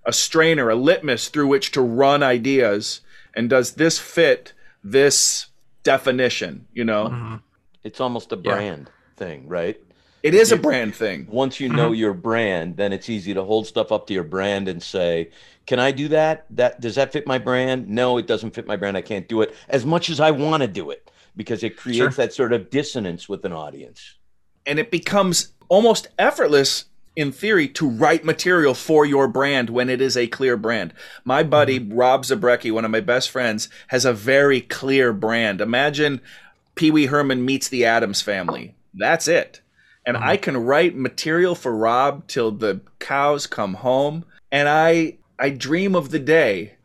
a 0.06 0.14
strainer, 0.14 0.70
a 0.70 0.76
litmus 0.76 1.30
through 1.30 1.48
which 1.48 1.72
to 1.72 1.82
run 1.82 2.24
ideas. 2.24 3.02
And 3.36 3.50
does 3.50 3.74
this 3.74 3.98
fit 3.98 4.54
this 4.84 5.48
definition? 5.84 6.68
You 6.74 6.84
know, 6.86 7.06
mm-hmm. 7.06 7.36
it's 7.84 8.00
almost 8.00 8.32
a 8.32 8.38
brand 8.38 8.90
yeah. 8.90 9.18
thing, 9.18 9.48
right? 9.48 9.80
It 10.24 10.34
is 10.34 10.54
a 10.54 10.58
brand 10.58 10.96
thing. 10.96 11.28
Once 11.30 11.60
you 11.60 11.68
know 11.68 11.88
mm-hmm. 11.88 12.00
your 12.00 12.14
brand, 12.14 12.78
then 12.78 12.94
it's 12.94 13.10
easy 13.10 13.34
to 13.34 13.44
hold 13.44 13.68
stuff 13.68 13.92
up 13.92 14.08
to 14.08 14.14
your 14.14 14.24
brand 14.24 14.70
and 14.70 14.82
say, 14.82 15.32
"Can 15.66 15.80
I 15.80 15.92
do 15.92 16.08
that? 16.10 16.46
That 16.50 16.82
does 16.82 16.96
that 16.96 17.14
fit 17.14 17.28
my 17.28 17.38
brand? 17.38 17.90
No, 17.90 18.18
it 18.18 18.28
doesn't 18.28 18.52
fit 18.52 18.68
my 18.68 18.76
brand. 18.76 18.98
I 18.98 19.02
can't 19.02 19.28
do 19.28 19.42
it 19.42 19.56
as 19.70 19.86
much 19.86 20.10
as 20.10 20.20
I 20.20 20.32
want 20.32 20.62
to 20.62 20.68
do 20.68 20.92
it 20.92 21.10
because 21.36 21.64
it 21.64 21.78
creates 21.78 21.98
sure. 21.98 22.10
that 22.10 22.34
sort 22.34 22.54
of 22.54 22.70
dissonance 22.70 23.28
with 23.28 23.46
an 23.46 23.54
audience." 23.54 24.16
And 24.66 24.80
it 24.80 24.92
becomes 24.92 25.50
almost 25.68 26.08
effortless 26.18 26.86
in 27.16 27.32
theory, 27.32 27.68
to 27.68 27.88
write 27.88 28.26
material 28.26 28.74
for 28.74 29.06
your 29.06 29.28
brand 29.28 29.70
when 29.70 29.90
it 29.90 30.02
is 30.02 30.18
a 30.18 30.28
clear 30.28 30.58
brand. 30.58 30.94
My 31.24 31.44
buddy 31.44 31.80
mm-hmm. 31.80 31.94
Rob 31.94 32.24
Zabrecky, 32.24 32.72
one 32.72 32.86
of 32.86 32.92
my 32.92 33.02
best 33.02 33.30
friends, 33.30 33.70
has 33.88 34.06
a 34.06 34.14
very 34.14 34.62
clear 34.62 35.14
brand. 35.14 35.62
Imagine 35.62 36.22
Pee 36.76 36.92
Wee 36.92 37.06
Herman 37.06 37.46
meets 37.46 37.68
the 37.68 37.86
Addams 37.86 38.22
family. 38.22 38.76
That's 38.94 39.28
it. 39.28 39.62
And 40.06 40.18
mm-hmm. 40.18 40.28
I 40.28 40.38
can 40.38 40.58
write 40.58 40.96
material 40.96 41.56
for 41.56 41.76
Rob 41.76 42.28
till 42.28 42.52
the 42.52 42.82
cows 43.00 43.46
come 43.46 43.76
home. 43.76 44.26
And 44.52 44.68
I 44.68 45.18
I 45.44 45.50
dream 45.50 45.94
of 45.94 46.10
the 46.10 46.20
day 46.20 46.76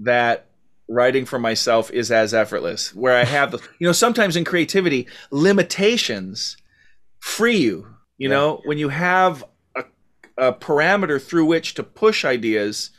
that 0.00 0.44
writing 0.86 1.24
for 1.24 1.38
myself 1.38 1.90
is 1.90 2.12
as 2.12 2.34
effortless, 2.34 2.94
where 2.94 3.16
I 3.16 3.24
have 3.24 3.50
the 3.50 3.58
you 3.78 3.86
know, 3.86 3.92
sometimes 3.92 4.36
in 4.36 4.44
creativity, 4.44 5.08
limitations 5.30 6.58
free 7.20 7.56
you. 7.56 7.86
You 8.18 8.28
yeah. 8.28 8.36
know, 8.36 8.60
when 8.66 8.76
you 8.76 8.90
have 8.90 9.42
a, 9.74 9.84
a 10.36 10.52
parameter 10.52 11.20
through 11.20 11.46
which 11.46 11.72
to 11.74 11.82
push 11.82 12.22
ideas, 12.26 12.90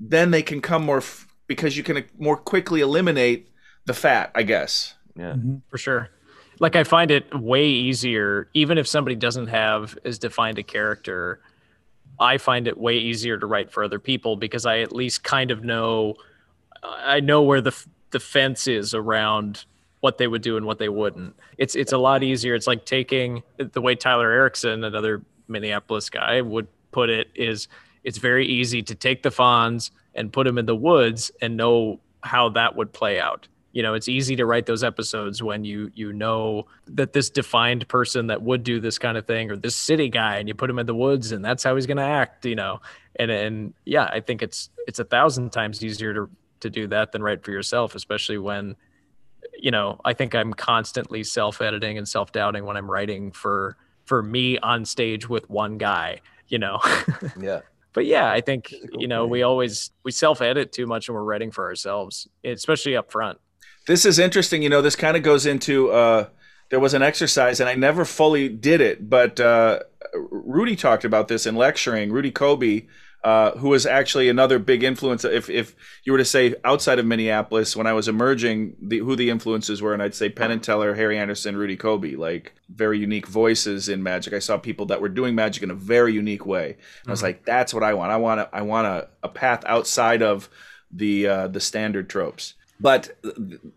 then 0.00 0.32
they 0.32 0.42
can 0.42 0.60
come 0.60 0.84
more 0.84 0.98
f- 0.98 1.28
because 1.46 1.76
you 1.76 1.84
can 1.84 2.04
more 2.18 2.36
quickly 2.36 2.80
eliminate 2.80 3.48
the 3.86 3.94
fat, 3.94 4.32
I 4.34 4.42
guess. 4.42 4.94
Yeah, 5.14 5.34
mm-hmm. 5.34 5.56
for 5.68 5.78
sure. 5.78 6.10
Like 6.58 6.74
I 6.74 6.82
find 6.82 7.12
it 7.12 7.32
way 7.38 7.68
easier, 7.68 8.48
even 8.52 8.78
if 8.78 8.88
somebody 8.88 9.14
doesn't 9.14 9.46
have 9.46 9.96
as 10.04 10.18
defined 10.18 10.58
a 10.58 10.64
character. 10.64 11.40
I 12.18 12.38
find 12.38 12.66
it 12.66 12.78
way 12.78 12.96
easier 12.96 13.38
to 13.38 13.46
write 13.46 13.70
for 13.70 13.84
other 13.84 13.98
people 13.98 14.36
because 14.36 14.66
I 14.66 14.78
at 14.80 14.92
least 14.92 15.22
kind 15.22 15.50
of 15.50 15.64
know, 15.64 16.14
I 16.82 17.20
know 17.20 17.42
where 17.42 17.60
the 17.60 17.76
the 18.10 18.20
fence 18.20 18.66
is 18.66 18.94
around 18.94 19.64
what 20.00 20.18
they 20.18 20.26
would 20.26 20.42
do 20.42 20.56
and 20.56 20.64
what 20.66 20.78
they 20.78 20.88
wouldn't. 20.88 21.36
It's 21.58 21.74
it's 21.74 21.92
a 21.92 21.98
lot 21.98 22.22
easier. 22.22 22.54
It's 22.54 22.66
like 22.66 22.84
taking 22.84 23.42
the 23.58 23.80
way 23.80 23.94
Tyler 23.94 24.30
Erickson, 24.30 24.84
another 24.84 25.22
Minneapolis 25.48 26.08
guy, 26.08 26.40
would 26.40 26.68
put 26.92 27.10
it 27.10 27.28
is 27.34 27.68
it's 28.04 28.18
very 28.18 28.46
easy 28.46 28.82
to 28.84 28.94
take 28.94 29.22
the 29.22 29.30
fawns 29.30 29.90
and 30.14 30.32
put 30.32 30.44
them 30.44 30.58
in 30.58 30.66
the 30.66 30.76
woods 30.76 31.30
and 31.42 31.56
know 31.56 32.00
how 32.22 32.48
that 32.50 32.76
would 32.76 32.92
play 32.92 33.20
out. 33.20 33.48
You 33.76 33.82
know, 33.82 33.92
it's 33.92 34.08
easy 34.08 34.36
to 34.36 34.46
write 34.46 34.64
those 34.64 34.82
episodes 34.82 35.42
when 35.42 35.66
you 35.66 35.90
you 35.94 36.10
know 36.10 36.64
that 36.86 37.12
this 37.12 37.28
defined 37.28 37.86
person 37.88 38.28
that 38.28 38.40
would 38.40 38.62
do 38.62 38.80
this 38.80 38.98
kind 38.98 39.18
of 39.18 39.26
thing 39.26 39.50
or 39.50 39.56
this 39.56 39.76
city 39.76 40.08
guy 40.08 40.38
and 40.38 40.48
you 40.48 40.54
put 40.54 40.70
him 40.70 40.78
in 40.78 40.86
the 40.86 40.94
woods 40.94 41.30
and 41.30 41.44
that's 41.44 41.62
how 41.62 41.74
he's 41.74 41.84
going 41.84 41.98
to 41.98 42.02
act, 42.02 42.46
you 42.46 42.54
know. 42.54 42.80
And 43.16 43.30
and 43.30 43.74
yeah, 43.84 44.04
I 44.04 44.20
think 44.20 44.42
it's 44.42 44.70
it's 44.86 44.98
a 44.98 45.04
thousand 45.04 45.52
times 45.52 45.84
easier 45.84 46.14
to 46.14 46.30
to 46.60 46.70
do 46.70 46.86
that 46.86 47.12
than 47.12 47.22
write 47.22 47.44
for 47.44 47.50
yourself, 47.50 47.94
especially 47.94 48.38
when 48.38 48.76
you 49.58 49.70
know, 49.70 50.00
I 50.06 50.14
think 50.14 50.34
I'm 50.34 50.54
constantly 50.54 51.22
self-editing 51.22 51.98
and 51.98 52.08
self-doubting 52.08 52.64
when 52.64 52.78
I'm 52.78 52.90
writing 52.90 53.30
for 53.30 53.76
for 54.06 54.22
me 54.22 54.56
on 54.56 54.86
stage 54.86 55.28
with 55.28 55.50
one 55.50 55.76
guy, 55.76 56.22
you 56.48 56.58
know. 56.58 56.80
yeah. 57.38 57.60
But 57.92 58.06
yeah, 58.06 58.32
I 58.32 58.40
think 58.40 58.72
you 58.98 59.06
know, 59.06 59.26
we 59.26 59.42
always 59.42 59.90
we 60.02 60.12
self-edit 60.12 60.72
too 60.72 60.86
much 60.86 61.10
when 61.10 61.14
we're 61.14 61.24
writing 61.24 61.50
for 61.50 61.66
ourselves, 61.66 62.26
especially 62.42 62.96
up 62.96 63.12
front. 63.12 63.36
This 63.86 64.04
is 64.04 64.18
interesting, 64.18 64.62
you 64.62 64.68
know, 64.68 64.82
this 64.82 64.96
kind 64.96 65.16
of 65.16 65.22
goes 65.22 65.46
into 65.46 65.90
uh 65.90 66.28
there 66.68 66.80
was 66.80 66.94
an 66.94 67.02
exercise 67.02 67.60
and 67.60 67.68
I 67.68 67.74
never 67.74 68.04
fully 68.04 68.48
did 68.48 68.80
it, 68.80 69.08
but 69.08 69.40
uh 69.40 69.80
Rudy 70.14 70.76
talked 70.76 71.04
about 71.04 71.28
this 71.28 71.46
in 71.46 71.56
lecturing, 71.56 72.12
Rudy 72.12 72.32
Coby 72.32 72.86
uh, 73.26 73.58
who 73.58 73.70
was 73.70 73.86
actually 73.86 74.28
another 74.28 74.60
big 74.60 74.84
influence. 74.84 75.24
If 75.24 75.50
if 75.50 75.74
you 76.04 76.12
were 76.12 76.18
to 76.18 76.24
say 76.24 76.54
outside 76.64 77.00
of 77.00 77.06
Minneapolis, 77.06 77.74
when 77.74 77.88
I 77.88 77.92
was 77.92 78.06
emerging, 78.06 78.76
the, 78.80 78.98
who 78.98 79.16
the 79.16 79.30
influences 79.30 79.82
were, 79.82 79.92
and 79.92 80.00
I'd 80.00 80.14
say 80.14 80.28
Penn 80.28 80.52
and 80.52 80.62
Teller, 80.62 80.94
Harry 80.94 81.18
Anderson, 81.18 81.56
Rudy 81.56 81.76
Coby, 81.76 82.16
like 82.16 82.54
very 82.68 83.00
unique 83.00 83.26
voices 83.26 83.88
in 83.88 84.00
magic. 84.00 84.32
I 84.32 84.38
saw 84.38 84.58
people 84.58 84.86
that 84.86 85.00
were 85.00 85.08
doing 85.08 85.34
magic 85.34 85.64
in 85.64 85.72
a 85.72 85.74
very 85.74 86.12
unique 86.12 86.46
way. 86.46 86.66
And 86.66 86.76
mm-hmm. 86.76 87.08
I 87.08 87.10
was 87.10 87.18
mm-hmm. 87.18 87.26
like, 87.26 87.44
that's 87.44 87.74
what 87.74 87.82
I 87.82 87.94
want. 87.94 88.12
I 88.12 88.16
want 88.16 88.40
a, 88.40 88.48
I 88.52 88.62
want 88.62 88.86
a, 88.86 89.08
a 89.24 89.28
path 89.28 89.64
outside 89.66 90.22
of 90.22 90.48
the 90.92 91.26
uh, 91.26 91.48
the 91.48 91.58
standard 91.58 92.08
tropes. 92.08 92.54
But 92.78 93.16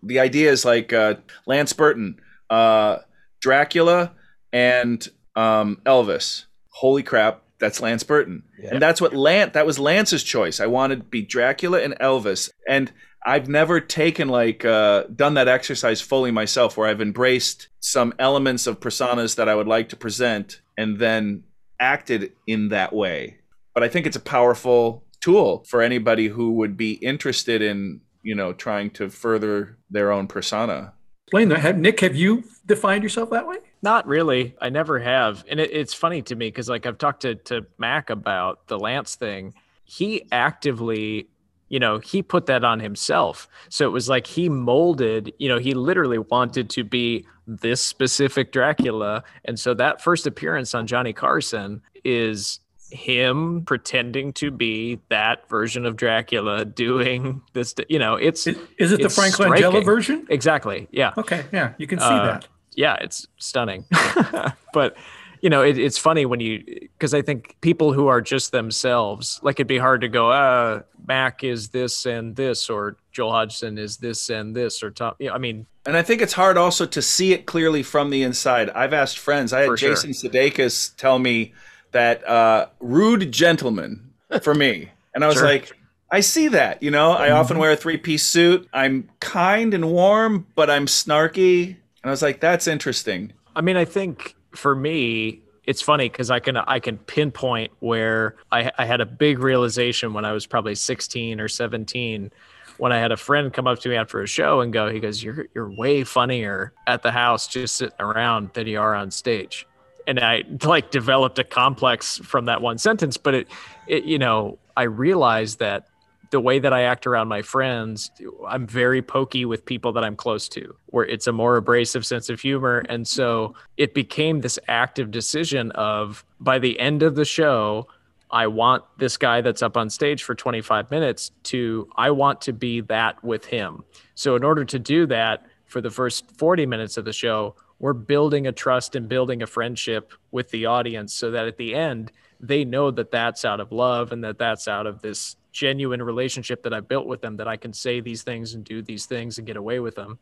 the 0.04 0.20
idea 0.20 0.52
is 0.52 0.66
like 0.66 0.92
uh, 0.92 1.16
Lance 1.46 1.74
Burton, 1.74 2.20
uh, 2.50 2.98
Dracula, 3.42 4.14
and 4.52 5.08
um, 5.36 5.82
Elvis. 5.86 6.46
Holy 6.70 7.04
crap! 7.04 7.44
That's 7.60 7.82
Lance 7.82 8.04
Burton. 8.04 8.44
Yeah. 8.62 8.70
And 8.72 8.82
that's 8.82 9.02
what 9.02 9.14
Lance 9.14 9.54
that 9.54 9.66
was 9.66 9.80
Lance's 9.80 10.24
choice. 10.24 10.60
I 10.60 10.66
wanted 10.66 10.98
to 10.98 11.06
be 11.06 11.22
Dracula 11.22 11.82
and 11.82 11.98
Elvis. 12.00 12.50
And 12.68 12.92
I've 13.26 13.50
never 13.50 13.80
taken 13.80 14.30
like 14.30 14.64
uh, 14.64 15.04
done 15.14 15.34
that 15.34 15.48
exercise 15.48 16.02
fully 16.02 16.32
myself 16.32 16.78
where 16.78 16.88
I've 16.88 17.02
embraced 17.02 17.68
some 17.80 18.14
elements 18.18 18.66
of 18.66 18.80
personas 18.80 19.36
that 19.36 19.50
I 19.50 19.56
would 19.56 19.68
like 19.68 19.90
to 19.90 19.96
present 19.98 20.62
and 20.78 21.00
then 21.00 21.44
acted 21.80 22.32
in 22.48 22.70
that 22.70 22.94
way. 22.94 23.40
But 23.74 23.84
I 23.84 23.90
think 23.90 24.06
it's 24.06 24.16
a 24.16 24.22
powerful 24.22 25.04
tool 25.20 25.66
for 25.68 25.82
anybody 25.82 26.28
who 26.28 26.52
would 26.54 26.78
be 26.78 26.94
interested 26.94 27.62
in, 27.62 28.02
you 28.24 28.36
know, 28.36 28.54
trying 28.54 28.90
to 28.92 29.10
further 29.10 29.78
their 29.90 30.12
own 30.12 30.28
persona. 30.28 30.94
Explain 31.28 31.50
that. 31.50 31.78
Nick, 31.78 32.00
have 32.00 32.16
you 32.16 32.44
defined 32.66 33.04
yourself 33.04 33.30
that 33.30 33.48
way? 33.48 33.58
Not 33.84 34.08
really. 34.08 34.56
I 34.60 34.70
never 34.70 34.98
have. 34.98 35.46
And 35.48 35.60
it, 35.60 35.72
it's 35.72 35.94
funny 35.94 36.24
to 36.24 36.36
me 36.36 36.48
because, 36.48 36.68
like, 36.68 36.86
I've 36.86 36.98
talked 36.98 37.22
to, 37.22 37.36
to 37.36 37.66
Mac 37.78 38.10
about 38.10 38.68
the 38.68 38.80
Lance 38.80 39.16
thing. 39.16 39.54
He 39.84 40.28
actively, 40.32 41.30
you 41.68 41.80
know, 41.80 42.00
he 42.00 42.24
put 42.24 42.48
that 42.48 42.64
on 42.64 42.80
himself. 42.80 43.48
So 43.70 43.86
it 43.86 43.92
was 43.92 44.10
like 44.10 44.26
he 44.26 44.50
molded, 44.50 45.32
you 45.38 45.50
know, 45.50 45.60
he 45.60 45.76
literally 45.76 46.18
wanted 46.18 46.70
to 46.72 46.84
be 46.84 47.28
this 47.46 47.82
specific 47.82 48.52
Dracula. 48.52 49.24
And 49.46 49.60
so 49.60 49.74
that 49.76 50.02
first 50.02 50.26
appearance 50.26 50.74
on 50.74 50.88
Johnny 50.88 51.14
Carson 51.14 51.82
is 52.04 52.60
him 52.92 53.64
pretending 53.66 54.34
to 54.34 54.52
be 54.52 55.00
that 55.10 55.48
version 55.50 55.86
of 55.86 55.96
Dracula 55.96 56.66
doing 56.66 57.42
this. 57.54 57.76
You 57.88 58.00
know, 58.00 58.16
it's 58.16 58.48
is, 58.48 58.58
is 58.78 58.92
it 58.92 59.02
it's 59.02 59.16
the 59.16 59.22
Frank 59.22 59.36
Langella 59.36 59.84
version? 59.84 60.28
Exactly. 60.30 60.88
Yeah. 60.92 61.14
Okay. 61.18 61.46
Yeah, 61.52 61.74
you 61.78 61.88
can 61.88 62.00
see 62.00 62.06
uh, 62.06 62.26
that 62.26 62.48
yeah, 62.80 62.96
it's 63.02 63.28
stunning. 63.38 63.86
but 64.74 64.96
you 65.42 65.50
know, 65.50 65.64
it, 65.64 65.78
it's 65.78 65.98
funny 65.98 66.26
when 66.26 66.40
you 66.40 66.64
because 66.98 67.14
I 67.14 67.22
think 67.22 67.58
people 67.60 67.92
who 67.92 68.08
are 68.08 68.22
just 68.22 68.52
themselves, 68.52 69.40
like 69.44 69.56
it'd 69.58 69.68
be 69.68 69.78
hard 69.78 70.02
to 70.02 70.08
go, 70.08 70.32
uh, 70.32 70.82
Mac 71.06 71.44
is 71.44 71.70
this 71.70 72.06
and 72.06 72.38
this, 72.38 72.70
or 72.70 72.96
Joel 73.12 73.32
Hodgson 73.32 73.78
is 73.78 73.98
this 73.98 74.30
and 74.30 74.56
this, 74.56 74.82
or 74.82 74.92
Tom. 74.92 75.16
Yeah, 75.20 75.34
I 75.34 75.40
mean, 75.40 75.66
and 75.86 75.98
I 75.98 76.04
think 76.04 76.22
it's 76.22 76.34
hard 76.34 76.58
also 76.58 76.86
to 76.86 77.02
see 77.02 77.34
it 77.34 77.46
clearly 77.46 77.84
from 77.84 78.10
the 78.12 78.24
inside. 78.24 78.70
I've 78.70 78.94
asked 78.94 79.20
friends. 79.20 79.52
I 79.52 79.62
had 79.62 79.78
Jason 79.78 80.14
sure. 80.14 80.30
Sudeikis 80.30 80.96
tell 80.96 81.20
me 81.20 81.54
that 81.92 82.28
uh, 82.28 82.68
rude 82.80 83.32
gentleman 83.32 84.12
for 84.42 84.54
me, 84.54 84.90
and 85.14 85.24
I 85.24 85.28
was 85.28 85.38
sure. 85.38 85.46
like. 85.46 85.76
I 86.12 86.22
see 86.22 86.48
that, 86.48 86.82
you 86.82 86.90
know. 86.90 87.12
I 87.12 87.28
mm-hmm. 87.28 87.36
often 87.36 87.60
wear 87.60 87.70
a 87.70 87.76
three-piece 87.76 88.26
suit. 88.26 88.68
I'm 88.74 89.08
kind 89.20 89.76
and 89.76 89.92
warm, 89.92 90.48
but 90.56 90.68
I'm 90.68 90.88
snarky 90.88 91.76
and 92.04 92.10
I 92.10 92.12
was 92.12 92.22
like, 92.22 92.40
that's 92.40 92.68
interesting. 92.68 93.34
I 93.56 93.62
mean, 93.62 93.76
I 93.76 93.86
think 93.86 94.36
for 94.52 94.76
me, 94.76 95.42
it's 95.66 95.82
funny 95.82 96.10
because 96.10 96.32
I 96.32 96.40
can 96.40 96.58
I 96.58 96.80
can 96.80 96.98
pinpoint 96.98 97.72
where 97.80 98.36
I, 98.52 98.72
I 98.78 98.86
had 98.86 99.02
a 99.02 99.06
big 99.06 99.40
realization 99.40 100.14
when 100.14 100.26
I 100.26 100.32
was 100.32 100.46
probably 100.46 100.76
16 100.76 101.40
or 101.40 101.48
17 101.48 102.32
when 102.78 102.94
I 102.94 102.98
had 102.98 103.12
a 103.12 103.18
friend 103.18 103.52
come 103.52 103.68
up 103.68 103.80
to 103.80 103.90
me 103.90 103.98
after 103.98 104.22
a 104.22 104.28
show 104.28 104.62
and 104.62 104.72
go, 104.72 104.90
he 104.90 105.02
goes, 105.02 105.22
You're 105.22 105.48
you're 105.54 105.70
way 105.70 106.06
funnier 106.06 106.74
at 106.88 107.04
the 107.04 107.12
house 107.12 107.48
just 107.48 107.76
sitting 107.76 107.96
around 108.00 108.52
than 108.54 108.68
you 108.68 108.80
are 108.80 108.96
on 108.96 109.12
stage. 109.12 109.68
And 110.10 110.20
I 110.20 110.44
like 110.64 110.90
developed 110.90 111.38
a 111.38 111.44
complex 111.44 112.18
from 112.18 112.46
that 112.46 112.64
one 112.64 112.80
sentence, 112.80 113.16
but 113.16 113.36
it, 113.36 113.48
it 113.86 114.06
you 114.06 114.18
know, 114.18 114.58
I 114.76 114.84
realized 114.84 115.60
that 115.60 115.88
the 116.32 116.40
way 116.40 116.58
that 116.58 116.74
I 116.74 116.82
act 116.82 117.06
around 117.06 117.28
my 117.28 117.44
friends, 117.44 118.10
I'm 118.48 118.66
very 118.66 119.04
pokey 119.04 119.46
with 119.46 119.64
people 119.64 119.92
that 119.94 120.04
I'm 120.04 120.16
close 120.16 120.50
to, 120.50 120.76
where 120.88 121.06
it's 121.06 121.28
a 121.28 121.32
more 121.32 121.58
abrasive 121.58 122.08
sense 122.08 122.28
of 122.28 122.42
humor. 122.42 122.84
And 122.90 123.08
so 123.08 123.54
it 123.78 123.94
became 123.94 124.42
this 124.42 124.58
active 124.68 125.12
decision 125.12 125.70
of 125.74 126.26
by 126.40 126.58
the 126.58 126.80
end 126.80 127.04
of 127.04 127.14
the 127.14 127.26
show, 127.26 127.88
I 128.32 128.48
want 128.48 128.84
this 128.98 129.16
guy 129.16 129.42
that's 129.42 129.62
up 129.62 129.78
on 129.78 129.92
stage 129.92 130.24
for 130.24 130.34
25 130.34 130.90
minutes 130.90 131.30
to, 131.44 131.88
I 131.96 132.10
want 132.10 132.42
to 132.42 132.54
be 132.54 132.82
that 132.82 133.24
with 133.24 133.46
him. 133.46 133.84
So, 134.16 134.36
in 134.36 134.44
order 134.44 134.66
to 134.66 134.80
do 134.80 135.06
that 135.06 135.46
for 135.66 135.82
the 135.82 135.92
first 135.92 136.32
40 136.38 136.66
minutes 136.66 136.98
of 136.98 137.06
the 137.06 137.14
show, 137.14 137.56
we're 137.80 137.94
building 137.94 138.48
a 138.48 138.52
trust 138.52 138.96
and 138.96 139.08
building 139.08 139.42
a 139.42 139.48
friendship 139.48 140.14
with 140.32 140.50
the 140.52 140.66
audience 140.66 141.14
so 141.14 141.32
that 141.32 141.48
at 141.48 141.58
the 141.58 141.74
end, 141.74 142.12
they 142.40 142.66
know 142.66 142.92
that 142.92 143.12
that's 143.12 143.46
out 143.46 143.60
of 143.60 143.72
love 143.72 144.12
and 144.12 144.24
that 144.24 144.38
that's 144.38 144.68
out 144.68 144.86
of 144.86 145.02
this 145.02 145.38
genuine 145.52 146.02
relationship 146.02 146.64
that 146.64 146.74
I 146.74 146.80
built 146.82 147.08
with 147.08 147.22
them 147.22 147.38
that 147.38 147.48
I 147.48 147.58
can 147.58 147.74
say 147.74 148.02
these 148.02 148.24
things 148.24 148.54
and 148.54 148.64
do 148.64 148.82
these 148.82 149.06
things 149.06 149.38
and 149.38 149.48
get 149.48 149.58
away 149.58 149.80
with 149.80 149.96
them. 149.96 150.20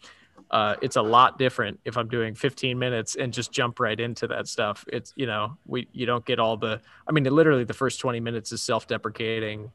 Uh, 0.49 0.75
it's 0.81 0.95
a 0.95 1.01
lot 1.01 1.37
different 1.37 1.79
if 1.83 1.97
I'm 1.97 2.07
doing 2.07 2.33
15 2.33 2.79
minutes 2.79 3.15
and 3.15 3.33
just 3.33 3.51
jump 3.51 3.79
right 3.79 3.99
into 3.99 4.27
that 4.27 4.47
stuff. 4.47 4.85
It's 4.87 5.11
you 5.15 5.25
know 5.25 5.57
we 5.65 5.89
you 5.91 6.05
don't 6.05 6.25
get 6.25 6.39
all 6.39 6.55
the. 6.55 6.79
I 7.07 7.11
mean, 7.11 7.25
literally 7.25 7.65
the 7.65 7.73
first 7.73 7.99
20 7.99 8.19
minutes 8.21 8.51
is 8.53 8.61
self-deprecating 8.61 9.71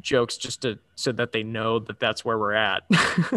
jokes 0.00 0.36
just 0.36 0.62
to 0.62 0.78
so 0.94 1.12
that 1.12 1.32
they 1.32 1.42
know 1.42 1.78
that 1.78 2.00
that's 2.00 2.24
where 2.24 2.38
we're 2.38 2.54
at. 2.54 2.84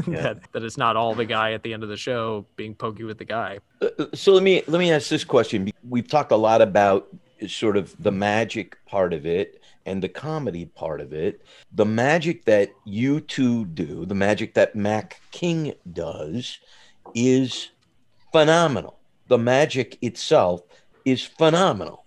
That 0.08 0.40
that 0.54 0.64
it's 0.64 0.78
not 0.78 0.96
all 0.96 1.14
the 1.16 1.26
guy 1.26 1.54
at 1.54 1.64
the 1.64 1.74
end 1.74 1.84
of 1.84 1.90
the 1.90 1.98
show 1.98 2.46
being 2.56 2.76
pokey 2.76 3.04
with 3.04 3.18
the 3.18 3.26
guy. 3.26 3.60
Uh, 3.82 3.88
uh, 4.00 4.06
so 4.14 4.34
let 4.34 4.44
me 4.44 4.64
let 4.68 4.80
me 4.80 4.92
ask 4.92 5.10
this 5.10 5.24
question. 5.24 5.72
We've 5.88 6.08
talked 6.08 6.32
a 6.32 6.38
lot 6.38 6.62
about 6.62 7.08
sort 7.48 7.78
of 7.78 7.96
the 8.02 8.12
magic 8.12 8.78
part 8.86 9.14
of 9.14 9.26
it 9.26 9.62
and 9.86 10.02
the 10.02 10.10
comedy 10.10 10.66
part 10.66 11.02
of 11.02 11.14
it. 11.14 11.42
The 11.74 11.86
magic 11.86 12.46
that 12.46 12.70
you 12.86 13.20
two 13.20 13.66
do, 13.66 14.06
the 14.06 14.16
magic 14.16 14.54
that 14.56 14.76
Mac 14.76 15.22
King 15.32 15.74
does, 15.92 16.60
is 17.14 17.70
phenomenal. 18.32 19.00
The 19.28 19.38
magic 19.38 19.98
itself 20.02 20.62
is 21.04 21.24
phenomenal. 21.24 22.06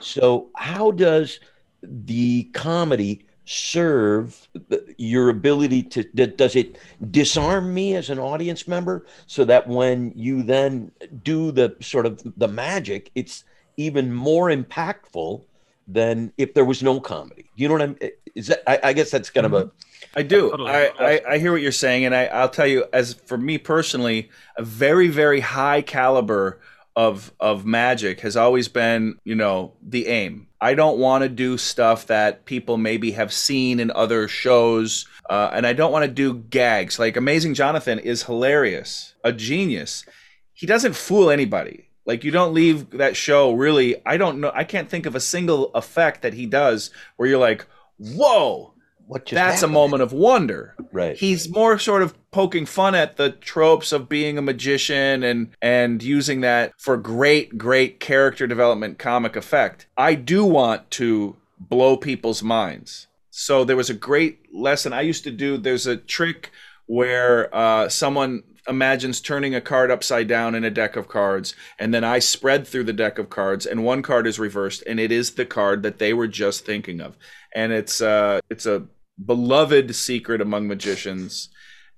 So, 0.00 0.48
how 0.56 0.92
does 0.92 1.40
the 1.82 2.44
comedy 2.54 3.26
serve 3.52 4.48
your 4.96 5.28
ability 5.28 5.82
to 5.82 6.04
does 6.04 6.54
it 6.54 6.78
disarm 7.10 7.74
me 7.74 7.96
as 7.96 8.08
an 8.08 8.16
audience 8.16 8.68
member 8.68 9.04
so 9.26 9.44
that 9.44 9.66
when 9.66 10.12
you 10.14 10.44
then 10.44 10.88
do 11.24 11.50
the 11.50 11.74
sort 11.80 12.06
of 12.06 12.22
the 12.36 12.46
magic 12.46 13.10
it's 13.16 13.42
even 13.76 14.14
more 14.14 14.50
impactful 14.50 15.42
than 15.88 16.32
if 16.38 16.54
there 16.54 16.64
was 16.64 16.80
no 16.80 17.00
comedy 17.00 17.50
you 17.56 17.66
know 17.66 17.74
what 17.74 17.82
i'm 17.82 17.96
is 18.36 18.46
that 18.46 18.62
i, 18.70 18.90
I 18.90 18.92
guess 18.92 19.10
that's 19.10 19.30
kind 19.30 19.46
of 19.46 19.52
a 19.52 19.64
mm-hmm. 19.64 19.76
I 20.16 20.22
do. 20.22 20.52
I, 20.66 20.90
I, 20.98 21.20
I, 21.28 21.38
hear 21.38 21.52
what 21.52 21.60
you're 21.60 21.70
saying, 21.70 22.04
and 22.04 22.16
I, 22.16 22.24
I'll 22.24 22.48
tell 22.48 22.66
you, 22.66 22.84
as 22.92 23.14
for 23.14 23.38
me 23.38 23.58
personally, 23.58 24.28
a 24.56 24.62
very 24.64 25.06
very 25.06 25.38
high 25.38 25.82
caliber 25.82 26.58
of 26.96 27.32
of 27.40 27.64
magic 27.64 28.20
has 28.20 28.36
always 28.36 28.68
been, 28.68 29.16
you 29.24 29.34
know, 29.34 29.74
the 29.82 30.06
aim. 30.08 30.48
I 30.60 30.74
don't 30.74 30.98
want 30.98 31.22
to 31.22 31.28
do 31.28 31.56
stuff 31.56 32.06
that 32.08 32.44
people 32.44 32.76
maybe 32.76 33.12
have 33.12 33.32
seen 33.32 33.80
in 33.80 33.90
other 33.92 34.28
shows, 34.28 35.06
uh, 35.30 35.50
and 35.52 35.66
I 35.66 35.72
don't 35.72 35.92
want 35.92 36.04
to 36.04 36.10
do 36.10 36.34
gags. 36.34 36.98
Like 36.98 37.16
Amazing 37.16 37.54
Jonathan 37.54 37.98
is 37.98 38.24
hilarious, 38.24 39.14
a 39.24 39.32
genius. 39.32 40.04
He 40.52 40.66
doesn't 40.66 40.96
fool 40.96 41.30
anybody. 41.30 41.88
Like 42.04 42.24
you 42.24 42.30
don't 42.30 42.54
leave 42.54 42.90
that 42.90 43.16
show 43.16 43.52
really. 43.52 43.96
I 44.04 44.16
don't 44.16 44.40
know. 44.40 44.52
I 44.54 44.64
can't 44.64 44.88
think 44.88 45.06
of 45.06 45.14
a 45.14 45.20
single 45.20 45.72
effect 45.74 46.22
that 46.22 46.34
he 46.34 46.46
does 46.46 46.90
where 47.16 47.28
you're 47.28 47.38
like, 47.38 47.66
"Whoa, 47.98 48.74
what 49.10 49.26
that's 49.26 49.56
happened? 49.62 49.72
a 49.72 49.74
moment 49.74 50.02
of 50.04 50.12
wonder. 50.12 50.76
Right. 50.92 51.16
He's 51.16 51.48
more 51.48 51.80
sort 51.80 52.02
of 52.02 52.14
poking 52.30 52.64
fun 52.64 52.94
at 52.94 53.16
the 53.16 53.30
tropes 53.30 53.90
of 53.90 54.08
being 54.08 54.38
a 54.38 54.42
magician 54.42 55.24
and 55.24 55.50
and 55.60 56.00
using 56.00 56.42
that 56.42 56.74
for 56.78 56.96
great 56.96 57.58
great 57.58 57.98
character 57.98 58.46
development 58.46 59.00
comic 59.00 59.34
effect. 59.34 59.86
I 59.96 60.14
do 60.14 60.44
want 60.44 60.92
to 60.92 61.34
blow 61.58 61.96
people's 61.96 62.40
minds. 62.40 63.08
So 63.30 63.64
there 63.64 63.76
was 63.76 63.90
a 63.90 63.94
great 63.94 64.54
lesson 64.54 64.92
I 64.92 65.00
used 65.00 65.24
to 65.24 65.32
do. 65.32 65.58
There's 65.58 65.88
a 65.88 65.96
trick 65.96 66.52
where 66.86 67.52
uh, 67.52 67.88
someone 67.88 68.44
imagines 68.68 69.20
turning 69.20 69.56
a 69.56 69.60
card 69.60 69.90
upside 69.90 70.28
down 70.28 70.54
in 70.54 70.62
a 70.62 70.70
deck 70.70 70.94
of 70.94 71.08
cards 71.08 71.56
and 71.80 71.92
then 71.92 72.04
I 72.04 72.20
spread 72.20 72.64
through 72.64 72.84
the 72.84 72.92
deck 72.92 73.18
of 73.18 73.28
cards 73.28 73.66
and 73.66 73.82
one 73.82 74.02
card 74.02 74.28
is 74.28 74.38
reversed 74.38 74.84
and 74.86 75.00
it 75.00 75.10
is 75.10 75.32
the 75.32 75.46
card 75.46 75.82
that 75.82 75.98
they 75.98 76.12
were 76.12 76.28
just 76.28 76.64
thinking 76.64 77.00
of 77.00 77.16
and 77.52 77.72
it's 77.72 78.00
uh 78.00 78.38
it's 78.50 78.66
a 78.66 78.86
beloved 79.24 79.94
secret 79.94 80.40
among 80.40 80.66
magicians 80.66 81.48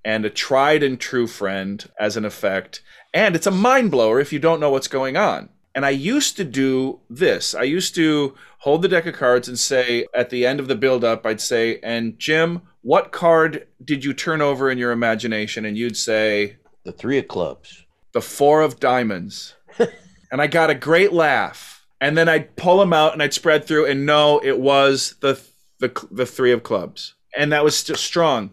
and 0.05 0.25
a 0.25 0.31
tried 0.31 0.83
and 0.83 0.99
true 0.99 1.27
friend 1.27 1.89
as 1.99 2.17
an 2.17 2.25
effect. 2.25 2.83
And 3.15 3.37
it's 3.37 3.47
a 3.47 3.53
mind 3.53 3.91
blower 3.91 4.21
if 4.21 4.33
you 4.33 4.39
don't 4.39 4.61
know 4.61 4.71
what's 4.71 4.89
going 4.89 5.17
on. 5.17 5.49
And 5.75 5.87
I 5.87 5.91
used 5.91 6.37
to 6.37 6.45
do 6.45 7.01
this. 7.09 7.55
I 7.55 7.63
used 7.63 7.95
to 7.95 8.35
hold 8.59 8.83
the 8.83 8.89
deck 8.89 9.07
of 9.07 9.15
cards 9.15 9.49
and 9.49 9.59
say 9.59 10.07
at 10.15 10.31
the 10.31 10.45
end 10.47 10.61
of 10.61 10.69
the 10.69 10.75
build 10.75 11.03
up, 11.03 11.25
I'd 11.25 11.41
say, 11.41 11.79
and 11.83 12.19
Jim, 12.19 12.63
what 12.83 13.13
card 13.13 13.67
did 13.83 14.05
you 14.05 14.13
turn 14.13 14.43
over 14.43 14.71
in 14.71 14.77
your 14.77 14.93
imagination? 14.93 15.65
And 15.65 15.79
you'd 15.79 15.97
say, 15.97 16.57
The 16.85 16.93
three 16.93 17.19
of 17.19 17.29
clubs, 17.29 17.87
the 18.13 18.21
four 18.21 18.61
of 18.61 18.81
diamonds. 18.81 19.55
and 19.79 20.43
I 20.43 20.47
got 20.47 20.71
a 20.71 20.75
great 20.75 21.13
laugh. 21.13 21.87
And 22.01 22.19
then 22.19 22.29
I'd 22.29 22.57
pull 22.57 22.79
them 22.79 22.93
out 22.93 23.13
and 23.13 23.23
I'd 23.23 23.33
spread 23.33 23.65
through, 23.65 23.87
and 23.87 24.05
no, 24.05 24.41
it 24.43 24.59
was 24.59 25.15
the 25.21 25.41
the 25.83 26.07
the 26.11 26.27
three 26.27 26.53
of 26.53 26.63
clubs, 26.63 27.15
and 27.37 27.53
that 27.53 27.65
was 27.65 27.77
still 27.77 27.97
strong. 27.97 28.51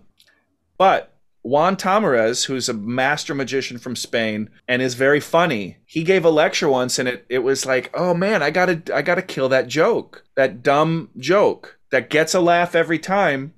But 0.78 1.14
Juan 1.42 1.78
Tamariz, 1.78 2.46
who's 2.46 2.68
a 2.68 2.74
master 2.74 3.34
magician 3.34 3.78
from 3.78 3.96
Spain 3.96 4.50
and 4.68 4.82
is 4.82 4.96
very 4.96 5.22
funny, 5.22 5.78
he 5.86 6.04
gave 6.04 6.26
a 6.26 6.30
lecture 6.30 6.68
once, 6.68 7.00
and 7.00 7.08
it 7.08 7.26
it 7.30 7.40
was 7.40 7.66
like, 7.66 7.90
oh 7.94 8.14
man, 8.14 8.44
I 8.44 8.50
gotta 8.50 8.82
I 8.94 9.02
gotta 9.02 9.22
kill 9.22 9.48
that 9.50 9.68
joke, 9.68 10.26
that 10.36 10.62
dumb 10.62 11.10
joke 11.18 11.80
that 11.92 12.10
gets 12.10 12.34
a 12.34 12.42
laugh 12.42 12.76
every 12.76 13.00
time, 13.00 13.54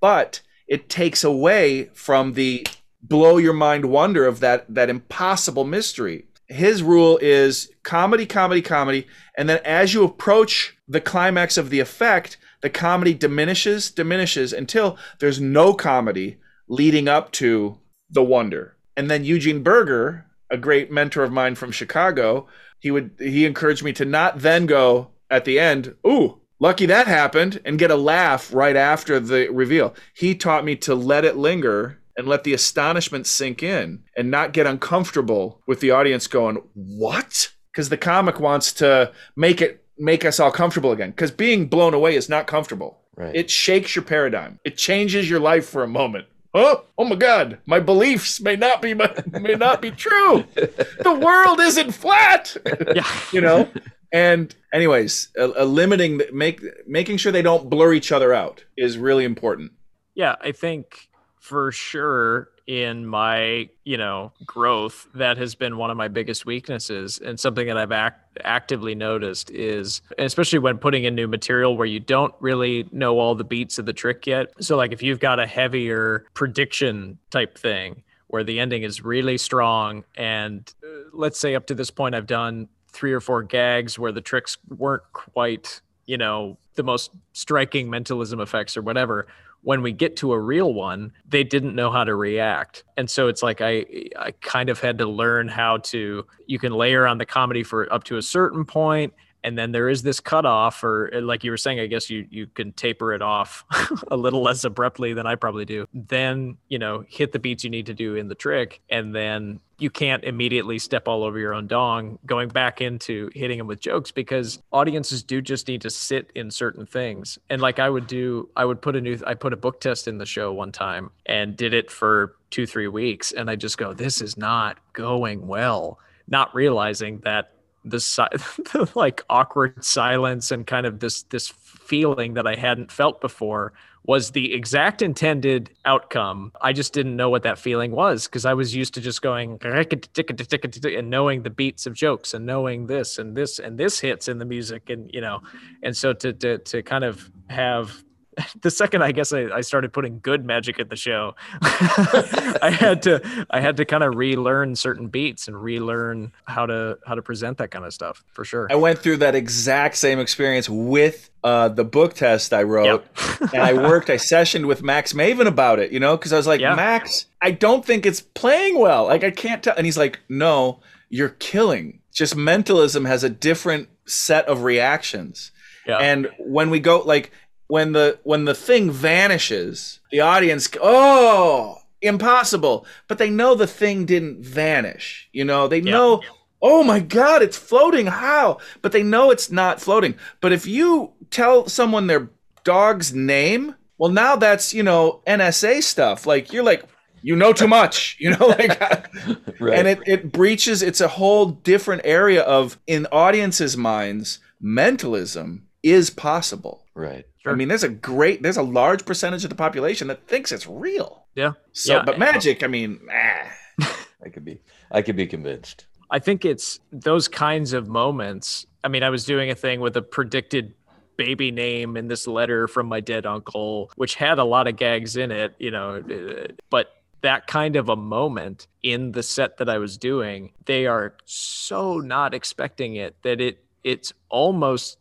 but 0.00 0.40
it 0.68 0.88
takes 0.88 1.24
away 1.24 1.90
from 1.94 2.34
the 2.34 2.66
blow 3.02 3.36
your 3.38 3.54
mind 3.54 3.86
wonder 3.86 4.26
of 4.26 4.40
that 4.40 4.72
that 4.74 4.90
impossible 4.90 5.64
mystery. 5.64 6.26
His 6.48 6.82
rule 6.82 7.18
is 7.22 7.70
comedy, 7.82 8.26
comedy, 8.26 8.60
comedy, 8.60 9.06
and 9.38 9.48
then 9.48 9.60
as 9.64 9.94
you 9.94 10.04
approach 10.04 10.76
the 10.86 11.00
climax 11.00 11.56
of 11.56 11.70
the 11.70 11.80
effect, 11.80 12.36
the 12.62 12.70
comedy 12.70 13.12
diminishes, 13.12 13.90
diminishes 13.90 14.52
until 14.52 14.96
there's 15.18 15.40
no 15.40 15.74
comedy 15.74 16.38
leading 16.68 17.08
up 17.08 17.32
to 17.32 17.78
the 18.08 18.22
wonder. 18.22 18.76
And 18.96 19.10
then 19.10 19.24
Eugene 19.24 19.62
Burger, 19.62 20.26
a 20.50 20.56
great 20.56 20.90
mentor 20.90 21.22
of 21.22 21.32
mine 21.32 21.54
from 21.54 21.72
Chicago, 21.72 22.46
he 22.78 22.90
would 22.90 23.12
he 23.18 23.44
encouraged 23.44 23.84
me 23.84 23.92
to 23.94 24.04
not 24.04 24.40
then 24.40 24.66
go 24.66 25.08
at 25.30 25.44
the 25.44 25.58
end, 25.58 25.94
ooh, 26.06 26.40
lucky 26.60 26.86
that 26.86 27.06
happened, 27.06 27.60
and 27.64 27.78
get 27.78 27.90
a 27.90 27.96
laugh 27.96 28.52
right 28.52 28.76
after 28.76 29.18
the 29.18 29.48
reveal. 29.48 29.94
He 30.14 30.34
taught 30.34 30.64
me 30.64 30.76
to 30.76 30.94
let 30.94 31.24
it 31.24 31.36
linger 31.36 31.98
and 32.16 32.28
let 32.28 32.44
the 32.44 32.52
astonishment 32.52 33.26
sink 33.26 33.62
in 33.62 34.02
and 34.16 34.30
not 34.30 34.52
get 34.52 34.66
uncomfortable 34.66 35.62
with 35.66 35.80
the 35.80 35.90
audience 35.90 36.26
going, 36.26 36.56
What? 36.74 37.52
Because 37.72 37.88
the 37.88 37.96
comic 37.96 38.38
wants 38.38 38.72
to 38.74 39.12
make 39.34 39.62
it 39.62 39.81
make 39.98 40.24
us 40.24 40.40
all 40.40 40.50
comfortable 40.50 40.92
again 40.92 41.10
because 41.10 41.30
being 41.30 41.66
blown 41.66 41.94
away 41.94 42.14
is 42.14 42.28
not 42.28 42.46
comfortable. 42.46 42.98
Right. 43.16 43.34
It 43.34 43.50
shakes 43.50 43.94
your 43.94 44.04
paradigm. 44.04 44.58
It 44.64 44.76
changes 44.76 45.28
your 45.28 45.40
life 45.40 45.68
for 45.68 45.82
a 45.82 45.88
moment. 45.88 46.26
Oh, 46.54 46.84
oh 46.98 47.04
my 47.04 47.16
God! 47.16 47.58
My 47.64 47.80
beliefs 47.80 48.40
may 48.40 48.56
not 48.56 48.82
be 48.82 48.92
may 48.92 49.54
not 49.54 49.80
be 49.80 49.90
true. 49.90 50.44
the 50.54 51.18
world 51.20 51.60
isn't 51.60 51.92
flat. 51.92 52.56
Yeah, 52.94 53.08
you 53.32 53.40
know. 53.40 53.68
And 54.12 54.54
anyways, 54.74 55.28
a, 55.36 55.50
a 55.56 55.64
limiting 55.64 56.20
make 56.32 56.62
making 56.86 57.16
sure 57.16 57.32
they 57.32 57.40
don't 57.42 57.70
blur 57.70 57.94
each 57.94 58.12
other 58.12 58.34
out 58.34 58.64
is 58.76 58.98
really 58.98 59.24
important. 59.24 59.72
Yeah, 60.14 60.36
I 60.42 60.52
think 60.52 61.08
for 61.40 61.72
sure 61.72 62.50
in 62.66 63.06
my 63.06 63.68
you 63.84 63.96
know 63.96 64.32
growth 64.46 65.06
that 65.14 65.36
has 65.36 65.54
been 65.54 65.76
one 65.76 65.90
of 65.90 65.96
my 65.96 66.08
biggest 66.08 66.46
weaknesses. 66.46 67.18
And 67.18 67.38
something 67.38 67.66
that 67.66 67.76
i've 67.76 67.92
act- 67.92 68.38
actively 68.44 68.94
noticed 68.94 69.50
is 69.50 70.02
especially 70.18 70.58
when 70.58 70.78
putting 70.78 71.04
in 71.04 71.14
new 71.14 71.28
material 71.28 71.76
where 71.76 71.86
you 71.86 72.00
don't 72.00 72.34
really 72.40 72.88
know 72.92 73.18
all 73.18 73.34
the 73.34 73.44
beats 73.44 73.78
of 73.78 73.86
the 73.86 73.92
trick 73.92 74.26
yet. 74.26 74.52
So 74.60 74.76
like 74.76 74.92
if 74.92 75.02
you've 75.02 75.20
got 75.20 75.38
a 75.38 75.46
heavier 75.46 76.24
prediction 76.34 77.18
type 77.30 77.58
thing 77.58 78.02
where 78.28 78.42
the 78.44 78.58
ending 78.60 78.82
is 78.82 79.04
really 79.04 79.36
strong 79.36 80.04
and 80.16 80.72
uh, 80.82 80.88
let's 81.12 81.38
say 81.38 81.54
up 81.54 81.66
to 81.66 81.74
this 81.74 81.90
point 81.90 82.14
i've 82.14 82.26
done 82.26 82.66
three 82.88 83.12
or 83.12 83.20
four 83.20 83.42
gags 83.42 83.98
where 83.98 84.10
the 84.10 84.22
tricks 84.22 84.56
weren't 84.68 85.02
quite 85.12 85.82
you 86.06 86.16
know 86.16 86.56
the 86.74 86.82
most 86.82 87.10
striking 87.32 87.90
mentalism 87.90 88.40
effects 88.40 88.76
or 88.76 88.82
whatever 88.82 89.26
when 89.62 89.82
we 89.82 89.92
get 89.92 90.16
to 90.16 90.32
a 90.32 90.38
real 90.38 90.74
one, 90.74 91.12
they 91.28 91.44
didn't 91.44 91.74
know 91.74 91.90
how 91.90 92.04
to 92.04 92.14
react. 92.14 92.84
And 92.96 93.08
so 93.08 93.28
it's 93.28 93.42
like 93.42 93.60
I 93.60 93.84
I 94.18 94.32
kind 94.40 94.68
of 94.68 94.80
had 94.80 94.98
to 94.98 95.06
learn 95.06 95.48
how 95.48 95.78
to 95.78 96.26
you 96.46 96.58
can 96.58 96.72
layer 96.72 97.06
on 97.06 97.18
the 97.18 97.26
comedy 97.26 97.62
for 97.62 97.92
up 97.92 98.04
to 98.04 98.16
a 98.16 98.22
certain 98.22 98.64
point 98.64 99.12
and 99.44 99.58
then 99.58 99.72
there 99.72 99.88
is 99.88 100.02
this 100.02 100.20
cutoff 100.20 100.82
or 100.84 101.10
uh, 101.14 101.20
like 101.20 101.44
you 101.44 101.50
were 101.50 101.56
saying 101.56 101.80
i 101.80 101.86
guess 101.86 102.08
you 102.08 102.26
you 102.30 102.46
can 102.46 102.72
taper 102.72 103.12
it 103.12 103.22
off 103.22 103.64
a 104.10 104.16
little 104.16 104.42
less 104.42 104.64
abruptly 104.64 105.12
than 105.12 105.26
i 105.26 105.34
probably 105.34 105.64
do 105.64 105.86
then 105.92 106.56
you 106.68 106.78
know 106.78 107.04
hit 107.08 107.32
the 107.32 107.38
beats 107.38 107.64
you 107.64 107.70
need 107.70 107.86
to 107.86 107.94
do 107.94 108.14
in 108.14 108.28
the 108.28 108.34
trick 108.34 108.80
and 108.90 109.14
then 109.14 109.60
you 109.82 109.90
can't 109.90 110.22
immediately 110.24 110.78
step 110.78 111.08
all 111.08 111.24
over 111.24 111.38
your 111.38 111.52
own 111.52 111.66
dong 111.66 112.18
going 112.24 112.48
back 112.48 112.80
into 112.80 113.30
hitting 113.34 113.58
them 113.58 113.66
with 113.66 113.80
jokes 113.80 114.10
because 114.10 114.60
audiences 114.72 115.22
do 115.22 115.42
just 115.42 115.66
need 115.66 115.80
to 115.82 115.90
sit 115.90 116.30
in 116.34 116.50
certain 116.50 116.86
things. 116.86 117.38
And 117.50 117.60
like 117.60 117.78
i 117.78 117.90
would 117.90 118.06
do 118.06 118.48
i 118.56 118.64
would 118.64 118.80
put 118.80 118.96
a 118.96 119.00
new 119.00 119.18
i 119.26 119.34
put 119.34 119.52
a 119.52 119.56
book 119.56 119.80
test 119.80 120.08
in 120.08 120.18
the 120.18 120.26
show 120.26 120.52
one 120.52 120.72
time 120.72 121.10
and 121.26 121.56
did 121.56 121.74
it 121.74 121.90
for 121.90 122.36
two 122.50 122.66
three 122.66 122.88
weeks. 122.88 123.32
And 123.32 123.50
i 123.50 123.56
just 123.56 123.76
go 123.76 123.92
this 123.92 124.20
is 124.20 124.36
not 124.36 124.78
going 124.92 125.46
well 125.46 125.98
not 126.28 126.54
realizing 126.54 127.18
that 127.20 127.52
the, 127.84 127.98
the 128.72 128.90
like 128.94 129.22
awkward 129.28 129.84
silence 129.84 130.50
and 130.50 130.66
kind 130.66 130.86
of 130.86 131.00
this 131.00 131.24
this 131.24 131.48
feeling 131.48 132.34
that 132.34 132.46
I 132.46 132.54
hadn't 132.54 132.92
felt 132.92 133.20
before 133.20 133.72
was 134.04 134.32
the 134.32 134.52
exact 134.52 135.00
intended 135.00 135.70
outcome. 135.84 136.52
I 136.60 136.72
just 136.72 136.92
didn't 136.92 137.16
know 137.16 137.30
what 137.30 137.44
that 137.44 137.58
feeling 137.58 137.92
was 137.92 138.26
because 138.26 138.44
I 138.44 138.54
was 138.54 138.74
used 138.74 138.94
to 138.94 139.00
just 139.00 139.22
going 139.22 139.58
and 139.62 141.10
knowing 141.10 141.42
the 141.42 141.50
beats 141.50 141.86
of 141.86 141.94
jokes 141.94 142.34
and 142.34 142.44
knowing 142.44 142.86
this 142.86 143.18
and 143.18 143.36
this 143.36 143.58
and 143.58 143.78
this 143.78 144.00
hits 144.00 144.28
in 144.28 144.38
the 144.38 144.44
music 144.44 144.90
and 144.90 145.08
you 145.12 145.20
know, 145.20 145.40
and 145.82 145.96
so 145.96 146.12
to 146.14 146.32
to 146.32 146.58
to 146.58 146.82
kind 146.82 147.04
of 147.04 147.30
have 147.48 148.02
the 148.62 148.70
second 148.70 149.02
I 149.02 149.12
guess 149.12 149.32
I, 149.32 149.44
I 149.44 149.60
started 149.60 149.92
putting 149.92 150.20
good 150.20 150.44
magic 150.44 150.78
at 150.80 150.88
the 150.88 150.96
show, 150.96 151.34
I 151.62 152.74
had 152.78 153.02
to 153.02 153.46
I 153.50 153.60
had 153.60 153.76
to 153.78 153.84
kind 153.84 154.02
of 154.02 154.16
relearn 154.16 154.76
certain 154.76 155.08
beats 155.08 155.48
and 155.48 155.60
relearn 155.62 156.32
how 156.46 156.66
to 156.66 156.98
how 157.06 157.14
to 157.14 157.22
present 157.22 157.58
that 157.58 157.70
kind 157.70 157.84
of 157.84 157.92
stuff 157.92 158.24
for 158.32 158.44
sure. 158.44 158.68
I 158.70 158.76
went 158.76 158.98
through 158.98 159.18
that 159.18 159.34
exact 159.34 159.96
same 159.96 160.18
experience 160.18 160.68
with 160.68 161.30
uh, 161.44 161.68
the 161.68 161.84
book 161.84 162.14
test 162.14 162.52
I 162.52 162.62
wrote, 162.62 163.04
Yep. 163.20 163.52
and 163.54 163.62
I 163.62 163.72
worked. 163.72 164.10
I 164.10 164.16
sessioned 164.16 164.66
with 164.66 164.82
Max 164.82 165.12
Maven 165.12 165.46
about 165.46 165.78
it, 165.78 165.90
you 165.90 165.98
know, 166.00 166.16
because 166.16 166.32
I 166.32 166.36
was 166.36 166.46
like, 166.46 166.60
Yeah. 166.60 166.74
Max, 166.74 167.26
I 167.40 167.50
don't 167.50 167.84
think 167.84 168.06
it's 168.06 168.20
playing 168.20 168.78
well. 168.78 169.06
Like 169.06 169.24
I 169.24 169.30
can't 169.30 169.62
tell. 169.62 169.74
And 169.76 169.84
he's 169.84 169.98
like, 169.98 170.20
No, 170.28 170.80
you're 171.10 171.30
killing. 171.30 172.00
Just 172.12 172.36
mentalism 172.36 173.04
has 173.06 173.24
a 173.24 173.30
different 173.30 173.88
set 174.06 174.46
of 174.46 174.62
reactions. 174.62 175.50
Yeah. 175.86 175.98
And 175.98 176.30
when 176.38 176.70
we 176.70 176.78
go 176.78 177.00
like 177.00 177.32
when 177.72 177.92
the 177.92 178.18
when 178.22 178.44
the 178.44 178.54
thing 178.54 178.90
vanishes, 178.90 180.00
the 180.10 180.20
audience 180.20 180.68
oh 180.82 181.78
impossible. 182.02 182.84
But 183.08 183.16
they 183.16 183.30
know 183.30 183.54
the 183.54 183.66
thing 183.66 184.04
didn't 184.04 184.44
vanish. 184.44 185.30
You 185.32 185.46
know, 185.46 185.68
they 185.68 185.80
know, 185.80 186.20
oh 186.60 186.84
my 186.84 187.00
god, 187.00 187.40
it's 187.40 187.56
floating. 187.56 188.08
How? 188.08 188.58
But 188.82 188.92
they 188.92 189.02
know 189.02 189.30
it's 189.30 189.50
not 189.50 189.80
floating. 189.80 190.16
But 190.42 190.52
if 190.52 190.66
you 190.66 191.14
tell 191.30 191.66
someone 191.66 192.08
their 192.08 192.28
dog's 192.62 193.14
name, 193.14 193.74
well 193.96 194.10
now 194.10 194.36
that's, 194.36 194.74
you 194.74 194.82
know, 194.82 195.22
NSA 195.26 195.82
stuff. 195.82 196.26
Like 196.26 196.52
you're 196.52 196.64
like 196.64 196.84
you 197.22 197.34
know 197.36 197.54
too 197.54 197.68
much, 197.68 198.16
you 198.20 198.36
know, 198.36 198.48
like 198.48 198.82
uh, 198.82 199.00
Right. 199.58 199.78
and 199.78 199.88
it, 199.88 200.00
it 200.06 200.30
breaches 200.30 200.82
it's 200.82 201.00
a 201.00 201.08
whole 201.08 201.46
different 201.46 202.02
area 202.04 202.42
of 202.42 202.78
in 202.86 203.06
audiences 203.10 203.78
minds 203.78 204.40
mentalism 204.60 205.68
is 205.82 206.10
possible 206.10 206.84
right. 206.94 207.24
I 207.46 207.54
mean 207.54 207.68
there's 207.68 207.84
a 207.84 207.88
great 207.88 208.42
there's 208.42 208.56
a 208.56 208.62
large 208.62 209.04
percentage 209.04 209.44
of 209.44 209.50
the 209.50 209.56
population 209.56 210.08
that 210.08 210.26
thinks 210.26 210.52
it's 210.52 210.66
real 210.66 211.24
yeah. 211.34 211.52
so 211.72 211.96
Yeah. 211.96 212.02
but 212.04 212.18
magic 212.18 212.62
i 212.62 212.66
mean 212.66 213.00
ah. 213.10 213.52
I 214.24 214.28
could 214.28 214.44
be. 214.44 214.60
I 214.90 215.02
could 215.02 215.16
be 215.16 215.26
convinced. 215.26 215.86
I 216.10 216.18
think 216.18 216.44
it's 216.44 216.80
those 216.92 217.28
kinds 217.28 217.72
of 217.72 217.88
moments. 217.88 218.66
I 218.84 218.88
mean, 218.88 219.02
I 219.02 219.10
was 219.10 219.24
doing 219.24 219.50
a 219.50 219.54
thing 219.54 219.80
with 219.80 219.96
a 219.96 220.02
predicted 220.02 220.74
baby 221.16 221.50
name 221.50 221.96
in 221.96 222.08
this 222.08 222.26
letter 222.26 222.68
from 222.68 222.86
my 222.86 223.00
dead 223.00 223.26
uncle, 223.26 223.90
which 223.96 224.14
had 224.14 224.38
a 224.38 224.44
lot 224.44 224.66
of 224.66 224.76
gags 224.76 225.16
in 225.16 225.30
it, 225.30 225.54
you 225.58 225.70
know, 225.70 225.96
uh, 225.96 226.52
but 226.70 226.90
that 227.22 227.46
kind 227.46 227.76
of 227.76 227.88
a 227.88 227.96
moment 227.96 228.66
in 228.82 229.12
the 229.12 229.22
set 229.22 229.58
that 229.58 229.68
I 229.68 229.78
was 229.78 229.96
doing, 229.96 230.52
they 230.64 230.86
are 230.86 231.14
so 231.24 231.98
not 231.98 232.34
expecting 232.34 232.96
it 232.96 233.16
that 233.22 233.40
it 233.40 233.64
it's 233.84 234.12
almost 234.28 234.98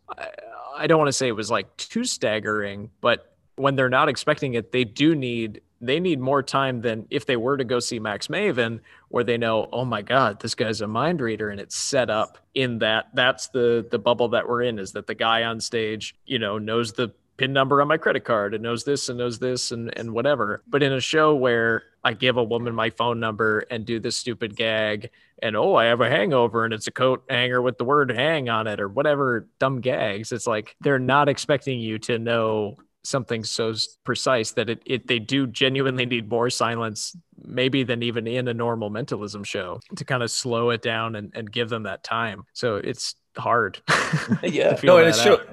I, 0.76 0.88
don't 0.88 0.98
want 0.98 1.10
to 1.10 1.14
say 1.14 1.28
it 1.28 1.36
was 1.36 1.52
like 1.52 1.76
too 1.78 2.04
staggering, 2.04 2.90
but 3.02 3.36
when 3.56 3.76
they're 3.76 3.90
not 3.90 4.10
expecting 4.10 4.54
it, 4.54 4.72
they 4.72 4.84
do 4.84 5.16
need 5.16 5.62
they 5.84 6.00
need 6.00 6.20
more 6.20 6.44
time 6.44 6.82
than 6.82 7.08
if 7.10 7.26
they 7.26 7.36
were 7.36 7.58
to 7.58 7.64
go 7.64 7.80
see 7.80 7.98
Max 7.98 8.28
Maven, 8.28 8.82
where 9.10 9.24
they 9.24 9.38
know, 9.38 9.68
oh 9.74 9.84
my 9.84 10.04
God, 10.04 10.40
this 10.40 10.54
guy's 10.54 10.82
a 10.82 10.88
mind 10.88 11.22
reader, 11.22 11.50
and 11.50 11.60
it's 11.60 11.76
set 11.76 12.12
up 12.12 12.38
in 12.54 12.80
that 12.80 13.08
that's 13.14 13.48
the 13.48 13.88
the 13.90 14.00
bubble 14.00 14.30
that 14.30 14.48
we're 14.48 14.62
in, 14.62 14.78
is 14.78 14.92
that 14.92 15.08
the 15.08 15.16
guy 15.16 15.44
on 15.44 15.60
stage, 15.60 16.16
you 16.26 16.38
know, 16.38 16.58
knows 16.58 16.94
the 16.94 17.12
pin 17.42 17.54
number 17.54 17.82
on 17.82 17.88
my 17.88 17.98
credit 17.98 18.24
card 18.24 18.54
and 18.54 18.62
knows 18.62 18.84
this 18.84 19.10
and 19.10 19.18
knows 19.18 19.40
this 19.40 19.72
and 19.72 19.98
and 19.98 20.12
whatever. 20.14 20.62
But 20.68 20.84
in 20.84 20.94
a 20.94 21.02
show 21.02 21.34
where 21.34 21.82
I 22.04 22.14
give 22.14 22.38
a 22.38 22.44
woman 22.44 22.76
my 22.76 22.92
phone 22.92 23.20
number 23.20 23.66
and 23.72 23.84
do 23.84 24.00
this 24.00 24.16
stupid 24.16 24.56
gag 24.56 25.10
and 25.42 25.56
oh, 25.56 25.74
I 25.74 25.86
have 25.86 26.02
a 26.02 26.10
hangover 26.10 26.66
and 26.66 26.74
it's 26.74 26.86
a 26.86 26.92
coat 26.92 27.24
hanger 27.28 27.60
with 27.60 27.80
the 27.80 27.84
word 27.84 28.12
hang 28.12 28.48
on 28.50 28.68
it 28.68 28.80
or 28.80 28.88
whatever 28.88 29.48
dumb 29.58 29.82
gags. 29.82 30.32
It's 30.32 30.46
like 30.46 30.76
they're 30.82 31.00
not 31.00 31.30
expecting 31.30 31.80
you 31.80 31.98
to 32.00 32.20
know 32.20 32.78
something 33.04 33.44
so 33.44 33.74
precise 34.04 34.52
that 34.52 34.70
it, 34.70 34.84
it 34.86 35.08
they 35.08 35.18
do 35.18 35.48
genuinely 35.48 36.06
need 36.06 36.30
more 36.30 36.52
silence 36.52 37.18
maybe 37.44 37.82
than 37.82 38.04
even 38.04 38.28
in 38.28 38.48
a 38.48 38.54
normal 38.54 38.92
mentalism 38.92 39.44
show 39.44 39.80
to 39.96 40.06
kind 40.06 40.22
of 40.22 40.30
slow 40.30 40.70
it 40.70 40.84
down 40.84 41.16
and, 41.16 41.32
and 41.34 41.52
give 41.52 41.70
them 41.70 41.82
that 41.82 42.04
time 42.04 42.44
so 42.54 42.76
it's 42.76 43.16
hard 43.38 43.80
Yeah. 44.44 44.78
no 44.84 44.98
and 44.98 45.08
it's 45.08 45.22
true 45.24 45.34
out. 45.38 45.48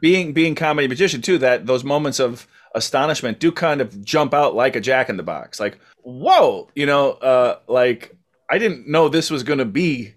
being 0.00 0.32
being 0.32 0.54
comedy 0.54 0.88
magician 0.88 1.22
too 1.22 1.38
that 1.38 1.66
those 1.66 1.84
moments 1.84 2.18
of 2.18 2.46
astonishment 2.74 3.38
do 3.38 3.52
kind 3.52 3.80
of 3.80 4.04
jump 4.04 4.34
out 4.34 4.54
like 4.54 4.74
a 4.76 4.80
jack 4.80 5.08
in 5.08 5.16
the 5.16 5.22
box 5.22 5.60
like 5.60 5.78
whoa 6.02 6.68
you 6.74 6.86
know 6.86 7.12
uh 7.12 7.58
like 7.68 8.16
i 8.50 8.58
didn't 8.58 8.88
know 8.88 9.08
this 9.08 9.30
was 9.30 9.42
gonna 9.42 9.64
be 9.64 10.14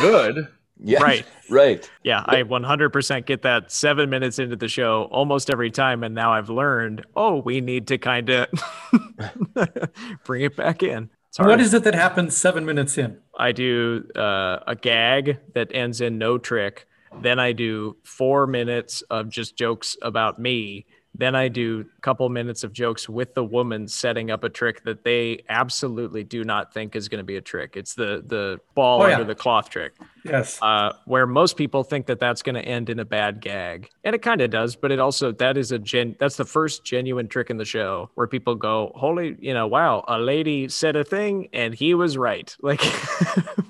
good 0.00 0.46
Yeah. 0.80 1.02
Right. 1.02 1.26
Right. 1.50 1.90
yeah 2.04 2.22
i 2.26 2.36
100% 2.44 3.26
get 3.26 3.42
that 3.42 3.72
seven 3.72 4.08
minutes 4.10 4.38
into 4.38 4.54
the 4.54 4.68
show 4.68 5.08
almost 5.10 5.50
every 5.50 5.72
time 5.72 6.04
and 6.04 6.14
now 6.14 6.32
i've 6.32 6.50
learned 6.50 7.04
oh 7.16 7.38
we 7.40 7.60
need 7.60 7.88
to 7.88 7.98
kind 7.98 8.28
of 8.30 8.46
bring 10.24 10.42
it 10.42 10.54
back 10.56 10.84
in 10.84 11.10
What 11.36 11.60
is 11.60 11.74
it 11.74 11.84
that 11.84 11.94
happens 11.94 12.36
seven 12.36 12.64
minutes 12.64 12.98
in? 12.98 13.18
I 13.38 13.52
do 13.52 14.04
uh, 14.16 14.58
a 14.66 14.74
gag 14.74 15.38
that 15.54 15.70
ends 15.72 16.00
in 16.00 16.18
no 16.18 16.38
trick. 16.38 16.86
Then 17.22 17.38
I 17.38 17.52
do 17.52 17.96
four 18.02 18.46
minutes 18.46 19.02
of 19.02 19.28
just 19.28 19.56
jokes 19.56 19.96
about 20.02 20.38
me. 20.38 20.86
Then 21.14 21.34
I 21.34 21.48
do 21.48 21.84
a 21.96 22.00
couple 22.00 22.28
minutes 22.28 22.64
of 22.64 22.72
jokes 22.72 23.08
with 23.08 23.34
the 23.34 23.44
woman 23.44 23.88
setting 23.88 24.30
up 24.30 24.44
a 24.44 24.48
trick 24.48 24.84
that 24.84 25.04
they 25.04 25.42
absolutely 25.48 26.22
do 26.22 26.44
not 26.44 26.72
think 26.74 26.94
is 26.94 27.08
going 27.08 27.18
to 27.18 27.24
be 27.24 27.36
a 27.36 27.40
trick. 27.40 27.76
It's 27.76 27.94
the 27.94 28.22
the 28.26 28.58
ball 28.74 29.02
Oh, 29.02 29.06
yeah. 29.06 29.14
under 29.14 29.24
the 29.26 29.34
cloth 29.34 29.70
trick 29.70 29.94
Yes. 30.24 30.58
uh, 30.62 30.92
where 31.06 31.26
most 31.26 31.56
people 31.56 31.82
think 31.82 32.06
that 32.06 32.18
that's 32.18 32.42
going 32.42 32.54
to 32.54 32.62
end 32.62 32.90
in 32.90 32.98
a 32.98 33.04
bad 33.04 33.40
gag, 33.40 33.88
and 34.04 34.14
it 34.14 34.22
kind 34.22 34.40
of 34.40 34.50
does. 34.50 34.76
But 34.76 34.92
it 34.92 34.98
also 34.98 35.32
that 35.32 35.56
is 35.56 35.72
a 35.72 35.78
gen 35.78 36.16
that's 36.18 36.36
the 36.36 36.44
first 36.44 36.84
genuine 36.84 37.28
trick 37.28 37.50
in 37.50 37.56
the 37.56 37.64
show 37.64 38.10
where 38.14 38.26
people 38.26 38.54
go, 38.54 38.92
"Holy, 38.94 39.36
you 39.40 39.54
know, 39.54 39.66
wow, 39.66 40.04
a 40.08 40.18
lady 40.18 40.68
said 40.68 40.96
a 40.96 41.04
thing 41.04 41.48
and 41.52 41.74
he 41.74 41.94
was 41.94 42.16
right." 42.16 42.54
Like, 42.68 42.82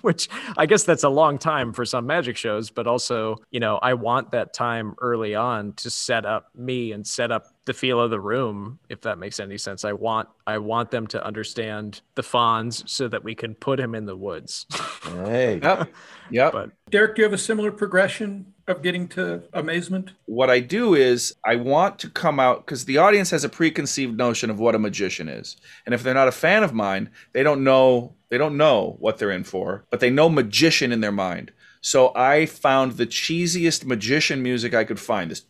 which 0.03 0.29
I 0.57 0.67
guess 0.67 0.83
that's 0.83 1.05
a 1.05 1.09
long 1.09 1.39
time 1.39 1.73
for 1.73 1.85
some 1.85 2.05
magic 2.07 2.37
shows, 2.37 2.69
but 2.71 2.89
also, 2.89 3.37
you 3.51 3.61
know, 3.61 3.79
I 3.81 3.95
want 3.95 4.33
that 4.33 4.53
time 4.53 4.95
early 5.01 5.37
on 5.37 5.75
to 5.75 5.91
set 5.91 6.27
up 6.27 6.49
me 6.55 6.91
and 6.93 7.07
set 7.07 7.31
up 7.31 7.47
the 7.69 7.75
feel 7.75 8.01
of 8.01 8.09
the 8.11 8.19
room 8.19 8.79
if 8.89 9.03
that 9.03 9.19
makes 9.19 9.39
any 9.39 9.59
sense 9.59 9.85
i 9.85 9.93
want 9.93 10.27
i 10.47 10.57
want 10.57 10.91
them 10.91 11.07
to 11.07 11.23
understand 11.23 12.01
the 12.15 12.23
fawns 12.23 12.83
so 12.91 13.07
that 13.09 13.23
we 13.23 13.35
can 13.35 13.55
put 13.55 13.79
him 13.79 13.95
in 13.95 14.07
the 14.07 14.17
woods 14.17 14.65
Hey. 15.05 15.61
yep 15.63 15.93
yep 16.31 16.53
But- 16.53 16.71
Derek, 16.91 17.17
do 17.17 17.21
you 17.21 17.25
have 17.25 17.35
a 17.35 17.39
similar 17.39 17.71
progression 17.71 18.55
of 18.67 18.81
getting 18.81 19.07
to 19.09 19.43
amazement? 19.53 20.13
what 20.25 20.49
I 20.49 20.61
do 20.61 20.95
is 20.95 21.35
I 21.45 21.57
want 21.57 21.99
to 21.99 22.09
come 22.09 22.41
out 22.41 22.65
because 22.65 22.87
the 22.87 22.97
audience 22.97 23.31
has 23.33 23.45
a 23.45 23.49
preconceived 23.51 24.17
notion 24.17 24.49
of 24.49 24.59
what 24.59 24.75
a 24.75 24.79
magician 24.79 25.29
is, 25.29 25.59
and 25.85 25.95
if 25.95 26.03
they're 26.03 26.15
not 26.15 26.29
a 26.29 26.33
fan 26.33 26.63
of 26.63 26.73
mine, 26.73 27.11
they 27.35 27.43
don't 27.43 27.63
know 27.63 28.15
they 28.31 28.39
don't 28.39 28.57
know 28.57 28.97
what 29.01 29.19
they're 29.19 29.31
in 29.31 29.45
for, 29.45 29.85
but 29.91 30.01
they 30.01 30.09
know 30.09 30.31
magician 30.31 30.91
in 30.93 31.03
their 31.03 31.13
mind. 31.13 31.53
So 31.81 32.13
I 32.15 32.47
found 32.47 32.93
the 32.93 33.07
cheesiest 33.07 33.85
magician 33.85 34.43
music 34.43 34.75
I 34.75 34.85
could 34.85 34.99
find. 34.99 35.31
This, 35.31 35.43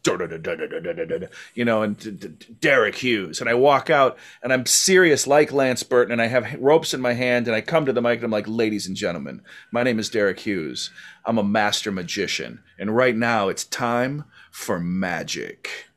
you 1.54 1.64
know, 1.64 1.82
and 1.82 2.58
Derek 2.60 2.94
Hughes, 2.96 3.40
and 3.40 3.48
I 3.48 3.54
walk 3.54 3.90
out 3.90 4.18
and 4.42 4.52
I'm 4.52 4.66
serious 4.66 5.26
like 5.26 5.52
Lance 5.52 5.82
Burton, 5.82 6.12
and 6.12 6.22
I 6.22 6.26
have 6.26 6.56
ropes 6.60 6.94
in 6.94 7.00
my 7.00 7.14
hand, 7.14 7.46
and 7.46 7.56
I 7.56 7.60
come 7.60 7.86
to 7.86 7.92
the 7.92 8.02
mic 8.02 8.16
and 8.16 8.24
I'm 8.24 8.30
like, 8.30 8.48
"Ladies 8.48 8.86
and 8.86 8.96
gentlemen, 8.96 9.42
my 9.72 9.82
name 9.82 9.98
is 9.98 10.10
Derek 10.10 10.40
Hughes. 10.40 10.90
I'm 11.24 11.38
a 11.38 11.44
master 11.44 11.90
magician, 11.90 12.62
and 12.78 12.94
right 12.94 13.16
now 13.16 13.48
it's 13.48 13.64
time 13.64 14.24
for 14.50 14.78
magic." 14.78 15.88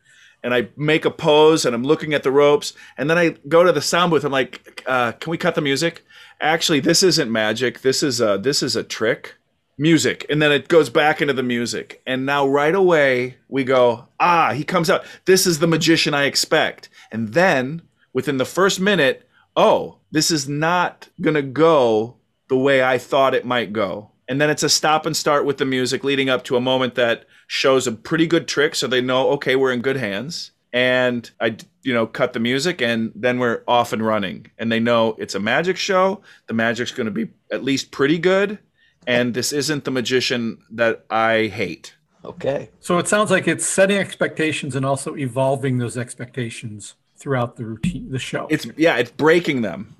and 0.43 0.53
I 0.53 0.69
make 0.75 1.05
a 1.05 1.11
pose 1.11 1.65
and 1.65 1.75
I'm 1.75 1.83
looking 1.83 2.13
at 2.13 2.23
the 2.23 2.31
ropes 2.31 2.73
and 2.97 3.09
then 3.09 3.17
I 3.17 3.35
go 3.47 3.63
to 3.63 3.71
the 3.71 3.81
sound 3.81 4.11
booth. 4.11 4.23
I'm 4.23 4.31
like, 4.31 4.83
uh, 4.87 5.11
can 5.13 5.29
we 5.29 5.37
cut 5.37 5.55
the 5.55 5.61
music? 5.61 6.03
Actually, 6.39 6.79
this 6.79 7.03
isn't 7.03 7.31
magic. 7.31 7.81
This 7.81 8.01
is 8.01 8.19
a, 8.19 8.39
this 8.41 8.63
is 8.63 8.75
a 8.75 8.83
trick. 8.83 9.35
Music. 9.81 10.27
And 10.29 10.39
then 10.39 10.51
it 10.51 10.67
goes 10.67 10.91
back 10.91 11.21
into 11.21 11.33
the 11.33 11.41
music. 11.41 12.03
And 12.05 12.23
now 12.23 12.47
right 12.47 12.75
away 12.75 13.37
we 13.49 13.63
go, 13.63 14.07
ah, 14.19 14.53
he 14.53 14.63
comes 14.63 14.91
out. 14.91 15.03
This 15.25 15.47
is 15.47 15.57
the 15.57 15.65
magician 15.65 16.13
I 16.13 16.25
expect. 16.25 16.87
And 17.11 17.33
then 17.33 17.81
within 18.13 18.37
the 18.37 18.45
first 18.45 18.79
minute, 18.79 19.27
oh, 19.55 19.97
this 20.11 20.29
is 20.29 20.47
not 20.47 21.09
going 21.19 21.33
to 21.33 21.41
go 21.41 22.17
the 22.47 22.57
way 22.57 22.83
I 22.83 22.99
thought 22.99 23.33
it 23.33 23.43
might 23.43 23.73
go. 23.73 24.11
And 24.27 24.39
then 24.39 24.51
it's 24.51 24.61
a 24.61 24.69
stop 24.69 25.07
and 25.07 25.17
start 25.17 25.45
with 25.45 25.57
the 25.57 25.65
music 25.65 26.03
leading 26.03 26.29
up 26.29 26.43
to 26.43 26.57
a 26.57 26.61
moment 26.61 26.93
that 26.93 27.25
shows 27.47 27.87
a 27.87 27.91
pretty 27.91 28.27
good 28.27 28.47
trick 28.47 28.75
so 28.75 28.85
they 28.85 29.01
know, 29.01 29.31
okay, 29.31 29.55
we're 29.55 29.73
in 29.73 29.81
good 29.81 29.97
hands. 29.97 30.51
And 30.71 31.29
I, 31.41 31.57
you 31.81 31.93
know, 31.93 32.05
cut 32.05 32.33
the 32.33 32.39
music 32.39 32.83
and 32.83 33.11
then 33.15 33.39
we're 33.39 33.63
off 33.67 33.93
and 33.93 34.05
running. 34.05 34.45
And 34.59 34.71
they 34.71 34.79
know 34.79 35.15
it's 35.17 35.33
a 35.33 35.39
magic 35.39 35.75
show. 35.75 36.21
The 36.45 36.53
magic's 36.53 36.91
going 36.91 37.05
to 37.05 37.11
be 37.11 37.29
at 37.51 37.63
least 37.63 37.89
pretty 37.89 38.19
good. 38.19 38.59
And 39.07 39.33
this 39.33 39.51
isn't 39.51 39.83
the 39.83 39.91
magician 39.91 40.59
that 40.71 41.05
I 41.09 41.47
hate. 41.47 41.95
Okay. 42.23 42.69
So 42.79 42.97
it 42.99 43.07
sounds 43.07 43.31
like 43.31 43.47
it's 43.47 43.65
setting 43.65 43.97
expectations 43.97 44.75
and 44.75 44.85
also 44.85 45.15
evolving 45.15 45.79
those 45.79 45.97
expectations 45.97 46.95
throughout 47.15 47.55
the 47.55 47.65
routine, 47.65 48.11
the 48.11 48.19
show. 48.19 48.47
It's, 48.49 48.67
yeah, 48.77 48.97
it's 48.97 49.11
breaking 49.11 49.61
them. 49.61 49.95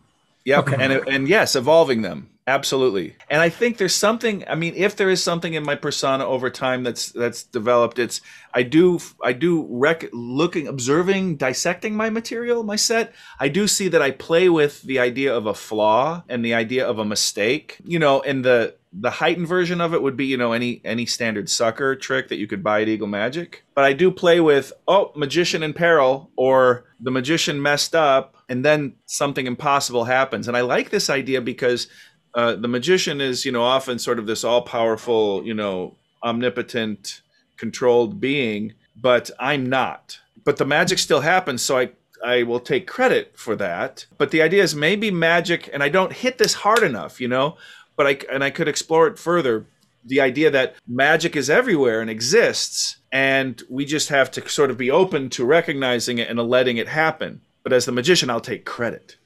Yep. 0.45 0.67
Okay. 0.67 0.83
And, 0.83 1.07
and 1.07 1.27
yes, 1.27 1.55
evolving 1.55 2.01
them. 2.01 2.31
Absolutely. 2.47 3.15
And 3.29 3.39
I 3.39 3.49
think 3.49 3.77
there's 3.77 3.93
something 3.93 4.43
I 4.47 4.55
mean 4.55 4.73
if 4.75 4.95
there 4.95 5.09
is 5.09 5.23
something 5.23 5.53
in 5.53 5.63
my 5.63 5.75
persona 5.75 6.25
over 6.25 6.49
time 6.49 6.83
that's 6.83 7.11
that's 7.11 7.43
developed 7.43 7.99
it's 7.99 8.19
I 8.51 8.63
do 8.63 8.99
I 9.23 9.33
do 9.33 9.67
rec- 9.69 10.09
looking 10.11 10.67
observing 10.67 11.37
dissecting 11.37 11.95
my 11.95 12.09
material, 12.09 12.63
my 12.63 12.77
set, 12.77 13.13
I 13.39 13.47
do 13.47 13.67
see 13.67 13.89
that 13.89 14.01
I 14.01 14.09
play 14.09 14.49
with 14.49 14.81
the 14.81 14.97
idea 14.97 15.35
of 15.35 15.45
a 15.45 15.53
flaw 15.53 16.23
and 16.27 16.43
the 16.43 16.55
idea 16.55 16.85
of 16.85 16.97
a 16.97 17.05
mistake. 17.05 17.77
You 17.85 17.99
know, 17.99 18.21
and 18.21 18.43
the 18.43 18.75
the 18.93 19.09
heightened 19.09 19.47
version 19.47 19.79
of 19.79 19.93
it 19.93 20.01
would 20.01 20.17
be, 20.17 20.25
you 20.25 20.37
know, 20.37 20.51
any 20.51 20.81
any 20.83 21.05
standard 21.05 21.49
sucker 21.49 21.95
trick 21.95 22.27
that 22.27 22.37
you 22.37 22.47
could 22.47 22.63
buy 22.63 22.81
at 22.81 22.89
Eagle 22.89 23.07
Magic. 23.07 23.63
But 23.73 23.85
I 23.85 23.93
do 23.93 24.11
play 24.11 24.41
with 24.41 24.73
oh, 24.87 25.11
magician 25.15 25.63
in 25.63 25.73
peril 25.73 26.29
or 26.35 26.85
the 26.99 27.11
magician 27.11 27.61
messed 27.61 27.95
up 27.95 28.35
and 28.49 28.65
then 28.65 28.95
something 29.05 29.47
impossible 29.47 30.03
happens. 30.03 30.47
And 30.47 30.57
I 30.57 30.61
like 30.61 30.89
this 30.89 31.09
idea 31.09 31.41
because 31.41 31.87
uh, 32.33 32.55
the 32.55 32.67
magician 32.67 33.21
is, 33.21 33.45
you 33.45 33.51
know, 33.51 33.63
often 33.63 33.97
sort 33.97 34.19
of 34.19 34.27
this 34.27 34.43
all 34.43 34.61
powerful, 34.61 35.43
you 35.45 35.53
know, 35.53 35.95
omnipotent, 36.23 37.21
controlled 37.57 38.19
being, 38.19 38.73
but 38.95 39.31
I'm 39.39 39.67
not. 39.67 40.19
But 40.43 40.57
the 40.57 40.65
magic 40.65 40.99
still 40.99 41.21
happens, 41.21 41.61
so 41.61 41.77
I 41.77 41.91
I 42.23 42.43
will 42.43 42.59
take 42.59 42.87
credit 42.87 43.33
for 43.35 43.55
that. 43.55 44.05
But 44.17 44.31
the 44.31 44.41
idea 44.41 44.63
is 44.63 44.75
maybe 44.75 45.11
magic, 45.11 45.69
and 45.73 45.81
I 45.81 45.89
don't 45.89 46.13
hit 46.13 46.37
this 46.37 46.53
hard 46.53 46.83
enough, 46.83 47.19
you 47.19 47.27
know. 47.27 47.57
But 48.01 48.07
I 48.07 48.33
and 48.33 48.43
I 48.43 48.49
could 48.49 48.67
explore 48.67 49.05
it 49.05 49.19
further. 49.19 49.67
The 50.03 50.21
idea 50.21 50.49
that 50.49 50.73
magic 50.87 51.35
is 51.35 51.51
everywhere 51.51 52.01
and 52.01 52.09
exists, 52.09 52.97
and 53.11 53.61
we 53.69 53.85
just 53.85 54.09
have 54.09 54.31
to 54.31 54.49
sort 54.49 54.71
of 54.71 54.77
be 54.79 54.89
open 54.89 55.29
to 55.29 55.45
recognizing 55.45 56.17
it 56.17 56.27
and 56.27 56.39
letting 56.39 56.77
it 56.77 56.87
happen. 56.87 57.41
But 57.61 57.73
as 57.73 57.85
the 57.85 57.91
magician, 57.91 58.31
I'll 58.31 58.41
take 58.41 58.65
credit. 58.65 59.17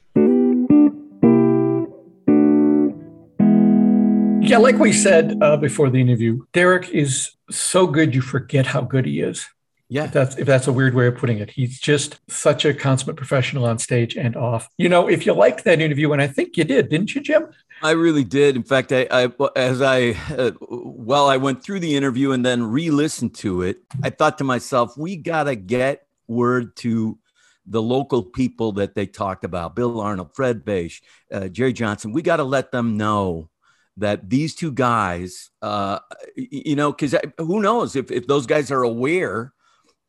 Yeah, 4.45 4.57
like 4.57 4.78
we 4.78 4.91
said 4.91 5.38
uh, 5.41 5.55
before 5.55 5.89
the 5.89 6.01
interview, 6.01 6.43
Derek 6.51 6.89
is 6.89 7.32
so 7.49 7.88
good 7.88 8.13
you 8.13 8.19
forget 8.19 8.65
how 8.65 8.82
good 8.82 9.05
he 9.05 9.21
is. 9.21 9.47
Yeah. 9.88 10.05
If 10.05 10.11
that's 10.11 10.36
if 10.38 10.47
that's 10.47 10.67
a 10.67 10.73
weird 10.73 10.95
way 10.95 11.07
of 11.07 11.15
putting 11.15 11.38
it. 11.38 11.51
He's 11.51 11.80
just 11.80 12.19
such 12.28 12.65
a 12.65 12.73
consummate 12.73 13.17
professional 13.17 13.65
on 13.65 13.78
stage 13.78 14.17
and 14.17 14.36
off. 14.36 14.67
You 14.78 14.89
know, 14.89 15.07
if 15.07 15.26
you 15.26 15.34
liked 15.34 15.63
that 15.65 15.80
interview, 15.80 16.11
and 16.11 16.21
I 16.21 16.28
think 16.28 16.57
you 16.57 16.63
did, 16.63 16.89
didn't 16.89 17.13
you, 17.13 17.21
Jim? 17.21 17.47
I 17.82 17.91
really 17.91 18.23
did. 18.23 18.55
In 18.55 18.63
fact, 18.63 18.91
I, 18.91 19.07
I 19.11 19.30
as 19.55 19.82
I 19.82 20.15
uh, 20.30 20.51
while 20.61 21.28
I 21.28 21.38
went 21.38 21.63
through 21.63 21.82
the 21.82 21.95
interview 21.95 22.32
and 22.32 22.45
then 22.45 22.63
re-listened 22.63 23.36
to 23.36 23.61
it, 23.61 23.80
I 24.01 24.09
thought 24.09 24.38
to 24.39 24.43
myself, 24.43 24.97
we 24.97 25.17
gotta 25.17 25.55
get 25.55 26.07
word 26.28 26.76
to 26.78 27.19
the 27.65 27.82
local 27.82 28.23
people 28.23 28.71
that 28.73 28.95
they 28.95 29.05
talked 29.05 29.43
about, 29.43 29.76
Bill 29.76 29.99
Arnold, 29.99 30.36
Fred 30.36 30.63
Bache, 30.63 31.01
uh, 31.32 31.47
Jerry 31.47 31.73
Johnson. 31.73 32.11
We 32.11 32.21
got 32.21 32.38
to 32.38 32.43
let 32.43 32.71
them 32.71 32.97
know 32.97 33.49
that 33.97 34.30
these 34.30 34.55
two 34.55 34.71
guys, 34.71 35.49
uh, 35.61 35.99
you 36.36 36.76
know, 36.76 36.91
because 36.91 37.15
who 37.38 37.61
knows 37.61 37.95
if, 37.95 38.11
if 38.11 38.28
those 38.28 38.45
guys 38.45 38.71
are 38.71 38.84
aware 38.84 39.53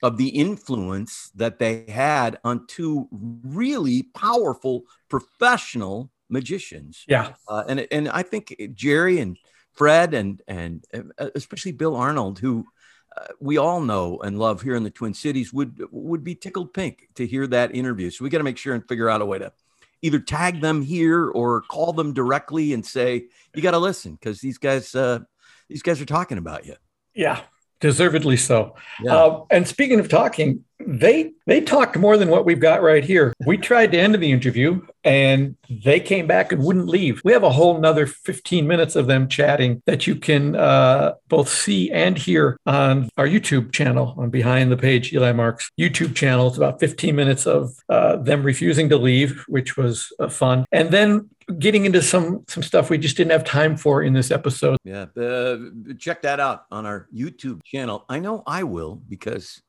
of 0.02 0.18
the 0.18 0.28
influence 0.28 1.30
that 1.34 1.58
they 1.58 1.84
had 1.88 2.38
on 2.44 2.66
two 2.66 3.08
really 3.12 4.02
powerful 4.02 4.82
professional 5.08 6.10
magicians. 6.28 7.04
Yeah. 7.08 7.34
Uh, 7.48 7.64
and, 7.68 7.86
and 7.90 8.08
I 8.08 8.22
think 8.22 8.54
Jerry 8.74 9.20
and 9.20 9.38
Fred 9.72 10.14
and, 10.14 10.42
and 10.48 10.84
uh, 10.92 11.30
especially 11.34 11.72
Bill 11.72 11.96
Arnold, 11.96 12.38
who 12.38 12.66
uh, 13.16 13.26
we 13.40 13.58
all 13.58 13.80
know 13.80 14.18
and 14.18 14.38
love 14.38 14.62
here 14.62 14.74
in 14.74 14.84
the 14.84 14.90
Twin 14.90 15.14
Cities, 15.14 15.52
would, 15.52 15.82
would 15.90 16.24
be 16.24 16.34
tickled 16.34 16.74
pink 16.74 17.08
to 17.14 17.26
hear 17.26 17.46
that 17.46 17.74
interview. 17.74 18.10
So 18.10 18.24
we 18.24 18.30
got 18.30 18.38
to 18.38 18.44
make 18.44 18.58
sure 18.58 18.74
and 18.74 18.86
figure 18.88 19.08
out 19.08 19.22
a 19.22 19.26
way 19.26 19.38
to 19.38 19.52
either 20.02 20.18
tag 20.18 20.60
them 20.60 20.82
here 20.82 21.30
or 21.30 21.62
call 21.62 21.92
them 21.92 22.12
directly 22.12 22.72
and 22.72 22.84
say 22.84 23.26
you 23.54 23.62
got 23.62 23.72
to 23.72 23.78
listen 23.78 24.12
because 24.14 24.40
these 24.40 24.58
guys 24.58 24.94
uh, 24.94 25.20
these 25.68 25.82
guys 25.82 26.00
are 26.00 26.06
talking 26.06 26.38
about 26.38 26.66
you. 26.66 26.76
Yeah, 27.14 27.40
deservedly 27.80 28.36
so. 28.36 28.76
Yeah. 29.02 29.16
Uh, 29.16 29.44
and 29.50 29.66
speaking 29.66 30.00
of 30.00 30.08
talking, 30.08 30.64
they 30.78 31.32
they 31.46 31.60
talked 31.60 31.96
more 31.96 32.16
than 32.16 32.28
what 32.28 32.44
we've 32.44 32.60
got 32.60 32.82
right 32.82 33.04
here. 33.04 33.32
We 33.46 33.56
tried 33.56 33.92
to 33.92 33.98
end 33.98 34.14
the 34.16 34.32
interview 34.32 34.82
and 35.04 35.56
they 35.68 36.00
came 36.00 36.26
back 36.26 36.52
and 36.52 36.62
wouldn't 36.62 36.88
leave. 36.88 37.22
We 37.24 37.32
have 37.32 37.42
a 37.42 37.50
whole 37.50 37.76
another 37.76 38.06
15 38.06 38.66
minutes 38.66 38.96
of 38.96 39.06
them 39.06 39.28
chatting 39.28 39.82
that 39.86 40.06
you 40.06 40.16
can 40.16 40.56
uh, 40.56 41.14
both 41.28 41.48
see 41.48 41.90
and 41.90 42.18
hear 42.18 42.58
on 42.66 43.08
our 43.16 43.26
YouTube 43.26 43.72
channel 43.72 44.14
on 44.18 44.30
Behind 44.30 44.70
the 44.70 44.76
Page 44.76 45.12
Eli 45.12 45.32
Marks 45.32 45.70
YouTube 45.78 46.14
channel. 46.14 46.48
It's 46.48 46.56
about 46.56 46.80
15 46.80 47.14
minutes 47.14 47.46
of 47.46 47.74
uh, 47.88 48.16
them 48.16 48.42
refusing 48.42 48.88
to 48.90 48.96
leave, 48.96 49.44
which 49.48 49.76
was 49.76 50.12
uh, 50.18 50.28
fun. 50.28 50.66
And 50.72 50.90
then 50.90 51.30
getting 51.58 51.84
into 51.84 52.02
some 52.02 52.44
some 52.48 52.62
stuff 52.62 52.90
we 52.90 52.98
just 52.98 53.16
didn't 53.16 53.30
have 53.30 53.44
time 53.44 53.76
for 53.76 54.02
in 54.02 54.12
this 54.12 54.30
episode. 54.30 54.78
Yeah, 54.84 55.06
uh, 55.16 55.56
check 55.98 56.22
that 56.22 56.40
out 56.40 56.66
on 56.70 56.86
our 56.86 57.08
YouTube 57.14 57.62
channel. 57.62 58.04
I 58.08 58.18
know 58.18 58.42
I 58.46 58.64
will 58.64 58.96
because 59.08 59.62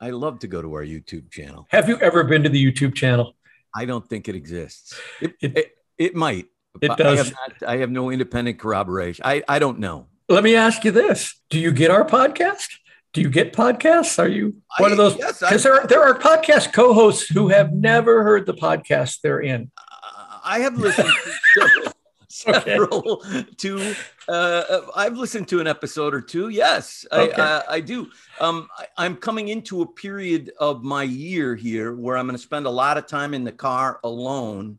I 0.00 0.10
love 0.10 0.38
to 0.40 0.46
go 0.46 0.62
to 0.62 0.72
our 0.74 0.84
YouTube 0.84 1.30
channel. 1.30 1.66
Have 1.70 1.88
you 1.88 1.98
ever 1.98 2.24
been 2.24 2.42
to 2.44 2.48
the 2.48 2.64
YouTube 2.64 2.94
channel? 2.94 3.36
I 3.74 3.84
don't 3.84 4.08
think 4.08 4.28
it 4.28 4.34
exists. 4.34 4.98
It, 5.20 5.34
it, 5.40 5.58
it, 5.58 5.76
it 5.98 6.14
might. 6.14 6.46
It 6.80 6.96
does. 6.96 7.00
I 7.00 7.16
have, 7.16 7.32
not, 7.32 7.68
I 7.68 7.76
have, 7.78 7.90
no 7.90 8.10
independent 8.10 8.58
corroboration. 8.58 9.22
I, 9.26 9.42
I 9.46 9.58
don't 9.58 9.78
know. 9.78 10.06
Let 10.28 10.44
me 10.44 10.56
ask 10.56 10.84
you 10.84 10.90
this 10.92 11.40
Do 11.50 11.58
you 11.58 11.72
get 11.72 11.90
our 11.90 12.04
podcast? 12.04 12.68
Do 13.12 13.20
you 13.20 13.28
get 13.28 13.52
podcasts? 13.52 14.18
Are 14.18 14.28
you 14.28 14.56
one 14.78 14.90
I, 14.90 14.92
of 14.92 14.96
those? 14.96 15.16
Because 15.16 15.42
yes, 15.42 15.62
there, 15.64 15.74
are, 15.74 15.86
there 15.86 16.02
are 16.02 16.18
podcast 16.18 16.72
co 16.72 16.94
hosts 16.94 17.28
who 17.28 17.48
have 17.48 17.72
never 17.72 18.22
heard 18.22 18.46
the 18.46 18.54
podcast 18.54 19.20
they're 19.22 19.40
in. 19.40 19.70
Uh, 19.76 20.38
I 20.44 20.60
have 20.60 20.78
listened 20.78 21.08
to 21.56 21.94
several 22.30 23.22
to 23.56 23.94
uh, 24.28 24.80
I've 24.94 25.16
listened 25.16 25.48
to 25.48 25.60
an 25.60 25.66
episode 25.66 26.14
or 26.14 26.20
two. 26.20 26.48
Yes, 26.48 27.04
okay. 27.10 27.40
I, 27.40 27.58
I, 27.58 27.62
I, 27.74 27.80
do. 27.80 28.08
Um, 28.40 28.68
I, 28.96 29.04
am 29.04 29.16
coming 29.16 29.48
into 29.48 29.82
a 29.82 29.86
period 29.86 30.52
of 30.58 30.82
my 30.82 31.02
year 31.02 31.54
here 31.56 31.94
where 31.94 32.16
I'm 32.16 32.26
going 32.26 32.36
to 32.36 32.42
spend 32.42 32.66
a 32.66 32.70
lot 32.70 32.96
of 32.96 33.06
time 33.06 33.34
in 33.34 33.44
the 33.44 33.52
car 33.52 34.00
alone, 34.04 34.78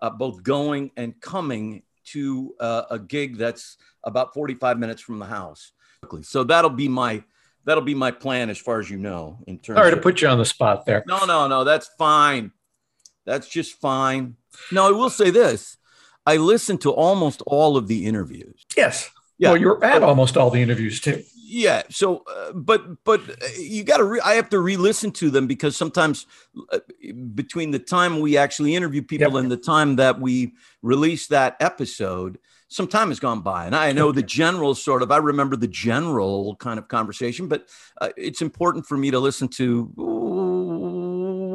uh, 0.00 0.10
both 0.10 0.42
going 0.42 0.90
and 0.96 1.20
coming 1.20 1.82
to 2.06 2.54
uh, 2.60 2.84
a 2.90 2.98
gig 2.98 3.36
that's 3.36 3.76
about 4.04 4.32
45 4.32 4.78
minutes 4.78 5.02
from 5.02 5.18
the 5.18 5.26
house. 5.26 5.72
So 6.22 6.44
that'll 6.44 6.70
be 6.70 6.88
my 6.88 7.22
that'll 7.64 7.82
be 7.82 7.94
my 7.94 8.12
plan 8.12 8.48
as 8.48 8.58
far 8.58 8.78
as 8.78 8.88
you 8.88 8.96
know. 8.96 9.40
In 9.46 9.58
terms, 9.58 9.78
sorry 9.78 9.90
to 9.90 9.96
put 9.96 10.22
you 10.22 10.28
on 10.28 10.38
the 10.38 10.44
spot 10.44 10.86
there. 10.86 11.04
No, 11.06 11.24
no, 11.26 11.48
no. 11.48 11.64
That's 11.64 11.90
fine. 11.98 12.52
That's 13.24 13.48
just 13.48 13.74
fine. 13.80 14.36
No, 14.70 14.88
I 14.88 14.92
will 14.92 15.10
say 15.10 15.30
this. 15.30 15.76
I 16.26 16.36
listened 16.36 16.80
to 16.82 16.90
almost 16.90 17.42
all 17.46 17.76
of 17.76 17.86
the 17.86 18.06
interviews. 18.06 18.66
Yes. 18.76 19.10
Yeah. 19.38 19.50
Well, 19.50 19.60
you're 19.60 19.84
at 19.84 20.02
almost 20.02 20.36
all 20.36 20.50
the 20.50 20.60
interviews 20.60 21.00
too. 21.00 21.22
Yeah. 21.34 21.82
So, 21.90 22.24
uh, 22.28 22.52
but 22.52 23.04
but 23.04 23.20
uh, 23.20 23.46
you 23.56 23.84
got 23.84 23.98
to. 23.98 24.04
Re- 24.04 24.20
I 24.24 24.34
have 24.34 24.48
to 24.50 24.58
re-listen 24.58 25.12
to 25.12 25.30
them 25.30 25.46
because 25.46 25.76
sometimes 25.76 26.26
uh, 26.72 26.80
between 27.34 27.70
the 27.70 27.78
time 27.78 28.18
we 28.18 28.36
actually 28.36 28.74
interview 28.74 29.02
people 29.02 29.34
yep. 29.34 29.42
and 29.42 29.50
the 29.50 29.56
time 29.56 29.96
that 29.96 30.20
we 30.20 30.54
release 30.82 31.28
that 31.28 31.56
episode, 31.60 32.38
some 32.68 32.88
time 32.88 33.08
has 33.08 33.20
gone 33.20 33.42
by. 33.42 33.66
And 33.66 33.76
I 33.76 33.92
know 33.92 34.10
the 34.10 34.22
general 34.22 34.74
sort 34.74 35.02
of. 35.02 35.12
I 35.12 35.18
remember 35.18 35.54
the 35.54 35.68
general 35.68 36.56
kind 36.56 36.80
of 36.80 36.88
conversation, 36.88 37.46
but 37.46 37.68
uh, 38.00 38.08
it's 38.16 38.42
important 38.42 38.86
for 38.86 38.96
me 38.96 39.12
to 39.12 39.20
listen 39.20 39.46
to 39.48 39.92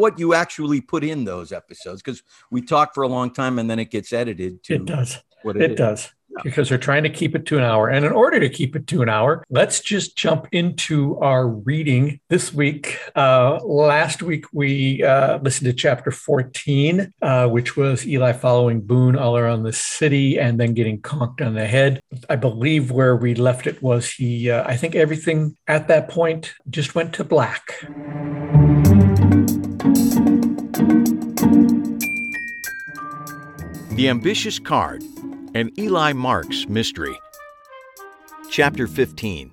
what 0.02 0.18
you 0.18 0.34
actually 0.34 0.82
put 0.82 1.04
in 1.04 1.26
those 1.26 1.52
episodes 1.52 2.02
because 2.02 2.24
we 2.49 2.60
talk 2.62 2.95
for 2.95 3.04
a 3.04 3.08
long 3.08 3.32
time 3.32 3.60
and 3.60 3.70
then 3.70 3.78
it 3.78 3.91
gets 3.91 4.12
edited 4.12 4.64
to 4.64 4.74
it 4.74 4.86
does. 4.86 5.20
what 5.43 5.56
it, 5.56 5.72
it 5.72 5.76
does. 5.78 6.12
Because 6.45 6.70
they're 6.70 6.78
trying 6.78 7.04
to 7.04 7.10
keep 7.10 7.36
it 7.36 7.45
to 7.47 7.58
an 7.58 7.64
hour. 7.64 7.89
And 7.89 8.06
in 8.06 8.14
order 8.14 8.39
to 8.39 8.49
keep 8.49 8.76
it 8.76 8.88
to 8.88 9.02
an 9.04 9.10
hour 9.10 9.43
let's 9.49 9.80
just 9.82 10.18
jump 10.18 10.47
into 10.52 11.20
our 11.20 11.47
reading 11.47 12.20
this 12.30 12.52
week. 12.54 12.97
Uh, 13.16 13.60
last 13.64 14.24
week 14.24 14.45
we 14.52 15.04
uh, 15.04 15.38
listened 15.39 15.66
to 15.68 15.74
chapter 15.74 16.10
14 16.10 17.14
uh, 17.22 17.47
which 17.49 17.78
was 17.78 18.08
eli 18.08 18.32
following 18.32 18.82
boone 18.82 19.16
all 19.16 19.38
around 19.38 19.64
the 19.64 19.74
city 19.74 20.39
and 20.39 20.60
then 20.60 20.74
getting 20.74 20.99
conked 21.02 21.45
on 21.45 21.54
the 21.54 21.68
head. 21.68 22.02
I 22.28 22.38
believe 22.38 22.89
where 22.91 23.16
we 23.16 23.36
left 23.36 23.68
it 23.68 23.84
was 23.84 24.10
he 24.10 24.49
uh, 24.49 24.64
i 24.68 24.76
think 24.76 24.95
everything 24.95 25.58
at 25.68 25.88
that 25.89 26.10
point 26.10 26.54
just 26.70 26.95
went 26.95 27.14
to 27.16 27.24
black 27.24 27.86
The 33.94 34.08
Ambitious 34.08 34.58
Card, 34.58 35.04
an 35.54 35.70
Eli 35.78 36.14
Marks 36.14 36.66
mystery. 36.70 37.14
Chapter 38.50 38.88
15 38.88 39.52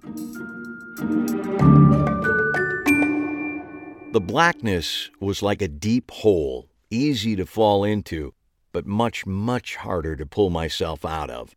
The 4.13 4.21
blackness 4.21 5.11
was 5.19 5.43
like 5.43 5.61
a 5.61 5.67
deep 5.67 6.13
hole, 6.13 6.69
easy 6.89 7.35
to 7.35 7.45
fall 7.47 7.83
into, 7.83 8.33
but 8.71 8.87
much, 8.87 9.27
much 9.27 9.75
harder 9.75 10.15
to 10.15 10.25
pull 10.25 10.51
myself 10.51 11.05
out 11.05 11.31
of. 11.31 11.57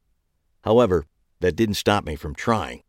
However, 0.64 1.06
that 1.40 1.56
didn't 1.56 1.76
stop 1.76 2.04
me 2.04 2.16
from 2.16 2.34
trying. 2.34 2.82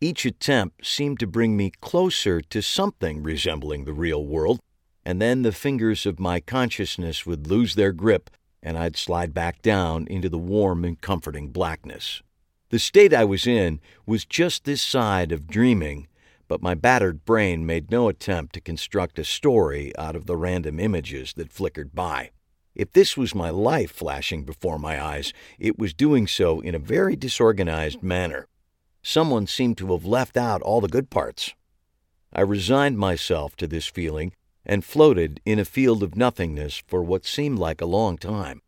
Each 0.00 0.24
attempt 0.24 0.86
seemed 0.86 1.20
to 1.20 1.26
bring 1.26 1.54
me 1.54 1.70
closer 1.82 2.40
to 2.40 2.62
something 2.62 3.22
resembling 3.22 3.84
the 3.84 3.92
real 3.92 4.24
world, 4.24 4.60
and 5.04 5.20
then 5.20 5.42
the 5.42 5.52
fingers 5.52 6.06
of 6.06 6.18
my 6.18 6.40
consciousness 6.40 7.26
would 7.26 7.46
lose 7.46 7.74
their 7.74 7.92
grip 7.92 8.30
and 8.64 8.78
I'd 8.78 8.96
slide 8.96 9.34
back 9.34 9.60
down 9.60 10.06
into 10.08 10.30
the 10.30 10.38
warm 10.38 10.84
and 10.84 11.00
comforting 11.00 11.50
blackness. 11.50 12.22
The 12.70 12.78
state 12.78 13.12
I 13.12 13.24
was 13.24 13.46
in 13.46 13.78
was 14.06 14.24
just 14.24 14.64
this 14.64 14.82
side 14.82 15.30
of 15.30 15.46
dreaming, 15.46 16.08
but 16.48 16.62
my 16.62 16.74
battered 16.74 17.24
brain 17.24 17.66
made 17.66 17.90
no 17.90 18.08
attempt 18.08 18.54
to 18.54 18.60
construct 18.60 19.18
a 19.18 19.24
story 19.24 19.96
out 19.98 20.16
of 20.16 20.26
the 20.26 20.36
random 20.36 20.80
images 20.80 21.34
that 21.34 21.52
flickered 21.52 21.94
by. 21.94 22.30
If 22.74 22.92
this 22.92 23.16
was 23.16 23.34
my 23.34 23.50
life 23.50 23.92
flashing 23.92 24.44
before 24.44 24.78
my 24.78 25.00
eyes, 25.00 25.32
it 25.58 25.78
was 25.78 25.94
doing 25.94 26.26
so 26.26 26.60
in 26.60 26.74
a 26.74 26.80
very 26.80 27.14
disorganized 27.14 28.02
manner. 28.02 28.48
Someone 29.02 29.46
seemed 29.46 29.76
to 29.78 29.92
have 29.92 30.06
left 30.06 30.36
out 30.36 30.62
all 30.62 30.80
the 30.80 30.88
good 30.88 31.10
parts. 31.10 31.54
I 32.32 32.40
resigned 32.40 32.98
myself 32.98 33.54
to 33.56 33.66
this 33.66 33.86
feeling 33.86 34.32
and 34.66 34.84
floated 34.84 35.40
in 35.44 35.58
a 35.58 35.64
field 35.64 36.02
of 36.02 36.16
nothingness 36.16 36.82
for 36.86 37.02
what 37.02 37.26
seemed 37.26 37.58
like 37.58 37.80
a 37.80 37.86
long 37.86 38.16
time. 38.16 38.62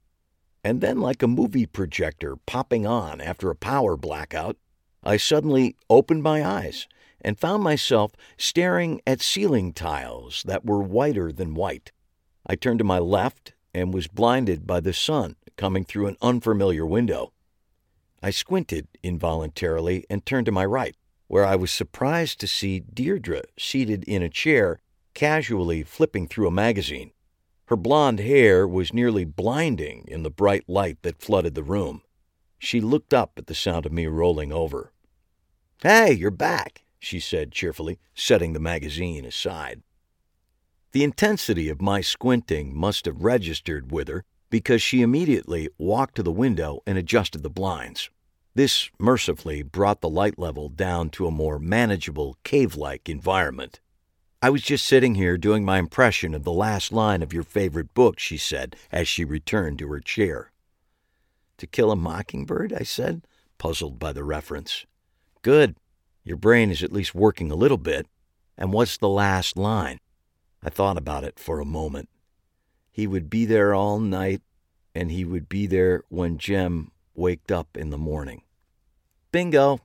And 0.62 0.80
then, 0.80 1.00
like 1.00 1.22
a 1.22 1.28
movie 1.28 1.66
projector 1.66 2.36
popping 2.36 2.86
on 2.86 3.20
after 3.20 3.50
a 3.50 3.56
power 3.56 3.96
blackout, 3.96 4.56
I 5.02 5.16
suddenly 5.16 5.76
opened 5.88 6.22
my 6.22 6.44
eyes 6.44 6.88
and 7.20 7.38
found 7.38 7.62
myself 7.62 8.12
staring 8.36 9.00
at 9.06 9.22
ceiling 9.22 9.72
tiles 9.72 10.42
that 10.46 10.64
were 10.64 10.82
whiter 10.82 11.32
than 11.32 11.54
white. 11.54 11.92
I 12.46 12.56
turned 12.56 12.78
to 12.80 12.84
my 12.84 12.98
left 12.98 13.54
and 13.72 13.94
was 13.94 14.08
blinded 14.08 14.66
by 14.66 14.80
the 14.80 14.92
sun 14.92 15.36
coming 15.56 15.84
through 15.84 16.06
an 16.06 16.16
unfamiliar 16.20 16.84
window. 16.84 17.32
I 18.22 18.30
squinted 18.30 18.88
involuntarily 19.02 20.04
and 20.10 20.24
turned 20.24 20.46
to 20.46 20.52
my 20.52 20.64
right, 20.64 20.96
where 21.28 21.44
I 21.44 21.56
was 21.56 21.70
surprised 21.70 22.40
to 22.40 22.46
see 22.46 22.80
Deirdre 22.80 23.42
seated 23.58 24.04
in 24.04 24.22
a 24.22 24.28
chair, 24.28 24.80
casually 25.16 25.82
flipping 25.82 26.28
through 26.28 26.46
a 26.46 26.50
magazine. 26.50 27.10
Her 27.68 27.76
blonde 27.76 28.20
hair 28.20 28.68
was 28.68 28.92
nearly 28.92 29.24
blinding 29.24 30.04
in 30.06 30.22
the 30.22 30.30
bright 30.30 30.68
light 30.68 30.98
that 31.02 31.22
flooded 31.22 31.54
the 31.54 31.62
room. 31.62 32.02
She 32.58 32.82
looked 32.82 33.14
up 33.14 33.32
at 33.38 33.46
the 33.46 33.54
sound 33.54 33.86
of 33.86 33.92
me 33.92 34.06
rolling 34.06 34.52
over. 34.52 34.92
Hey, 35.82 36.12
you're 36.12 36.30
back, 36.30 36.84
she 36.98 37.18
said 37.18 37.50
cheerfully, 37.50 37.98
setting 38.14 38.52
the 38.52 38.60
magazine 38.60 39.24
aside. 39.24 39.82
The 40.92 41.02
intensity 41.02 41.70
of 41.70 41.80
my 41.80 42.02
squinting 42.02 42.76
must 42.76 43.06
have 43.06 43.24
registered 43.24 43.90
with 43.90 44.08
her 44.08 44.22
because 44.50 44.82
she 44.82 45.00
immediately 45.00 45.70
walked 45.78 46.16
to 46.16 46.22
the 46.22 46.30
window 46.30 46.82
and 46.86 46.98
adjusted 46.98 47.42
the 47.42 47.48
blinds. 47.48 48.10
This 48.54 48.90
mercifully 48.98 49.62
brought 49.62 50.02
the 50.02 50.10
light 50.10 50.38
level 50.38 50.68
down 50.68 51.08
to 51.10 51.26
a 51.26 51.30
more 51.30 51.58
manageable, 51.58 52.36
cave 52.44 52.76
like 52.76 53.08
environment. 53.08 53.80
I 54.46 54.50
was 54.50 54.62
just 54.62 54.86
sitting 54.86 55.16
here 55.16 55.36
doing 55.36 55.64
my 55.64 55.80
impression 55.80 56.32
of 56.32 56.44
the 56.44 56.52
last 56.52 56.92
line 56.92 57.20
of 57.20 57.32
your 57.32 57.42
favorite 57.42 57.92
book, 57.94 58.20
she 58.20 58.36
said 58.36 58.76
as 58.92 59.08
she 59.08 59.24
returned 59.24 59.80
to 59.80 59.88
her 59.88 59.98
chair. 59.98 60.52
To 61.58 61.66
kill 61.66 61.90
a 61.90 61.96
mockingbird? 61.96 62.72
I 62.72 62.84
said, 62.84 63.26
puzzled 63.58 63.98
by 63.98 64.12
the 64.12 64.22
reference. 64.22 64.86
Good. 65.42 65.74
Your 66.22 66.36
brain 66.36 66.70
is 66.70 66.84
at 66.84 66.92
least 66.92 67.12
working 67.12 67.50
a 67.50 67.56
little 67.56 67.76
bit. 67.76 68.06
And 68.56 68.72
what's 68.72 68.96
the 68.96 69.08
last 69.08 69.56
line? 69.56 69.98
I 70.62 70.70
thought 70.70 70.96
about 70.96 71.24
it 71.24 71.40
for 71.40 71.58
a 71.58 71.64
moment. 71.64 72.08
He 72.92 73.08
would 73.08 73.28
be 73.28 73.46
there 73.46 73.74
all 73.74 73.98
night, 73.98 74.42
and 74.94 75.10
he 75.10 75.24
would 75.24 75.48
be 75.48 75.66
there 75.66 76.04
when 76.08 76.38
Jem 76.38 76.92
waked 77.16 77.50
up 77.50 77.76
in 77.76 77.90
the 77.90 77.98
morning. 77.98 78.42
Bingo! 79.32 79.80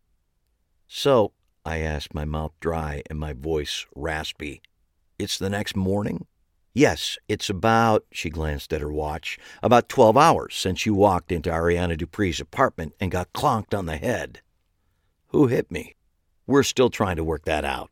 So, 0.88 1.32
I 1.66 1.80
asked, 1.80 2.14
my 2.14 2.26
mouth 2.26 2.54
dry 2.60 3.04
and 3.10 3.20
my 3.20 3.34
voice 3.34 3.86
raspy. 3.96 4.62
It's 5.20 5.38
the 5.38 5.50
next 5.50 5.76
morning? 5.76 6.26
Yes, 6.74 7.18
it's 7.28 7.50
about, 7.50 8.06
she 8.12 8.30
glanced 8.30 8.72
at 8.74 8.82
her 8.82 8.92
watch, 8.92 9.38
about 9.62 9.90
12 9.90 10.16
hours 10.18 10.56
since 10.56 10.86
you 10.86 10.94
walked 10.94 11.32
into 11.32 11.50
Ariana 11.50 11.98
Dupree's 11.98 12.40
apartment 12.40 12.94
and 13.00 13.12
got 13.12 13.34
clonked 13.34 13.78
on 13.78 13.86
the 13.86 13.98
head. 13.98 14.42
Who 15.28 15.48
hit 15.48 15.70
me? 15.70 15.96
We're 16.48 16.64
still 16.64 16.90
trying 16.90 17.18
to 17.18 17.24
work 17.24 17.46
that 17.46 17.66
out. 17.66 17.92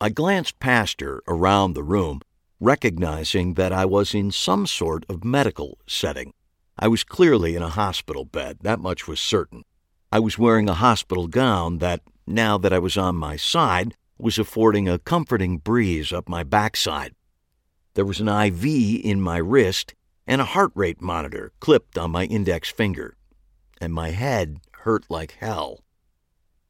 I 0.00 0.08
glanced 0.08 0.58
past 0.58 1.02
her 1.02 1.22
around 1.28 1.74
the 1.74 1.82
room, 1.82 2.22
recognizing 2.58 3.54
that 3.54 3.72
I 3.72 3.84
was 3.84 4.14
in 4.14 4.30
some 4.30 4.66
sort 4.66 5.04
of 5.08 5.24
medical 5.24 5.78
setting. 5.86 6.32
I 6.78 6.88
was 6.88 7.04
clearly 7.04 7.54
in 7.54 7.62
a 7.62 7.68
hospital 7.68 8.24
bed, 8.24 8.58
that 8.62 8.80
much 8.80 9.06
was 9.06 9.20
certain. 9.20 9.64
I 10.10 10.18
was 10.18 10.38
wearing 10.38 10.68
a 10.68 10.74
hospital 10.74 11.28
gown 11.28 11.78
that, 11.78 12.00
now 12.26 12.58
that 12.58 12.72
I 12.72 12.78
was 12.78 12.96
on 12.96 13.16
my 13.16 13.36
side, 13.36 13.96
was 14.18 14.38
affording 14.38 14.88
a 14.88 14.98
comforting 14.98 15.58
breeze 15.58 16.12
up 16.12 16.28
my 16.28 16.42
backside. 16.42 17.14
There 17.94 18.04
was 18.04 18.20
an 18.20 18.28
IV 18.28 18.64
in 18.64 19.20
my 19.20 19.38
wrist 19.38 19.94
and 20.26 20.40
a 20.40 20.44
heart 20.44 20.72
rate 20.74 21.00
monitor 21.00 21.52
clipped 21.60 21.98
on 21.98 22.10
my 22.10 22.24
index 22.24 22.70
finger, 22.70 23.16
and 23.80 23.92
my 23.92 24.10
head 24.10 24.60
hurt 24.72 25.04
like 25.08 25.36
hell. 25.40 25.80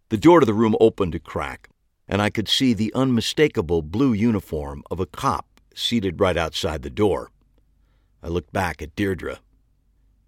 The 0.08 0.16
door 0.16 0.40
to 0.40 0.46
the 0.46 0.54
room 0.54 0.76
opened 0.80 1.14
a 1.14 1.20
crack 1.20 1.68
and 2.10 2.20
I 2.20 2.28
could 2.28 2.48
see 2.48 2.74
the 2.74 2.92
unmistakable 2.92 3.82
blue 3.82 4.12
uniform 4.12 4.82
of 4.90 4.98
a 4.98 5.06
cop 5.06 5.46
seated 5.76 6.18
right 6.18 6.36
outside 6.36 6.82
the 6.82 6.90
door. 6.90 7.30
I 8.20 8.26
looked 8.26 8.52
back 8.52 8.82
at 8.82 8.96
Deirdre. 8.96 9.38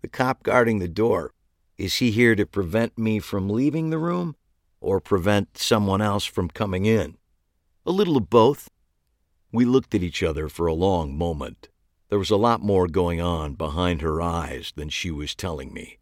The 0.00 0.08
cop 0.08 0.44
guarding 0.44 0.78
the 0.78 0.88
door, 0.88 1.32
is 1.76 1.96
he 1.96 2.12
here 2.12 2.36
to 2.36 2.46
prevent 2.46 2.96
me 2.96 3.18
from 3.18 3.50
leaving 3.50 3.90
the 3.90 3.98
room 3.98 4.36
or 4.82 5.00
prevent 5.00 5.56
someone 5.56 6.02
else 6.02 6.24
from 6.24 6.48
coming 6.48 6.84
in? 6.84 7.16
A 7.86 7.92
little 7.92 8.16
of 8.16 8.28
both. 8.28 8.68
We 9.52 9.64
looked 9.64 9.94
at 9.94 10.02
each 10.02 10.22
other 10.22 10.48
for 10.48 10.66
a 10.66 10.74
long 10.74 11.16
moment. 11.16 11.68
There 12.08 12.18
was 12.18 12.30
a 12.30 12.36
lot 12.36 12.60
more 12.60 12.88
going 12.88 13.20
on 13.20 13.54
behind 13.54 14.02
her 14.02 14.20
eyes 14.20 14.72
than 14.76 14.88
she 14.90 15.10
was 15.10 15.34
telling 15.34 15.72
me. 15.72 15.98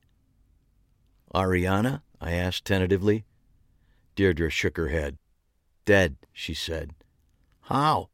Ariana? 1.34 2.02
I 2.20 2.32
asked 2.32 2.64
tentatively. 2.64 3.24
Deirdre 4.16 4.50
shook 4.50 4.76
her 4.76 4.88
head. 4.88 5.18
Dead, 5.84 6.16
she 6.32 6.52
said. 6.52 6.94
How? 7.62 8.10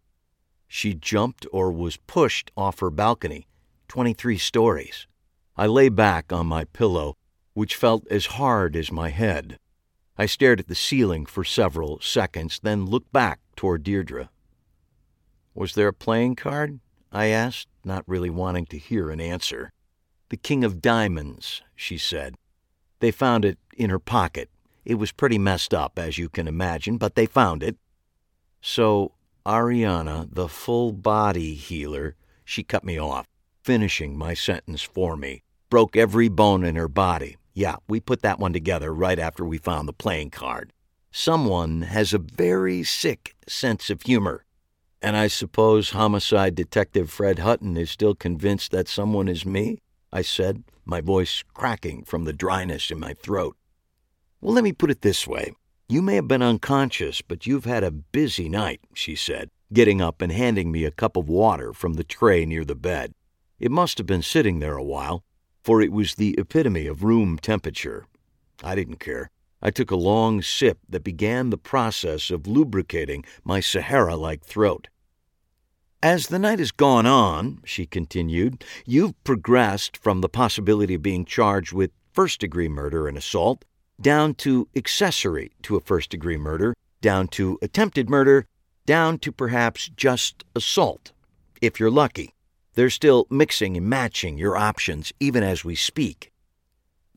She 0.68 0.94
jumped 0.94 1.46
or 1.52 1.72
was 1.72 1.96
pushed 1.96 2.50
off 2.56 2.80
her 2.80 2.90
balcony, 2.90 3.46
23 3.88 4.36
stories. 4.38 5.06
I 5.56 5.66
lay 5.66 5.88
back 5.88 6.32
on 6.32 6.46
my 6.46 6.64
pillow, 6.64 7.16
which 7.54 7.76
felt 7.76 8.06
as 8.08 8.26
hard 8.26 8.76
as 8.76 8.92
my 8.92 9.08
head. 9.08 9.58
I 10.18 10.26
stared 10.26 10.60
at 10.60 10.68
the 10.68 10.74
ceiling 10.74 11.26
for 11.26 11.44
several 11.44 12.00
seconds, 12.00 12.60
then 12.62 12.86
looked 12.86 13.12
back 13.12 13.40
toward 13.54 13.82
Deirdre. 13.82 14.30
Was 15.54 15.74
there 15.74 15.88
a 15.88 15.92
playing 15.92 16.36
card? 16.36 16.80
I 17.12 17.26
asked, 17.26 17.68
not 17.84 18.04
really 18.06 18.30
wanting 18.30 18.66
to 18.66 18.78
hear 18.78 19.10
an 19.10 19.20
answer. 19.20 19.72
The 20.28 20.36
King 20.36 20.64
of 20.64 20.82
Diamonds, 20.82 21.62
she 21.74 21.98
said. 21.98 22.34
They 23.00 23.10
found 23.10 23.44
it 23.44 23.58
in 23.76 23.90
her 23.90 23.98
pocket, 23.98 24.50
it 24.86 24.94
was 24.94 25.10
pretty 25.10 25.36
messed 25.36 25.74
up, 25.74 25.98
as 25.98 26.16
you 26.16 26.28
can 26.28 26.46
imagine, 26.46 26.96
but 26.96 27.16
they 27.16 27.26
found 27.26 27.64
it. 27.64 27.76
So, 28.60 29.12
Ariana, 29.44 30.32
the 30.32 30.48
full 30.48 30.92
body 30.92 31.54
healer, 31.54 32.14
she 32.44 32.62
cut 32.62 32.84
me 32.84 32.96
off, 32.96 33.26
finishing 33.64 34.16
my 34.16 34.32
sentence 34.32 34.82
for 34.82 35.16
me. 35.16 35.42
Broke 35.70 35.96
every 35.96 36.28
bone 36.28 36.62
in 36.62 36.76
her 36.76 36.86
body. 36.86 37.36
Yeah, 37.56 37.76
we 37.88 38.00
put 38.00 38.20
that 38.20 38.38
one 38.38 38.52
together 38.52 38.92
right 38.92 39.18
after 39.18 39.42
we 39.42 39.56
found 39.56 39.88
the 39.88 39.94
playing 39.94 40.28
card. 40.28 40.74
Someone 41.10 41.80
has 41.82 42.12
a 42.12 42.18
very 42.18 42.84
sick 42.84 43.34
sense 43.48 43.88
of 43.88 44.02
humor. 44.02 44.44
And 45.00 45.16
I 45.16 45.28
suppose 45.28 45.90
homicide 45.90 46.54
detective 46.54 47.08
Fred 47.10 47.38
Hutton 47.38 47.78
is 47.78 47.90
still 47.90 48.14
convinced 48.14 48.72
that 48.72 48.88
someone 48.88 49.26
is 49.26 49.46
me? 49.46 49.78
I 50.12 50.20
said, 50.20 50.64
my 50.84 51.00
voice 51.00 51.42
cracking 51.54 52.04
from 52.04 52.24
the 52.24 52.34
dryness 52.34 52.90
in 52.90 53.00
my 53.00 53.14
throat. 53.14 53.56
Well, 54.42 54.52
let 54.52 54.62
me 54.62 54.74
put 54.74 54.90
it 54.90 55.00
this 55.00 55.26
way. 55.26 55.54
You 55.88 56.02
may 56.02 56.16
have 56.16 56.28
been 56.28 56.42
unconscious, 56.42 57.22
but 57.22 57.46
you've 57.46 57.64
had 57.64 57.82
a 57.82 57.90
busy 57.90 58.50
night, 58.50 58.82
she 58.92 59.16
said, 59.16 59.48
getting 59.72 60.02
up 60.02 60.20
and 60.20 60.30
handing 60.30 60.70
me 60.70 60.84
a 60.84 60.90
cup 60.90 61.16
of 61.16 61.30
water 61.30 61.72
from 61.72 61.94
the 61.94 62.04
tray 62.04 62.44
near 62.44 62.66
the 62.66 62.74
bed. 62.74 63.14
It 63.58 63.70
must 63.70 63.96
have 63.96 64.06
been 64.06 64.20
sitting 64.20 64.58
there 64.58 64.76
a 64.76 64.84
while, 64.84 65.24
for 65.66 65.82
it 65.82 65.90
was 65.90 66.14
the 66.14 66.36
epitome 66.38 66.86
of 66.86 67.02
room 67.02 67.36
temperature. 67.38 68.06
I 68.62 68.76
didn't 68.76 69.00
care. 69.00 69.28
I 69.60 69.70
took 69.70 69.90
a 69.90 69.96
long 69.96 70.40
sip 70.40 70.78
that 70.88 71.02
began 71.02 71.50
the 71.50 71.58
process 71.58 72.30
of 72.30 72.46
lubricating 72.46 73.24
my 73.42 73.58
Sahara 73.58 74.14
like 74.14 74.44
throat. 74.44 74.86
As 76.00 76.28
the 76.28 76.38
night 76.38 76.60
has 76.60 76.70
gone 76.70 77.04
on, 77.04 77.58
she 77.64 77.84
continued, 77.84 78.64
you've 78.84 79.20
progressed 79.24 79.96
from 79.96 80.20
the 80.20 80.28
possibility 80.28 80.94
of 80.94 81.02
being 81.02 81.24
charged 81.24 81.72
with 81.72 81.90
first 82.12 82.38
degree 82.38 82.68
murder 82.68 83.08
and 83.08 83.18
assault 83.18 83.64
down 84.00 84.34
to 84.34 84.68
accessory 84.76 85.50
to 85.62 85.74
a 85.74 85.80
first 85.80 86.10
degree 86.10 86.36
murder, 86.36 86.76
down 87.00 87.26
to 87.26 87.58
attempted 87.60 88.08
murder, 88.08 88.46
down 88.84 89.18
to 89.18 89.32
perhaps 89.32 89.90
just 89.96 90.44
assault, 90.54 91.10
if 91.60 91.80
you're 91.80 91.90
lucky. 91.90 92.35
They're 92.76 92.90
still 92.90 93.26
mixing 93.30 93.78
and 93.78 93.88
matching 93.88 94.36
your 94.36 94.54
options 94.54 95.10
even 95.18 95.42
as 95.42 95.64
we 95.64 95.74
speak. 95.74 96.30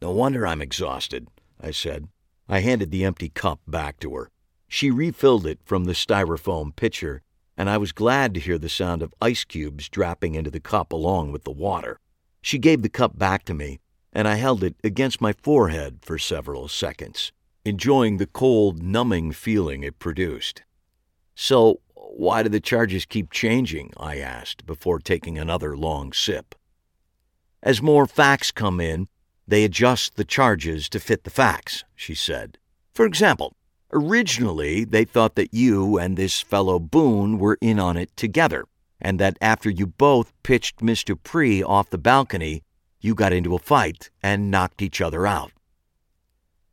No 0.01 0.11
wonder 0.11 0.47
I'm 0.47 0.61
exhausted, 0.61 1.27
I 1.59 1.71
said. 1.71 2.07
I 2.47 2.61
handed 2.61 2.91
the 2.91 3.03
empty 3.03 3.27
cup 3.27 3.59
back 3.67 3.99
to 3.99 4.15
her. 4.15 4.31
She 4.69 4.89
refilled 4.89 5.45
it 5.45 5.59
from 5.65 5.83
the 5.83 5.91
styrofoam 5.91 6.73
pitcher, 6.73 7.23
and 7.57 7.69
I 7.69 7.77
was 7.77 7.91
glad 7.91 8.33
to 8.33 8.39
hear 8.39 8.57
the 8.57 8.69
sound 8.69 9.01
of 9.01 9.13
ice 9.21 9.43
cubes 9.43 9.89
dropping 9.89 10.35
into 10.35 10.49
the 10.49 10.61
cup 10.61 10.93
along 10.93 11.33
with 11.33 11.43
the 11.43 11.51
water. 11.51 11.99
She 12.41 12.57
gave 12.57 12.81
the 12.81 12.87
cup 12.87 13.19
back 13.19 13.43
to 13.45 13.53
me, 13.53 13.81
and 14.13 14.29
I 14.29 14.35
held 14.35 14.63
it 14.63 14.77
against 14.81 15.19
my 15.19 15.33
forehead 15.33 15.99
for 16.03 16.17
several 16.17 16.69
seconds, 16.69 17.33
enjoying 17.65 18.15
the 18.15 18.27
cold, 18.27 18.81
numbing 18.81 19.33
feeling 19.33 19.83
it 19.83 19.99
produced. 19.99 20.63
So, 21.35 21.81
why 22.15 22.43
do 22.43 22.49
the 22.49 22.59
charges 22.59 23.05
keep 23.05 23.31
changing? 23.31 23.93
I 23.97 24.17
asked 24.17 24.65
before 24.65 24.99
taking 24.99 25.37
another 25.37 25.77
long 25.77 26.11
sip. 26.11 26.55
As 27.61 27.81
more 27.81 28.07
facts 28.07 28.51
come 28.51 28.81
in, 28.81 29.07
they 29.47 29.63
adjust 29.63 30.15
the 30.15 30.25
charges 30.25 30.89
to 30.89 30.99
fit 30.99 31.23
the 31.23 31.29
facts, 31.29 31.83
she 31.95 32.15
said. 32.15 32.57
For 32.93 33.05
example, 33.05 33.55
originally 33.91 34.83
they 34.83 35.05
thought 35.05 35.35
that 35.35 35.53
you 35.53 35.97
and 35.97 36.17
this 36.17 36.41
fellow 36.41 36.79
Boone 36.79 37.39
were 37.39 37.57
in 37.61 37.79
on 37.79 37.97
it 37.97 38.15
together, 38.15 38.65
and 38.99 39.19
that 39.19 39.37
after 39.39 39.69
you 39.69 39.87
both 39.87 40.33
pitched 40.43 40.81
Miss 40.81 41.03
Dupree 41.03 41.63
off 41.63 41.89
the 41.89 41.97
balcony, 41.97 42.63
you 42.99 43.15
got 43.15 43.33
into 43.33 43.55
a 43.55 43.59
fight 43.59 44.09
and 44.21 44.51
knocked 44.51 44.81
each 44.81 44.99
other 44.99 45.25
out. 45.25 45.51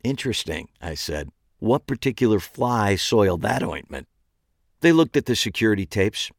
Interesting, 0.03 0.69
I 0.81 0.93
said. 0.95 1.29
What 1.59 1.87
particular 1.87 2.39
fly 2.39 2.95
soiled 2.95 3.41
that 3.41 3.63
ointment? 3.63 4.07
They 4.81 4.91
looked 4.91 5.17
at 5.17 5.25
the 5.25 5.35
security 5.35 5.85
tapes. 5.85 6.31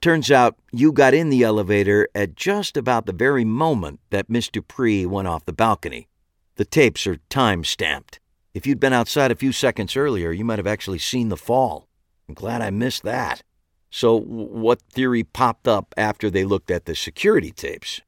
Turns 0.00 0.30
out 0.30 0.56
you 0.72 0.92
got 0.92 1.12
in 1.12 1.28
the 1.28 1.42
elevator 1.42 2.08
at 2.14 2.34
just 2.34 2.76
about 2.76 3.06
the 3.06 3.12
very 3.12 3.44
moment 3.44 4.00
that 4.10 4.30
Miss 4.30 4.48
Dupree 4.48 5.04
went 5.04 5.28
off 5.28 5.44
the 5.44 5.52
balcony. 5.52 6.08
The 6.56 6.64
tapes 6.64 7.06
are 7.06 7.18
time 7.28 7.64
stamped. 7.64 8.20
If 8.54 8.66
you'd 8.66 8.80
been 8.80 8.92
outside 8.92 9.30
a 9.30 9.36
few 9.36 9.52
seconds 9.52 9.96
earlier, 9.96 10.30
you 10.30 10.44
might 10.44 10.58
have 10.58 10.66
actually 10.66 10.98
seen 10.98 11.28
the 11.28 11.36
fall. 11.36 11.88
I'm 12.28 12.34
glad 12.34 12.62
I 12.62 12.70
missed 12.70 13.02
that. 13.02 13.42
So, 13.90 14.18
what 14.20 14.80
theory 14.82 15.24
popped 15.24 15.66
up 15.66 15.92
after 15.96 16.30
they 16.30 16.44
looked 16.44 16.70
at 16.70 16.84
the 16.84 16.94
security 16.94 17.50
tapes? 17.50 18.00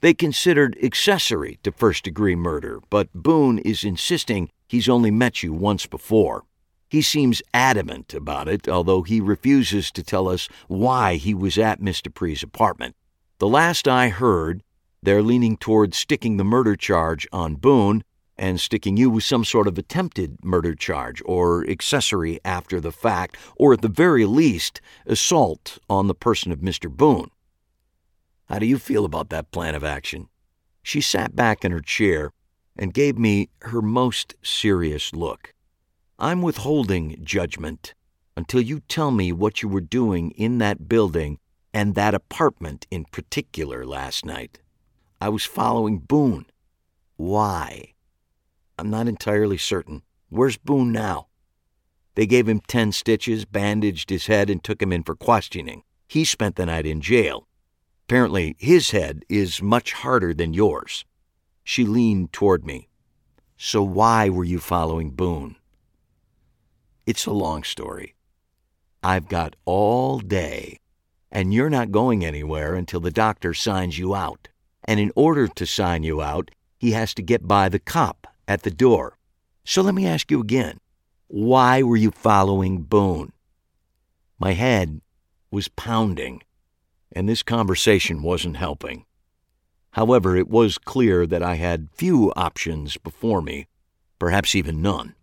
They 0.00 0.14
considered 0.14 0.76
accessory 0.82 1.58
to 1.62 1.72
first 1.72 2.04
degree 2.04 2.34
murder, 2.34 2.80
but 2.90 3.12
Boone 3.14 3.58
is 3.58 3.82
insisting 3.82 4.50
he's 4.68 4.88
only 4.88 5.10
met 5.10 5.42
you 5.42 5.52
once 5.52 5.86
before. 5.86 6.44
He 6.92 7.00
seems 7.00 7.40
adamant 7.54 8.12
about 8.12 8.48
it, 8.48 8.68
although 8.68 9.00
he 9.00 9.18
refuses 9.18 9.90
to 9.92 10.02
tell 10.02 10.28
us 10.28 10.46
why 10.68 11.14
he 11.14 11.32
was 11.32 11.56
at 11.56 11.80
Miss 11.80 12.02
Dupree's 12.02 12.42
apartment. 12.42 12.96
The 13.38 13.48
last 13.48 13.88
I 13.88 14.10
heard, 14.10 14.62
they're 15.02 15.22
leaning 15.22 15.56
toward 15.56 15.94
sticking 15.94 16.36
the 16.36 16.44
murder 16.44 16.76
charge 16.76 17.26
on 17.32 17.54
Boone 17.54 18.04
and 18.36 18.60
sticking 18.60 18.98
you 18.98 19.08
with 19.08 19.24
some 19.24 19.42
sort 19.42 19.66
of 19.66 19.78
attempted 19.78 20.44
murder 20.44 20.74
charge 20.74 21.22
or 21.24 21.66
accessory 21.66 22.38
after 22.44 22.78
the 22.78 22.92
fact, 22.92 23.38
or 23.56 23.72
at 23.72 23.80
the 23.80 23.88
very 23.88 24.26
least, 24.26 24.82
assault 25.06 25.78
on 25.88 26.08
the 26.08 26.14
person 26.14 26.52
of 26.52 26.58
Mr. 26.58 26.90
Boone. 26.90 27.30
How 28.50 28.58
do 28.58 28.66
you 28.66 28.78
feel 28.78 29.06
about 29.06 29.30
that 29.30 29.50
plan 29.50 29.74
of 29.74 29.82
action? 29.82 30.28
She 30.82 31.00
sat 31.00 31.34
back 31.34 31.64
in 31.64 31.72
her 31.72 31.80
chair 31.80 32.32
and 32.76 32.92
gave 32.92 33.16
me 33.16 33.48
her 33.62 33.80
most 33.80 34.34
serious 34.42 35.14
look. 35.14 35.54
I'm 36.22 36.40
withholding 36.40 37.18
judgment 37.24 37.94
until 38.36 38.60
you 38.60 38.78
tell 38.78 39.10
me 39.10 39.32
what 39.32 39.60
you 39.60 39.68
were 39.68 39.80
doing 39.80 40.30
in 40.30 40.58
that 40.58 40.88
building 40.88 41.40
and 41.74 41.96
that 41.96 42.14
apartment 42.14 42.86
in 42.92 43.06
particular 43.06 43.84
last 43.84 44.24
night. 44.24 44.60
I 45.20 45.30
was 45.30 45.44
following 45.44 45.98
Boone. 45.98 46.46
Why? 47.16 47.94
I'm 48.78 48.88
not 48.88 49.08
entirely 49.08 49.58
certain. 49.58 50.02
Where's 50.28 50.56
Boone 50.56 50.92
now? 50.92 51.26
They 52.14 52.26
gave 52.26 52.48
him 52.48 52.60
10 52.68 52.92
stitches, 52.92 53.44
bandaged 53.44 54.08
his 54.08 54.26
head, 54.26 54.48
and 54.48 54.62
took 54.62 54.80
him 54.80 54.92
in 54.92 55.02
for 55.02 55.16
questioning. 55.16 55.82
He 56.06 56.24
spent 56.24 56.54
the 56.54 56.66
night 56.66 56.86
in 56.86 57.00
jail. 57.00 57.48
Apparently, 58.06 58.54
his 58.60 58.92
head 58.92 59.24
is 59.28 59.60
much 59.60 59.92
harder 59.92 60.32
than 60.32 60.54
yours. 60.54 61.04
She 61.64 61.84
leaned 61.84 62.32
toward 62.32 62.64
me. 62.64 62.88
So 63.56 63.82
why 63.82 64.28
were 64.28 64.44
you 64.44 64.60
following 64.60 65.10
Boone? 65.10 65.56
It's 67.04 67.26
a 67.26 67.32
long 67.32 67.64
story. 67.64 68.14
I've 69.02 69.28
got 69.28 69.56
all 69.64 70.20
day, 70.20 70.78
and 71.30 71.52
you're 71.52 71.70
not 71.70 71.90
going 71.90 72.24
anywhere 72.24 72.76
until 72.76 73.00
the 73.00 73.10
doctor 73.10 73.52
signs 73.54 73.98
you 73.98 74.14
out. 74.14 74.48
And 74.84 75.00
in 75.00 75.10
order 75.16 75.48
to 75.48 75.66
sign 75.66 76.04
you 76.04 76.22
out, 76.22 76.50
he 76.78 76.92
has 76.92 77.12
to 77.14 77.22
get 77.22 77.48
by 77.48 77.68
the 77.68 77.78
cop 77.80 78.26
at 78.46 78.62
the 78.62 78.70
door. 78.70 79.18
So 79.64 79.82
let 79.82 79.94
me 79.94 80.06
ask 80.06 80.30
you 80.30 80.40
again 80.40 80.78
why 81.26 81.82
were 81.82 81.96
you 81.96 82.10
following 82.10 82.82
Boone? 82.82 83.32
My 84.38 84.52
head 84.52 85.00
was 85.50 85.68
pounding, 85.68 86.42
and 87.10 87.28
this 87.28 87.42
conversation 87.42 88.22
wasn't 88.22 88.58
helping. 88.58 89.06
However, 89.92 90.36
it 90.36 90.48
was 90.48 90.78
clear 90.78 91.26
that 91.26 91.42
I 91.42 91.54
had 91.54 91.88
few 91.94 92.32
options 92.36 92.96
before 92.96 93.40
me, 93.40 93.66
perhaps 94.18 94.54
even 94.54 94.82
none. 94.82 95.14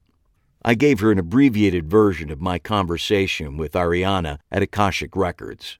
I 0.63 0.75
gave 0.75 0.99
her 0.99 1.11
an 1.11 1.19
abbreviated 1.19 1.89
version 1.89 2.29
of 2.29 2.41
my 2.41 2.59
conversation 2.59 3.55
with 3.55 3.73
Ariana 3.73 4.39
at 4.51 4.61
Akashic 4.61 5.15
Records. 5.15 5.79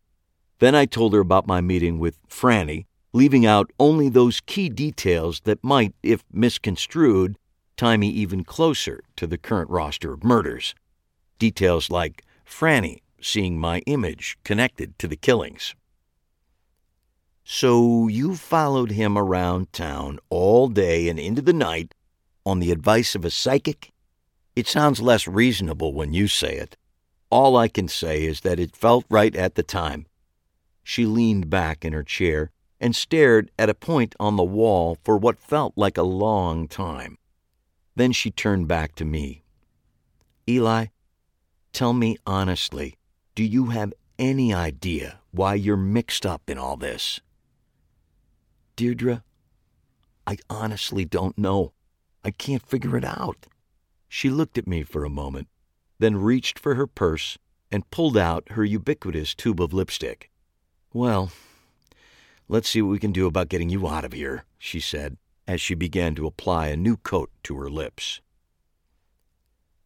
Then 0.59 0.73
I 0.73 0.86
told 0.86 1.13
her 1.13 1.19
about 1.19 1.47
my 1.47 1.59
meeting 1.59 1.99
with 1.99 2.25
Franny, 2.30 2.86
leaving 3.11 3.45
out 3.45 3.71
only 3.80 4.07
those 4.07 4.41
key 4.41 4.69
details 4.69 5.41
that 5.41 5.63
might, 5.63 5.93
if 6.01 6.23
misconstrued, 6.32 7.38
tie 7.75 7.97
me 7.97 8.07
even 8.09 8.43
closer 8.43 9.03
to 9.17 9.27
the 9.27 9.38
current 9.38 9.69
roster 9.69 10.13
of 10.13 10.23
murders. 10.23 10.75
Details 11.39 11.89
like 11.89 12.23
Franny 12.45 12.99
seeing 13.21 13.59
my 13.59 13.80
image 13.80 14.38
connected 14.43 14.97
to 14.99 15.07
the 15.07 15.17
killings. 15.17 15.75
So 17.43 18.07
you 18.07 18.36
followed 18.36 18.91
him 18.91 19.17
around 19.17 19.73
town 19.73 20.19
all 20.30 20.67
day 20.67 21.09
and 21.09 21.19
into 21.19 21.41
the 21.41 21.53
night 21.53 21.95
on 22.45 22.59
the 22.59 22.71
advice 22.71 23.15
of 23.15 23.25
a 23.25 23.30
psychic? 23.30 23.91
It 24.60 24.68
sounds 24.68 24.99
less 24.99 25.26
reasonable 25.26 25.93
when 25.93 26.12
you 26.12 26.28
say 26.28 26.57
it. 26.57 26.76
All 27.30 27.55
I 27.55 27.70
can 27.70 27.88
say 27.88 28.26
is 28.26 28.41
that 28.41 28.60
it 28.60 28.76
felt 28.76 29.05
right 29.10 29.34
at 29.34 29.55
the 29.55 29.64
time. 29.64 30.05
She 30.84 31.05
leaned 31.05 31.49
back 31.49 31.86
in 31.86 31.93
her 31.93 32.03
chair 32.03 32.51
and 32.78 32.93
stared 32.93 33.51
at 33.57 33.70
a 33.70 33.74
point 33.74 34.18
on 34.20 34.36
the 34.36 34.43
wall 34.43 34.97
for 35.01 35.18
what 35.18 35.39
felt 35.39 35.72
like 35.78 35.97
a 35.97 36.03
long 36.03 36.68
time. 36.68 37.18
Then 37.95 38.12
she 38.12 38.32
turned 38.32 38.68
back 38.68 38.95
to 38.95 39.05
me. 39.05 39.43
Eli, 40.45 40.88
tell 41.72 41.93
me 41.93 42.18
honestly, 42.26 42.97
do 43.36 43.45
you 43.45 43.68
have 43.68 43.93
any 44.18 44.53
idea 44.53 45.22
why 45.32 45.53
you're 45.53 45.78
mixed 45.78 46.26
up 46.26 46.49
in 46.49 46.57
all 46.57 46.76
this? 46.76 47.22
Deirdre, 48.76 49.24
I 50.28 50.36
honestly 50.49 51.05
don't 51.05 51.38
know. 51.38 51.72
I 52.26 52.32
can't 52.32 52.68
figure 52.68 52.97
it 52.97 53.05
out. 53.05 53.47
She 54.10 54.30
looked 54.30 54.57
at 54.57 54.68
me 54.68 54.84
for 54.84 55.05
a 55.05 55.10
moment, 55.10 55.47
then 55.99 56.18
reached 56.18 56.60
for 56.60 56.76
her 56.76 56.88
purse 56.88 57.38
and 57.72 57.89
pulled 57.91 58.18
out 58.18 58.51
her 58.51 58.66
ubiquitous 58.66 59.36
tube 59.36 59.62
of 59.62 59.72
lipstick. 59.72 60.30
Well, 60.91 61.32
let's 62.47 62.68
see 62.68 62.82
what 62.82 62.89
we 62.89 62.99
can 62.99 63.12
do 63.12 63.28
about 63.28 63.49
getting 63.49 63.70
you 63.70 63.88
out 63.88 64.03
of 64.03 64.14
here, 64.14 64.43
she 64.57 64.80
said 64.80 65.18
as 65.47 65.60
she 65.60 65.74
began 65.74 66.14
to 66.14 66.28
apply 66.28 66.68
a 66.68 66.78
new 66.78 66.95
coat 66.97 67.32
to 67.41 67.57
her 67.57 67.72
lips. 67.72 68.22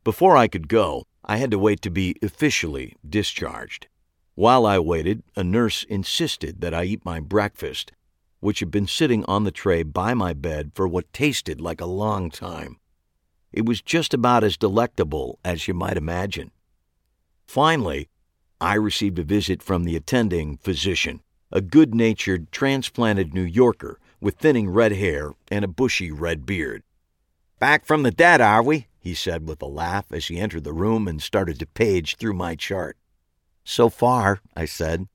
Before 0.04 0.36
I 0.36 0.50
could 0.50 0.68
go, 0.68 1.06
I 1.24 1.38
had 1.38 1.52
to 1.52 1.60
wait 1.60 1.82
to 1.84 1.90
be 1.90 2.18
officially 2.22 2.98
discharged. 3.08 3.88
While 4.36 4.66
I 4.66 4.80
waited, 4.80 5.24
a 5.38 5.44
nurse 5.44 5.84
insisted 5.86 6.60
that 6.60 6.74
I 6.74 6.84
eat 6.84 7.06
my 7.06 7.22
breakfast, 7.22 7.94
which 8.42 8.60
had 8.60 8.72
been 8.72 8.88
sitting 8.88 9.24
on 9.24 9.46
the 9.46 9.52
tray 9.52 9.84
by 9.84 10.14
my 10.14 10.34
bed 10.34 10.72
for 10.76 10.86
what 10.86 11.14
tasted 11.14 11.62
like 11.62 11.80
a 11.80 11.86
long 11.86 12.30
time. 12.30 12.78
It 13.54 13.66
was 13.66 13.82
just 13.82 14.14
about 14.14 14.44
as 14.44 14.58
delectable 14.58 15.40
as 15.46 15.68
you 15.68 15.76
might 15.76 15.96
imagine. 15.96 16.52
Finally, 17.46 18.10
I 18.60 18.74
received 18.74 19.20
a 19.20 19.24
visit 19.24 19.62
from 19.62 19.84
the 19.84 19.96
attending 19.96 20.58
physician, 20.58 21.22
a 21.52 21.62
good 21.62 21.94
natured, 21.94 22.52
transplanted 22.52 23.34
New 23.34 23.44
Yorker 23.44 24.00
with 24.20 24.36
thinning 24.36 24.70
red 24.70 24.94
hair 24.94 25.34
and 25.52 25.64
a 25.64 25.68
bushy 25.68 26.12
red 26.12 26.46
beard. 26.46 26.82
Back 27.60 27.86
from 27.86 28.04
the 28.04 28.12
dead, 28.12 28.42
are 28.42 28.64
we? 28.64 28.88
he 29.00 29.14
said 29.14 29.48
with 29.48 29.62
a 29.62 29.68
laugh 29.68 30.12
as 30.12 30.28
he 30.28 30.40
entered 30.40 30.64
the 30.64 30.74
room 30.74 31.08
and 31.08 31.22
started 31.22 31.60
to 31.60 31.66
page 31.66 32.16
through 32.16 32.34
my 32.34 32.56
chart. 32.56 32.98
So 33.64 33.90
far, 33.90 34.40
I 34.56 34.66
said. 34.66 35.08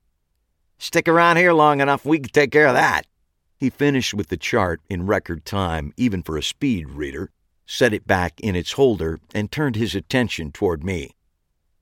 Stick 0.79 1.09
around 1.09 1.39
here 1.39 1.53
long 1.53 1.81
enough, 1.81 2.05
we 2.05 2.19
can 2.19 2.29
take 2.29 2.53
care 2.53 2.67
of 2.67 2.75
that. 2.75 3.07
He 3.57 3.71
finished 3.71 4.15
with 4.15 4.29
the 4.29 4.37
chart 4.37 4.81
in 4.89 5.07
record 5.07 5.45
time, 5.45 5.93
even 5.97 6.23
for 6.23 6.37
a 6.37 6.43
speed 6.43 6.91
reader, 6.91 7.31
set 7.69 7.93
it 7.93 8.07
back 8.07 8.41
in 8.41 8.57
its 8.57 8.73
holder, 8.73 9.21
and 9.35 9.53
turned 9.53 9.77
his 9.77 9.95
attention 9.95 10.51
toward 10.51 10.83
me. 10.83 11.15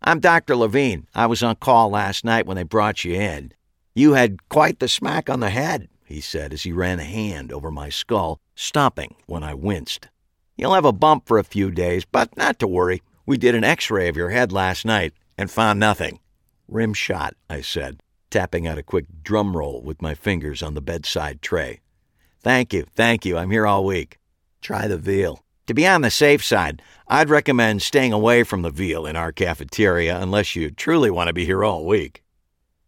I'm 0.02 0.20
Dr. 0.20 0.56
Levine. 0.56 1.06
I 1.14 1.26
was 1.26 1.42
on 1.42 1.54
call 1.56 1.90
last 1.90 2.24
night 2.24 2.44
when 2.44 2.56
they 2.56 2.64
brought 2.64 3.04
you 3.04 3.14
in. 3.14 3.52
You 3.94 4.14
had 4.14 4.48
quite 4.48 4.80
the 4.80 4.88
smack 4.88 5.30
on 5.30 5.40
the 5.40 5.48
head, 5.48 5.88
he 6.04 6.20
said 6.20 6.52
as 6.52 6.64
he 6.64 6.72
ran 6.72 6.98
a 6.98 7.04
hand 7.04 7.52
over 7.52 7.70
my 7.70 7.88
skull, 7.88 8.40
stopping 8.56 9.14
when 9.26 9.44
I 9.44 9.54
winced. 9.54 10.08
You'll 10.56 10.74
have 10.74 10.84
a 10.84 10.92
bump 10.92 11.26
for 11.26 11.38
a 11.38 11.44
few 11.44 11.70
days, 11.70 12.04
but 12.04 12.36
not 12.36 12.58
to 12.58 12.66
worry. 12.66 13.00
We 13.24 13.38
did 13.38 13.54
an 13.54 13.64
x 13.64 13.90
ray 13.90 14.08
of 14.08 14.16
your 14.16 14.30
head 14.30 14.52
last 14.52 14.84
night 14.84 15.14
and 15.38 15.50
found 15.50 15.78
nothing. 15.78 16.18
Rim 16.68 16.94
shot, 16.94 17.34
I 17.48 17.60
said, 17.60 18.02
tapping 18.28 18.66
out 18.66 18.78
a 18.78 18.82
quick 18.82 19.06
drum 19.22 19.56
roll 19.56 19.82
with 19.82 20.02
my 20.02 20.14
fingers 20.14 20.62
on 20.62 20.74
the 20.74 20.80
bedside 20.80 21.42
tray. 21.42 21.80
Thank 22.40 22.72
you, 22.72 22.86
thank 22.94 23.24
you. 23.24 23.38
I'm 23.38 23.50
here 23.50 23.66
all 23.66 23.84
week. 23.84 24.18
Try 24.60 24.88
the 24.88 24.98
veal. 24.98 25.45
To 25.66 25.74
be 25.74 25.86
on 25.86 26.02
the 26.02 26.10
safe 26.10 26.44
side, 26.44 26.80
I'd 27.08 27.28
recommend 27.28 27.82
staying 27.82 28.12
away 28.12 28.44
from 28.44 28.62
the 28.62 28.70
veal 28.70 29.04
in 29.04 29.16
our 29.16 29.32
cafeteria 29.32 30.20
unless 30.20 30.54
you 30.54 30.70
truly 30.70 31.10
want 31.10 31.26
to 31.26 31.32
be 31.32 31.44
here 31.44 31.64
all 31.64 31.84
week. 31.84 32.22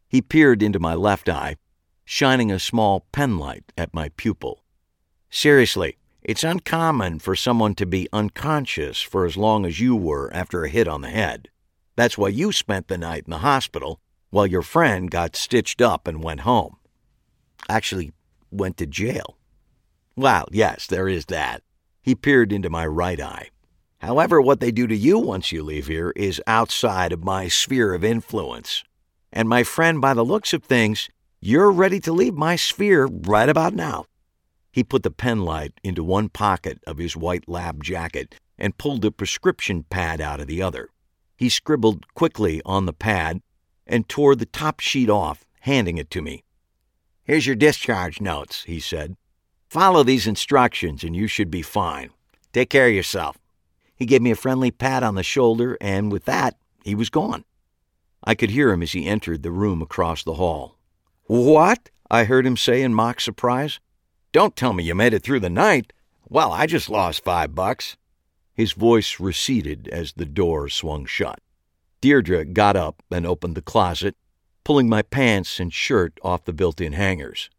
He 0.09 0.22
peered 0.22 0.62
into 0.62 0.79
my 0.79 0.95
left 0.95 1.29
eye, 1.29 1.57
shining 2.05 2.53
a 2.53 2.61
small 2.61 3.07
penlight 3.12 3.64
at 3.76 3.93
my 3.93 4.11
pupil. 4.11 4.62
Seriously, 5.29 5.99
it's 6.22 6.45
uncommon 6.45 7.18
for 7.18 7.35
someone 7.35 7.74
to 7.74 7.87
be 7.87 8.09
unconscious 8.12 9.03
for 9.03 9.26
as 9.26 9.37
long 9.37 9.66
as 9.66 9.81
you 9.81 9.97
were 9.97 10.33
after 10.33 10.62
a 10.62 10.68
hit 10.68 10.87
on 10.87 11.01
the 11.01 11.11
head. 11.11 11.49
That's 11.97 12.16
why 12.16 12.29
you 12.29 12.53
spent 12.53 12.87
the 12.87 12.97
night 12.97 13.24
in 13.26 13.31
the 13.31 13.39
hospital 13.39 14.01
while 14.31 14.47
your 14.47 14.62
friend 14.62 15.11
got 15.11 15.35
stitched 15.35 15.81
up 15.81 16.07
and 16.07 16.22
went 16.22 16.41
home. 16.41 16.76
Actually, 17.68 18.12
went 18.53 18.76
to 18.76 18.87
jail. 18.87 19.37
Well, 20.16 20.47
yes, 20.53 20.87
there 20.87 21.09
is 21.09 21.26
that. 21.26 21.62
He 22.09 22.14
peered 22.14 22.54
into 22.54 22.70
my 22.70 22.86
right 22.86 23.20
eye. 23.20 23.50
However, 23.98 24.40
what 24.40 24.61
they 24.61 24.70
do 24.70 24.86
to 24.86 24.96
you 24.96 25.18
once 25.18 25.52
you 25.52 25.62
leave 25.62 25.88
here 25.88 26.11
is 26.16 26.40
outside 26.46 27.12
of 27.12 27.22
my 27.22 27.48
sphere 27.48 27.92
of 27.92 28.02
influence. 28.02 28.82
And 29.30 29.46
my 29.46 29.62
friend, 29.62 30.00
by 30.00 30.14
the 30.14 30.24
looks 30.24 30.54
of 30.54 30.64
things, 30.64 31.11
you're 31.38 31.70
ready 31.70 32.00
to 32.00 32.12
leave 32.14 32.32
my 32.32 32.56
sphere 32.56 33.04
right 33.04 33.50
about 33.50 33.74
now. 33.74 34.06
He 34.72 34.82
put 34.82 35.02
the 35.02 35.11
penlight 35.11 35.72
into 35.84 36.02
one 36.02 36.30
pocket 36.30 36.78
of 36.86 36.96
his 36.96 37.14
white 37.14 37.46
lab 37.46 37.84
jacket 37.84 38.36
and 38.56 38.78
pulled 38.78 39.04
a 39.04 39.11
prescription 39.11 39.82
pad 39.90 40.18
out 40.18 40.40
of 40.40 40.46
the 40.46 40.62
other. 40.62 40.88
He 41.36 41.50
scribbled 41.50 42.06
quickly 42.14 42.62
on 42.64 42.86
the 42.86 42.94
pad 42.94 43.42
and 43.86 44.09
tore 44.09 44.34
the 44.34 44.46
top 44.46 44.80
sheet 44.80 45.11
off, 45.11 45.44
handing 45.61 45.98
it 45.98 46.11
to 46.12 46.22
me. 46.22 46.42
Here's 47.22 47.46
your 47.46 47.54
discharge 47.54 48.18
notes, 48.18 48.64
he 48.64 48.80
said. 48.80 49.14
Follow 49.68 50.02
these 50.02 50.26
instructions 50.26 51.04
and 51.04 51.14
you 51.14 51.26
should 51.26 51.50
be 51.50 51.60
fine. 51.60 52.08
Take 52.54 52.70
care 52.70 52.88
of 52.88 52.94
yourself. 52.94 53.36
He 53.94 54.06
gave 54.06 54.22
me 54.22 54.30
a 54.30 54.36
friendly 54.36 54.70
pat 54.70 55.02
on 55.02 55.14
the 55.14 55.22
shoulder, 55.22 55.76
and 55.80 56.10
with 56.10 56.24
that, 56.24 56.56
he 56.84 56.94
was 56.94 57.10
gone. 57.10 57.44
I 58.24 58.34
could 58.34 58.50
hear 58.50 58.70
him 58.72 58.82
as 58.82 58.92
he 58.92 59.06
entered 59.06 59.42
the 59.42 59.50
room 59.50 59.82
across 59.82 60.22
the 60.22 60.34
hall. 60.34 60.76
What? 61.24 61.90
I 62.10 62.24
heard 62.24 62.46
him 62.46 62.56
say 62.56 62.82
in 62.82 62.94
mock 62.94 63.20
surprise. 63.20 63.78
Don't 64.32 64.56
tell 64.56 64.72
me 64.72 64.84
you 64.84 64.94
made 64.94 65.12
it 65.12 65.22
through 65.22 65.40
the 65.40 65.50
night. 65.50 65.92
Well, 66.28 66.52
I 66.52 66.66
just 66.66 66.88
lost 66.88 67.24
five 67.24 67.54
bucks. 67.54 67.96
His 68.54 68.72
voice 68.72 69.20
receded 69.20 69.88
as 69.88 70.12
the 70.14 70.24
door 70.24 70.70
swung 70.70 71.04
shut. 71.04 71.40
Deirdre 72.00 72.46
got 72.46 72.76
up 72.76 73.02
and 73.10 73.26
opened 73.26 73.54
the 73.54 73.62
closet, 73.62 74.16
pulling 74.64 74.88
my 74.88 75.02
pants 75.02 75.60
and 75.60 75.72
shirt 75.72 76.18
off 76.22 76.44
the 76.44 76.52
built 76.52 76.80
in 76.80 76.94
hangers. 76.94 77.50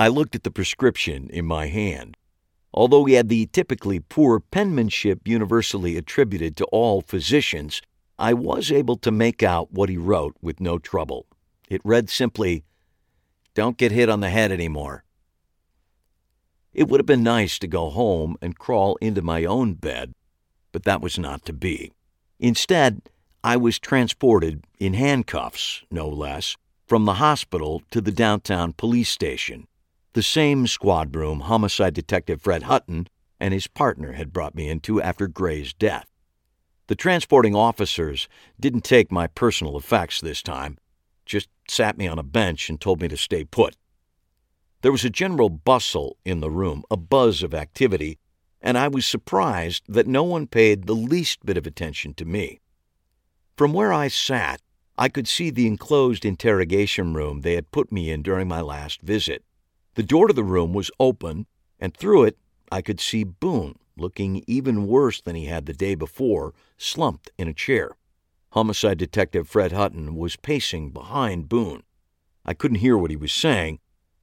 I 0.00 0.08
looked 0.08 0.34
at 0.34 0.44
the 0.44 0.50
prescription 0.50 1.28
in 1.28 1.44
my 1.44 1.66
hand. 1.66 2.16
Although 2.72 3.04
he 3.04 3.12
had 3.12 3.28
the 3.28 3.44
typically 3.52 4.00
poor 4.00 4.40
penmanship 4.40 5.28
universally 5.28 5.98
attributed 5.98 6.56
to 6.56 6.64
all 6.72 7.02
physicians, 7.02 7.82
I 8.18 8.32
was 8.32 8.72
able 8.72 8.96
to 8.96 9.10
make 9.10 9.42
out 9.42 9.74
what 9.74 9.90
he 9.90 9.98
wrote 9.98 10.36
with 10.40 10.58
no 10.58 10.78
trouble. 10.78 11.26
It 11.68 11.82
read 11.84 12.08
simply, 12.08 12.64
Don't 13.52 13.76
get 13.76 13.92
hit 13.92 14.08
on 14.08 14.20
the 14.20 14.30
head 14.30 14.50
anymore. 14.50 15.04
It 16.72 16.88
would 16.88 17.00
have 17.00 17.06
been 17.06 17.22
nice 17.22 17.58
to 17.58 17.68
go 17.68 17.90
home 17.90 18.38
and 18.40 18.58
crawl 18.58 18.96
into 19.02 19.20
my 19.20 19.44
own 19.44 19.74
bed, 19.74 20.14
but 20.72 20.84
that 20.84 21.02
was 21.02 21.18
not 21.18 21.44
to 21.44 21.52
be. 21.52 21.92
Instead, 22.38 23.02
I 23.44 23.58
was 23.58 23.78
transported 23.78 24.64
in 24.78 24.94
handcuffs, 24.94 25.82
no 25.90 26.08
less, 26.08 26.56
from 26.86 27.04
the 27.04 27.20
hospital 27.20 27.82
to 27.90 28.00
the 28.00 28.12
downtown 28.12 28.72
police 28.72 29.10
station 29.10 29.66
the 30.12 30.22
same 30.22 30.66
squad 30.66 31.14
room 31.14 31.40
homicide 31.40 31.94
detective 31.94 32.42
Fred 32.42 32.64
Hutton 32.64 33.06
and 33.38 33.54
his 33.54 33.66
partner 33.66 34.12
had 34.12 34.32
brought 34.32 34.54
me 34.54 34.68
into 34.68 35.00
after 35.00 35.28
Gray's 35.28 35.72
death. 35.72 36.06
The 36.88 36.96
transporting 36.96 37.54
officers 37.54 38.28
didn't 38.58 38.82
take 38.82 39.12
my 39.12 39.28
personal 39.28 39.76
effects 39.76 40.20
this 40.20 40.42
time, 40.42 40.78
just 41.24 41.48
sat 41.68 41.96
me 41.96 42.08
on 42.08 42.18
a 42.18 42.24
bench 42.24 42.68
and 42.68 42.80
told 42.80 43.00
me 43.00 43.08
to 43.08 43.16
stay 43.16 43.44
put. 43.44 43.76
There 44.82 44.90
was 44.90 45.04
a 45.04 45.10
general 45.10 45.48
bustle 45.50 46.16
in 46.24 46.40
the 46.40 46.50
room, 46.50 46.82
a 46.90 46.96
buzz 46.96 47.42
of 47.42 47.54
activity, 47.54 48.18
and 48.60 48.76
I 48.76 48.88
was 48.88 49.06
surprised 49.06 49.84
that 49.88 50.06
no 50.06 50.24
one 50.24 50.46
paid 50.46 50.86
the 50.86 50.94
least 50.94 51.46
bit 51.46 51.56
of 51.56 51.66
attention 51.66 52.14
to 52.14 52.24
me. 52.24 52.60
From 53.56 53.72
where 53.72 53.92
I 53.92 54.08
sat, 54.08 54.60
I 54.98 55.08
could 55.08 55.28
see 55.28 55.50
the 55.50 55.66
enclosed 55.66 56.24
interrogation 56.24 57.14
room 57.14 57.42
they 57.42 57.54
had 57.54 57.70
put 57.70 57.92
me 57.92 58.10
in 58.10 58.22
during 58.22 58.48
my 58.48 58.60
last 58.60 59.00
visit. 59.02 59.44
The 60.00 60.06
door 60.06 60.28
to 60.28 60.32
the 60.32 60.42
room 60.42 60.72
was 60.72 60.90
open, 60.98 61.44
and 61.78 61.94
through 61.94 62.24
it 62.24 62.38
I 62.72 62.80
could 62.80 63.00
see 63.00 63.22
Boone, 63.22 63.74
looking 63.98 64.42
even 64.46 64.86
worse 64.86 65.20
than 65.20 65.36
he 65.36 65.44
had 65.44 65.66
the 65.66 65.74
day 65.74 65.94
before, 65.94 66.54
slumped 66.78 67.30
in 67.36 67.48
a 67.48 67.52
chair. 67.52 67.98
Homicide 68.52 68.96
Detective 68.96 69.46
Fred 69.46 69.72
Hutton 69.72 70.16
was 70.16 70.36
pacing 70.36 70.92
behind 70.92 71.50
Boone. 71.50 71.82
I 72.46 72.54
couldn't 72.54 72.78
hear 72.78 72.96
what 72.96 73.10
he 73.10 73.16
was 73.16 73.30
saying, 73.30 73.78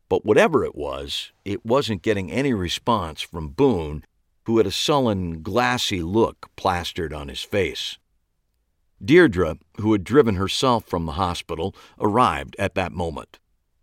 but 0.09 0.25
whatever 0.25 0.65
it 0.65 0.73
was, 0.73 1.32
it 1.45 1.63
wasn't 1.63 2.01
getting 2.01 2.32
any 2.32 2.55
response 2.55 3.21
from 3.21 3.49
Boone, 3.49 4.03
who 4.45 4.57
had 4.57 4.65
a 4.65 4.71
sullen, 4.71 5.43
glassy 5.43 6.01
look 6.01 6.49
plastered 6.55 7.13
on 7.13 7.28
his 7.28 7.43
face. 7.43 7.99
Deirdre, 8.99 9.59
who 9.80 9.91
had 9.91 10.03
driven 10.03 10.38
herself 10.38 10.86
from 10.86 11.05
the 11.05 11.11
hospital, 11.11 11.75
arrived 11.99 12.55
at 12.57 12.73
that 12.73 12.93
moment. 12.93 13.38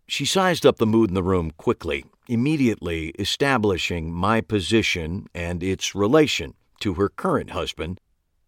She 0.07 0.25
sized 0.25 0.65
up 0.65 0.77
the 0.77 0.85
mood 0.85 1.09
in 1.09 1.15
the 1.15 1.23
room 1.23 1.51
quickly, 1.51 2.05
immediately 2.27 3.09
establishing 3.19 4.13
my 4.13 4.41
position 4.41 5.27
and 5.33 5.63
its 5.63 5.95
relation 5.95 6.53
to 6.81 6.93
her 6.95 7.09
current 7.09 7.51
husband, 7.51 7.99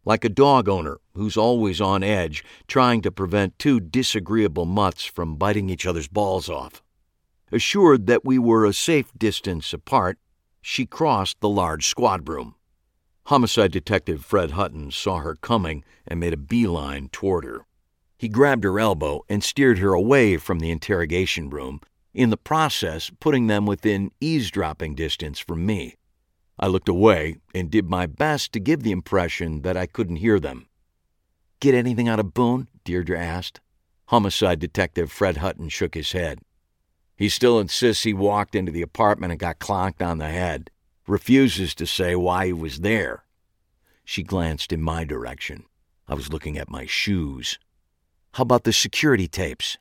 like 0.05 0.23
a 0.23 0.29
dog 0.29 0.69
owner 0.69 0.99
who's 1.15 1.35
always 1.35 1.81
on 1.81 2.03
edge, 2.03 2.43
trying 2.67 3.01
to 3.01 3.11
prevent 3.11 3.59
two 3.59 3.79
disagreeable 3.79 4.65
mutts 4.65 5.03
from 5.03 5.35
biting 5.35 5.69
each 5.69 5.85
other's 5.85 6.07
balls 6.07 6.47
off. 6.49 6.81
Assured 7.51 8.07
that 8.07 8.25
we 8.25 8.37
were 8.37 8.65
a 8.65 8.73
safe 8.73 9.11
distance 9.17 9.73
apart, 9.73 10.17
she 10.61 10.85
crossed 10.85 11.39
the 11.39 11.49
large 11.49 11.87
squad 11.87 12.27
room. 12.29 12.55
Homicide 13.25 13.71
Detective 13.71 14.23
Fred 14.23 14.51
Hutton 14.51 14.91
saw 14.91 15.19
her 15.19 15.35
coming 15.35 15.83
and 16.07 16.19
made 16.19 16.33
a 16.33 16.37
beeline 16.37 17.09
toward 17.09 17.43
her. 17.43 17.66
He 18.17 18.29
grabbed 18.29 18.63
her 18.63 18.79
elbow 18.79 19.23
and 19.29 19.43
steered 19.43 19.77
her 19.77 19.93
away 19.93 20.37
from 20.37 20.59
the 20.59 20.71
interrogation 20.71 21.49
room, 21.49 21.81
in 22.13 22.31
the 22.31 22.37
process 22.37 23.11
putting 23.19 23.45
them 23.47 23.65
within 23.65 24.11
eavesdropping 24.19 24.95
distance 24.95 25.37
from 25.37 25.65
me. 25.65 25.95
I 26.59 26.65
looked 26.67 26.89
away 26.89 27.37
and 27.53 27.69
did 27.69 27.89
my 27.89 28.07
best 28.07 28.51
to 28.53 28.59
give 28.59 28.81
the 28.81 28.91
impression 28.91 29.61
that 29.61 29.77
I 29.77 29.85
couldn't 29.85 30.15
hear 30.15 30.39
them. 30.39 30.67
Get 31.59 31.75
anything 31.75 32.07
out 32.07 32.19
of 32.19 32.33
Boone? 32.33 32.67
Deirdre 32.83 33.19
asked. 33.19 33.61
Homicide 34.07 34.59
Detective 34.59 35.11
Fred 35.11 35.37
Hutton 35.37 35.69
shook 35.69 35.93
his 35.93 36.13
head. 36.13 36.39
He 37.15 37.29
still 37.29 37.59
insists 37.59 38.03
he 38.03 38.13
walked 38.13 38.55
into 38.55 38.71
the 38.71 38.81
apartment 38.81 39.31
and 39.31 39.39
got 39.39 39.59
clonked 39.59 40.05
on 40.05 40.17
the 40.17 40.29
head. 40.29 40.71
Refuses 41.07 41.75
to 41.75 41.85
say 41.85 42.15
why 42.15 42.47
he 42.47 42.53
was 42.53 42.79
there. 42.79 43.25
She 44.03 44.23
glanced 44.23 44.73
in 44.73 44.81
my 44.81 45.03
direction. 45.03 45.65
I 46.07 46.15
was 46.15 46.31
looking 46.31 46.57
at 46.57 46.69
my 46.69 46.85
shoes. 46.85 47.59
How 48.33 48.43
about 48.43 48.63
the 48.63 48.73
security 48.73 49.27
tapes? 49.27 49.77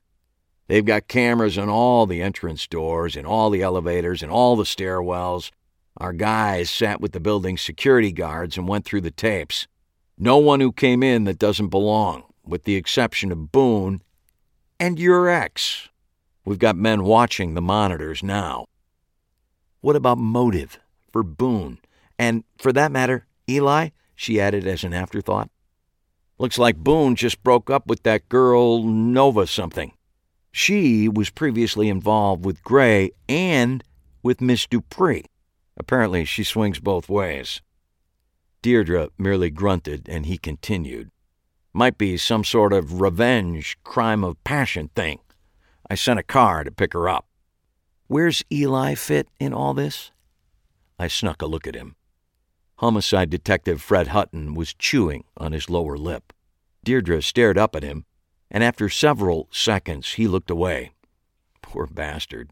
They've 0.68 0.84
got 0.84 1.08
cameras 1.08 1.58
on 1.58 1.68
all 1.68 2.06
the 2.06 2.22
entrance 2.22 2.66
doors 2.66 3.16
and 3.16 3.26
all 3.26 3.50
the 3.50 3.62
elevators 3.62 4.22
and 4.22 4.32
all 4.32 4.56
the 4.56 4.64
stairwells. 4.64 5.50
Our 5.98 6.12
guys 6.12 6.68
sat 6.70 7.00
with 7.00 7.12
the 7.12 7.20
building's 7.20 7.62
security 7.62 8.12
guards 8.12 8.56
and 8.56 8.66
went 8.68 8.84
through 8.84 9.02
the 9.02 9.10
tapes. 9.10 9.66
No 10.18 10.38
one 10.38 10.60
who 10.60 10.72
came 10.72 11.02
in 11.02 11.24
that 11.24 11.38
doesn't 11.38 11.68
belong, 11.68 12.24
with 12.44 12.64
the 12.64 12.76
exception 12.76 13.30
of 13.30 13.52
Boone 13.52 14.02
and 14.80 14.98
your 14.98 15.28
ex. 15.28 15.88
We've 16.44 16.58
got 16.58 16.76
men 16.76 17.04
watching 17.04 17.54
the 17.54 17.62
monitors 17.62 18.22
now. 18.22 18.66
What 19.80 19.96
about 19.96 20.18
motive 20.18 20.78
for 21.12 21.22
Boone? 21.22 21.78
And 22.18 22.44
for 22.58 22.72
that 22.72 22.92
matter, 22.92 23.26
Eli? 23.48 23.90
She 24.14 24.40
added 24.40 24.66
as 24.66 24.84
an 24.84 24.94
afterthought. 24.94 25.50
Looks 26.38 26.58
like 26.58 26.76
Boone 26.76 27.16
just 27.16 27.42
broke 27.42 27.70
up 27.70 27.86
with 27.86 28.02
that 28.02 28.28
girl, 28.28 28.82
Nova 28.82 29.46
something. 29.46 29.92
She 30.52 31.08
was 31.08 31.30
previously 31.30 31.88
involved 31.88 32.44
with 32.44 32.62
Gray 32.62 33.10
and 33.28 33.82
with 34.22 34.40
Miss 34.40 34.66
Dupree. 34.66 35.24
Apparently, 35.78 36.24
she 36.24 36.44
swings 36.44 36.78
both 36.78 37.08
ways. 37.08 37.62
Deirdre 38.62 39.08
merely 39.18 39.50
grunted, 39.50 40.08
and 40.08 40.26
he 40.26 40.38
continued. 40.38 41.10
Might 41.72 41.98
be 41.98 42.16
some 42.16 42.44
sort 42.44 42.72
of 42.72 43.00
revenge, 43.00 43.76
crime 43.84 44.24
of 44.24 44.42
passion 44.44 44.88
thing. 44.94 45.20
I 45.88 45.94
sent 45.94 46.18
a 46.18 46.22
car 46.22 46.64
to 46.64 46.70
pick 46.70 46.92
her 46.94 47.08
up. 47.08 47.26
Where's 48.08 48.44
Eli 48.50 48.94
fit 48.94 49.28
in 49.38 49.52
all 49.52 49.74
this? 49.74 50.10
I 50.98 51.08
snuck 51.08 51.42
a 51.42 51.46
look 51.46 51.66
at 51.66 51.74
him. 51.74 51.95
Homicide 52.78 53.30
Detective 53.30 53.80
Fred 53.80 54.08
Hutton 54.08 54.54
was 54.54 54.74
chewing 54.74 55.24
on 55.38 55.52
his 55.52 55.70
lower 55.70 55.96
lip. 55.96 56.32
Deirdre 56.84 57.22
stared 57.22 57.56
up 57.56 57.74
at 57.74 57.82
him, 57.82 58.04
and 58.50 58.62
after 58.62 58.88
several 58.88 59.48
seconds 59.50 60.12
he 60.14 60.28
looked 60.28 60.50
away. 60.50 60.92
Poor 61.62 61.86
bastard. 61.86 62.50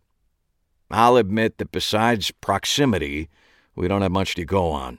I'll 0.90 1.16
admit 1.16 1.58
that 1.58 1.72
besides 1.72 2.30
proximity, 2.30 3.28
we 3.74 3.86
don't 3.86 4.02
have 4.02 4.12
much 4.12 4.34
to 4.36 4.44
go 4.44 4.70
on. 4.70 4.98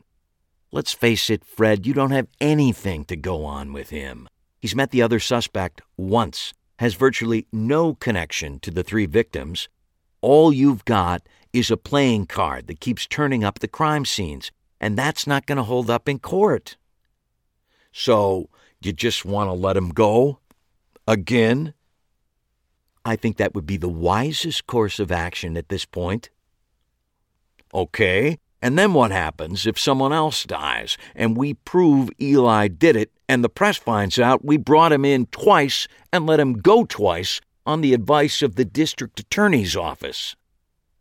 Let's 0.72 0.94
face 0.94 1.30
it, 1.30 1.44
Fred, 1.44 1.88
you 1.88 1.94
don't 1.94 2.12
have 2.12 2.28
anything 2.40 3.06
to 3.06 3.16
go 3.16 3.46
on 3.46 3.74
with 3.74 3.90
him. 3.90 4.28
He's 4.60 4.76
met 4.76 4.92
the 4.92 5.02
other 5.02 5.20
suspect 5.20 5.82
once, 5.98 6.54
has 6.80 6.96
virtually 6.96 7.48
no 7.52 7.96
connection 7.96 8.60
to 8.60 8.72
the 8.72 8.84
three 8.84 9.06
victims. 9.06 9.70
All 10.22 10.52
you've 10.52 10.86
got 10.86 11.22
is 11.54 11.72
a 11.72 11.78
playing 11.78 12.28
card 12.28 12.68
that 12.68 12.80
keeps 12.80 13.08
turning 13.08 13.44
up 13.44 13.60
the 13.60 13.68
crime 13.68 14.06
scenes, 14.06 14.52
and 14.86 14.96
that's 14.96 15.26
not 15.26 15.48
going 15.48 15.56
to 15.56 15.64
hold 15.64 15.90
up 15.90 16.08
in 16.08 16.20
court. 16.20 16.78
So, 17.92 18.50
you 18.82 18.94
just 18.94 19.26
want 19.26 19.48
to 19.48 19.54
let 19.54 19.76
him 19.76 19.90
go? 19.90 20.38
Again? 21.08 21.74
I 23.04 23.16
think 23.16 23.38
that 23.38 23.56
would 23.56 23.66
be 23.66 23.78
the 23.78 23.90
wisest 23.90 24.68
course 24.68 25.00
of 25.00 25.12
action 25.12 25.58
at 25.58 25.70
this 25.70 25.86
point. 25.86 26.30
Okay, 27.74 28.38
and 28.62 28.78
then 28.78 28.94
what 28.94 29.10
happens 29.10 29.66
if 29.66 29.80
someone 29.80 30.14
else 30.14 30.44
dies 30.44 31.00
and 31.16 31.36
we 31.36 31.56
prove 31.56 32.12
Eli 32.22 32.68
did 32.68 32.96
it 32.96 33.12
and 33.28 33.44
the 33.44 33.50
press 33.50 33.78
finds 33.78 34.20
out 34.20 34.46
we 34.46 34.56
brought 34.56 34.94
him 34.94 35.04
in 35.04 35.26
twice 35.32 35.88
and 36.14 36.28
let 36.28 36.40
him 36.40 36.54
go 36.54 36.86
twice 36.86 37.42
on 37.66 37.82
the 37.82 37.96
advice 37.96 38.44
of 38.44 38.54
the 38.54 38.66
district 38.66 39.20
attorney's 39.20 39.76
office? 39.76 40.36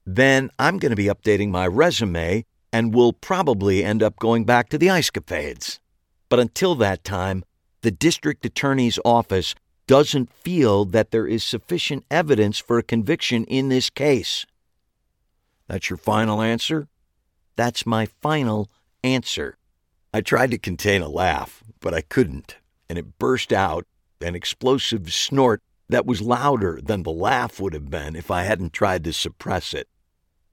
Then 0.06 0.48
I'm 0.58 0.78
going 0.78 0.88
to 0.88 0.96
be 0.96 1.12
updating 1.12 1.50
my 1.50 1.66
resume 1.66 2.46
and 2.74 2.92
will 2.92 3.12
probably 3.12 3.84
end 3.84 4.02
up 4.02 4.18
going 4.18 4.44
back 4.44 4.68
to 4.68 4.76
the 4.76 4.90
ice 4.90 5.08
capades. 5.08 5.78
But 6.28 6.40
until 6.40 6.74
that 6.74 7.04
time, 7.04 7.44
the 7.82 7.92
district 7.92 8.44
attorney's 8.44 8.98
office 9.04 9.54
doesn't 9.86 10.28
feel 10.32 10.84
that 10.86 11.12
there 11.12 11.28
is 11.28 11.44
sufficient 11.44 12.04
evidence 12.10 12.58
for 12.58 12.76
a 12.76 12.82
conviction 12.82 13.44
in 13.44 13.68
this 13.68 13.90
case. 13.90 14.44
That's 15.68 15.88
your 15.88 15.98
final 15.98 16.42
answer? 16.42 16.88
That's 17.54 17.86
my 17.86 18.06
final 18.06 18.68
answer. 19.04 19.56
I 20.12 20.20
tried 20.20 20.50
to 20.50 20.58
contain 20.58 21.00
a 21.00 21.08
laugh, 21.08 21.62
but 21.78 21.94
I 21.94 22.00
couldn't, 22.00 22.56
and 22.88 22.98
it 22.98 23.20
burst 23.20 23.52
out, 23.52 23.86
an 24.20 24.34
explosive 24.34 25.12
snort 25.12 25.62
that 25.88 26.06
was 26.06 26.20
louder 26.20 26.80
than 26.82 27.04
the 27.04 27.12
laugh 27.12 27.60
would 27.60 27.72
have 27.72 27.88
been 27.88 28.16
if 28.16 28.32
I 28.32 28.42
hadn't 28.42 28.72
tried 28.72 29.04
to 29.04 29.12
suppress 29.12 29.74
it. 29.74 29.86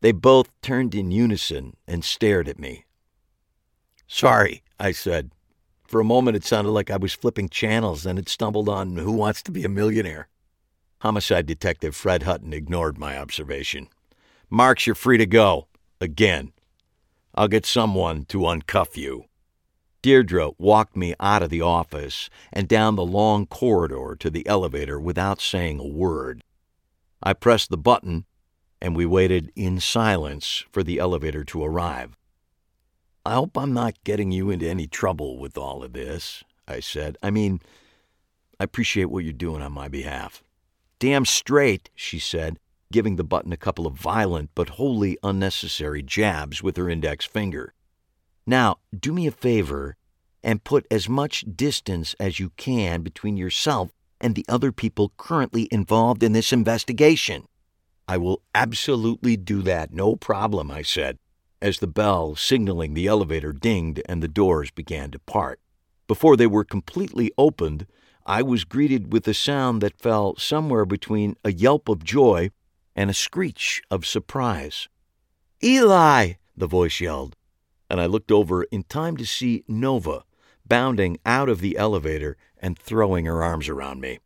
They 0.01 0.11
both 0.11 0.49
turned 0.61 0.95
in 0.95 1.11
unison 1.11 1.77
and 1.87 2.03
stared 2.03 2.47
at 2.47 2.59
me. 2.59 2.85
Sorry, 4.07 4.63
I 4.79 4.91
said. 4.91 5.31
For 5.87 5.99
a 5.99 6.05
moment, 6.05 6.37
it 6.37 6.43
sounded 6.43 6.71
like 6.71 6.89
I 6.89 6.97
was 6.97 7.13
flipping 7.13 7.49
channels 7.49 8.05
and 8.05 8.17
had 8.17 8.27
stumbled 8.27 8.67
on 8.67 8.97
Who 8.97 9.11
Wants 9.11 9.43
to 9.43 9.51
Be 9.51 9.63
a 9.63 9.69
Millionaire. 9.69 10.27
Homicide 11.01 11.45
Detective 11.45 11.95
Fred 11.95 12.23
Hutton 12.23 12.53
ignored 12.53 12.97
my 12.97 13.17
observation. 13.17 13.89
Marks, 14.49 14.85
you're 14.85 14.95
free 14.95 15.17
to 15.17 15.25
go. 15.25 15.67
Again. 15.99 16.51
I'll 17.35 17.47
get 17.47 17.65
someone 17.65 18.25
to 18.25 18.39
uncuff 18.39 18.97
you. 18.97 19.25
Deirdre 20.01 20.51
walked 20.57 20.95
me 20.97 21.13
out 21.19 21.43
of 21.43 21.49
the 21.49 21.61
office 21.61 22.29
and 22.51 22.67
down 22.67 22.95
the 22.95 23.05
long 23.05 23.45
corridor 23.45 24.15
to 24.19 24.29
the 24.29 24.45
elevator 24.47 24.99
without 24.99 25.39
saying 25.39 25.79
a 25.79 25.87
word. 25.87 26.43
I 27.21 27.33
pressed 27.33 27.69
the 27.69 27.77
button, 27.77 28.25
and 28.81 28.95
we 28.95 29.05
waited 29.05 29.51
in 29.55 29.79
silence 29.79 30.65
for 30.71 30.83
the 30.83 30.99
elevator 30.99 31.43
to 31.43 31.63
arrive. 31.63 32.17
I 33.25 33.35
hope 33.35 33.55
I'm 33.55 33.73
not 33.73 34.03
getting 34.03 34.31
you 34.31 34.49
into 34.49 34.67
any 34.67 34.87
trouble 34.87 35.37
with 35.37 35.57
all 35.57 35.83
of 35.83 35.93
this, 35.93 36.43
I 36.67 36.79
said. 36.79 37.17
I 37.21 37.29
mean, 37.29 37.61
I 38.59 38.63
appreciate 38.63 39.05
what 39.05 39.23
you're 39.23 39.33
doing 39.33 39.61
on 39.61 39.71
my 39.73 39.87
behalf. 39.87 40.43
Damn 40.97 41.25
straight, 41.25 41.89
she 41.95 42.17
said, 42.17 42.57
giving 42.91 43.15
the 43.15 43.23
button 43.23 43.53
a 43.53 43.57
couple 43.57 43.85
of 43.85 43.93
violent 43.93 44.49
but 44.55 44.69
wholly 44.69 45.17
unnecessary 45.23 46.01
jabs 46.01 46.63
with 46.63 46.77
her 46.77 46.89
index 46.89 47.25
finger. 47.25 47.73
Now, 48.45 48.77
do 48.97 49.13
me 49.13 49.27
a 49.27 49.31
favor 49.31 49.95
and 50.43 50.63
put 50.63 50.87
as 50.89 51.07
much 51.07 51.45
distance 51.55 52.15
as 52.19 52.39
you 52.39 52.49
can 52.57 53.01
between 53.01 53.37
yourself 53.37 53.91
and 54.19 54.35
the 54.35 54.45
other 54.49 54.71
people 54.71 55.13
currently 55.17 55.67
involved 55.71 56.23
in 56.23 56.33
this 56.33 56.51
investigation. 56.51 57.47
I 58.11 58.17
will 58.17 58.41
absolutely 58.53 59.37
do 59.37 59.61
that, 59.61 59.93
no 59.93 60.17
problem, 60.17 60.69
I 60.69 60.81
said 60.81 61.17
as 61.61 61.79
the 61.79 61.87
bell 61.87 62.35
signaling 62.35 62.93
the 62.93 63.07
elevator 63.07 63.53
dinged 63.53 64.01
and 64.05 64.21
the 64.21 64.27
doors 64.27 64.69
began 64.69 65.11
to 65.11 65.19
part. 65.19 65.61
Before 66.07 66.35
they 66.35 66.45
were 66.45 66.65
completely 66.65 67.31
opened, 67.37 67.87
I 68.25 68.41
was 68.41 68.65
greeted 68.65 69.13
with 69.13 69.25
a 69.29 69.33
sound 69.33 69.79
that 69.81 70.01
fell 70.01 70.35
somewhere 70.35 70.85
between 70.85 71.37
a 71.45 71.53
yelp 71.53 71.87
of 71.87 72.03
joy 72.03 72.51
and 72.97 73.09
a 73.09 73.13
screech 73.13 73.81
of 73.89 74.05
surprise. 74.05 74.89
Eli! 75.63 76.33
the 76.57 76.67
voice 76.67 76.99
yelled, 76.99 77.37
and 77.89 78.01
I 78.01 78.07
looked 78.07 78.29
over 78.29 78.63
in 78.63 78.83
time 78.83 79.15
to 79.15 79.25
see 79.25 79.63
Nova 79.69 80.25
bounding 80.67 81.17
out 81.25 81.47
of 81.47 81.61
the 81.61 81.77
elevator 81.77 82.35
and 82.57 82.77
throwing 82.77 83.23
her 83.23 83.41
arms 83.41 83.69
around 83.69 84.01
me. 84.01 84.19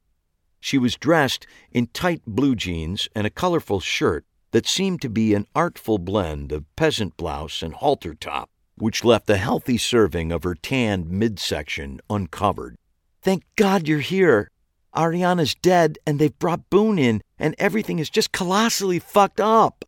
She 0.66 0.80
was 0.80 0.98
dressed 0.98 1.46
in 1.72 1.90
tight 1.94 2.24
blue 2.26 2.56
jeans 2.56 3.08
and 3.16 3.28
a 3.28 3.30
colorful 3.30 3.80
shirt 3.80 4.26
that 4.50 4.66
seemed 4.66 5.00
to 5.04 5.10
be 5.10 5.36
an 5.36 5.46
artful 5.54 6.00
blend 6.00 6.52
of 6.52 6.66
peasant 6.76 7.16
blouse 7.18 7.62
and 7.62 7.76
halter 7.76 8.16
top, 8.16 8.50
which 8.74 9.04
left 9.04 9.30
a 9.30 9.38
healthy 9.38 9.78
serving 9.78 10.32
of 10.32 10.42
her 10.42 10.56
tanned 10.56 11.08
midsection 11.08 12.00
uncovered. 12.10 12.78
Thank 13.22 13.44
God 13.56 13.88
you're 13.88 14.00
here. 14.00 14.50
Ariana's 14.96 15.54
dead, 15.54 16.00
and 16.04 16.18
they've 16.18 16.40
brought 16.40 16.72
Boone 16.72 16.98
in, 16.98 17.22
and 17.38 17.54
everything 17.60 18.00
is 18.00 18.10
just 18.10 18.32
colossally 18.32 18.98
fucked 18.98 19.40
up. 19.40 19.86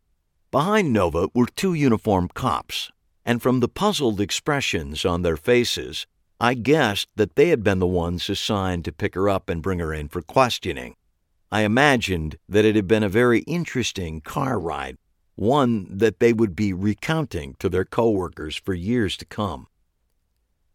Behind 0.52 0.94
Nova 0.94 1.28
were 1.34 1.48
two 1.48 1.74
uniformed 1.74 2.36
cops, 2.36 2.92
and 3.26 3.42
from 3.42 3.62
the 3.62 3.68
puzzled 3.68 4.22
expressions 4.22 5.06
on 5.06 5.24
their 5.24 5.38
faces, 5.38 6.06
I 6.40 6.54
guessed 6.54 7.08
that 7.16 7.36
they 7.36 7.50
had 7.50 7.64
been 7.64 7.80
the 7.80 7.88
ones 7.88 8.30
assigned 8.30 8.86
to 8.86 8.92
pick 8.92 9.16
her 9.16 9.28
up 9.28 9.50
and 9.50 9.62
bring 9.62 9.80
her 9.80 9.94
in 9.94 10.08
for 10.08 10.22
questioning. 10.22 10.96
I 11.52 11.62
imagined 11.62 12.38
that 12.48 12.66
it 12.66 12.76
had 12.76 12.88
been 12.88 13.04
a 13.04 13.10
very 13.10 13.40
interesting 13.42 14.22
car 14.22 14.60
ride, 14.60 14.98
one 15.36 15.88
that 15.90 16.20
they 16.20 16.34
would 16.34 16.56
be 16.56 16.74
recounting 16.74 17.56
to 17.60 17.70
their 17.70 17.86
coworkers 17.86 18.56
for 18.56 18.74
years 18.74 19.18
to 19.18 19.26
come. 19.26 19.68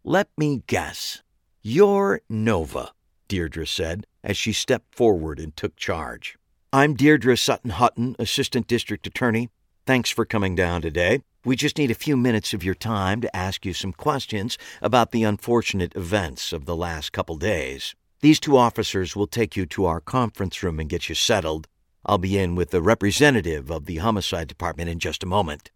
Let 0.03 0.29
me 0.37 0.63
guess. 0.67 1.23
You're 1.63 2.23
Nova, 2.29 2.91
Deirdre 3.29 3.67
said 3.67 4.07
as 4.25 4.37
she 4.37 4.53
stepped 4.53 4.95
forward 4.95 5.39
and 5.39 5.57
took 5.57 5.77
charge. 5.77 6.37
I'm 6.73 6.95
Deirdre 6.95 7.37
Sutton 7.37 7.71
Hutton, 7.71 8.17
Assistant 8.19 8.67
District 8.67 9.07
Attorney. 9.07 9.51
Thanks 9.87 10.11
for 10.11 10.25
coming 10.25 10.57
down 10.57 10.83
today. 10.83 11.23
We 11.45 11.57
just 11.57 11.77
need 11.77 11.91
a 11.91 11.95
few 11.95 12.17
minutes 12.17 12.55
of 12.55 12.63
your 12.63 12.77
time 12.77 13.21
to 13.21 13.37
ask 13.37 13.67
you 13.67 13.73
some 13.73 13.93
questions 13.93 14.57
about 14.81 15.11
the 15.11 15.25
unfortunate 15.25 15.93
events 15.97 16.53
of 16.53 16.67
the 16.67 16.77
last 16.77 17.11
couple 17.11 17.37
days. 17.37 17.97
These 18.21 18.39
two 18.39 18.57
officers 18.57 19.17
will 19.17 19.27
take 19.27 19.57
you 19.57 19.67
to 19.67 19.87
our 19.87 20.01
conference 20.01 20.63
room 20.63 20.79
and 20.79 20.89
get 20.89 21.09
you 21.09 21.17
settled. 21.17 21.67
I'll 22.07 22.19
be 22.19 22.39
in 22.39 22.55
with 22.55 22.71
the 22.71 22.81
representative 22.81 23.73
of 23.73 23.87
the 23.87 23.97
homicide 23.97 24.47
department 24.47 24.89
in 24.89 25.01
just 25.01 25.25
a 25.25 25.27
moment. 25.27 25.73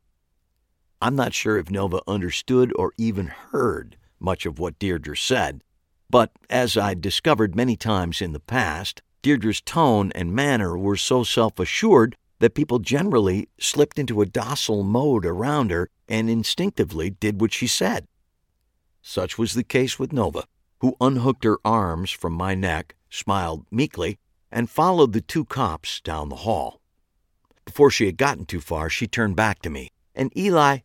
I'm 1.03 1.17
not 1.17 1.35
sure 1.35 1.59
if 1.59 1.69
Nova 1.69 2.01
understood 2.07 2.73
or 2.77 2.93
even 2.97 3.27
heard 3.27 3.97
much 4.21 4.47
of 4.47 4.61
what 4.61 4.79
Deirdre 4.79 5.17
said, 5.17 5.64
but 6.09 6.31
as 6.49 6.77
I'd 6.77 7.01
discovered 7.01 7.57
many 7.57 7.75
times 7.77 8.23
in 8.23 8.33
the 8.33 8.39
past, 8.39 9.03
Deirdre's 9.21 9.61
tone 9.61 10.12
and 10.14 10.33
manner 10.33 10.79
were 10.79 10.97
so 10.97 11.25
self 11.25 11.59
assured 11.59 12.17
that 12.39 12.55
people 12.55 12.78
generally 12.78 13.49
slipped 13.59 13.99
into 13.99 14.20
a 14.20 14.26
docile 14.26 14.82
mode 14.82 15.24
around 15.24 15.70
her 15.70 15.89
and 16.09 16.28
instinctively 16.28 17.11
did 17.11 17.41
what 17.41 17.53
she 17.53 17.66
said. 17.66 18.07
Such 19.03 19.39
was 19.39 19.55
the 19.55 19.64
case 19.64 19.99
with 19.99 20.12
Nova 20.12 20.45
who 20.80 20.97
unhooked 21.01 21.45
her 21.45 21.59
arms 21.64 22.11
from 22.11 22.32
my 22.32 22.55
neck, 22.55 22.95
smiled 23.11 23.66
meekly, 23.70 24.18
and 24.51 24.70
followed 24.70 25.12
the 25.12 25.20
two 25.20 25.45
cops 25.45 26.01
down 26.01 26.28
the 26.28 26.37
hall. 26.37 26.80
Before 27.64 27.91
she 27.91 28.07
had 28.07 28.16
gotten 28.16 28.45
too 28.45 28.61
far, 28.61 28.89
she 28.89 29.07
turned 29.07 29.37
back 29.37 29.61
to 29.62 29.70
me. 29.70 29.91
And 30.14 30.37
Eli, 30.37 30.78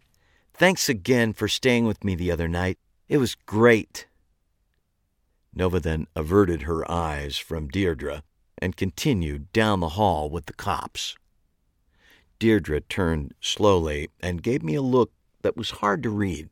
thanks 0.53 0.89
again 0.89 1.33
for 1.33 1.47
staying 1.47 1.85
with 1.85 2.03
me 2.03 2.15
the 2.15 2.31
other 2.31 2.47
night. 2.47 2.79
It 3.07 3.17
was 3.17 3.35
great. 3.35 4.07
Nova 5.53 5.79
then 5.79 6.07
averted 6.15 6.63
her 6.63 6.89
eyes 6.89 7.37
from 7.37 7.67
Deirdre 7.67 8.23
and 8.57 8.77
continued 8.77 9.51
down 9.51 9.79
the 9.79 9.89
hall 9.89 10.29
with 10.29 10.45
the 10.45 10.53
cops. 10.53 11.15
Deirdre 12.41 12.81
turned 12.81 13.35
slowly 13.39 14.09
and 14.19 14.41
gave 14.41 14.63
me 14.63 14.73
a 14.73 14.81
look 14.81 15.11
that 15.43 15.55
was 15.55 15.69
hard 15.69 16.01
to 16.01 16.09
read. 16.09 16.49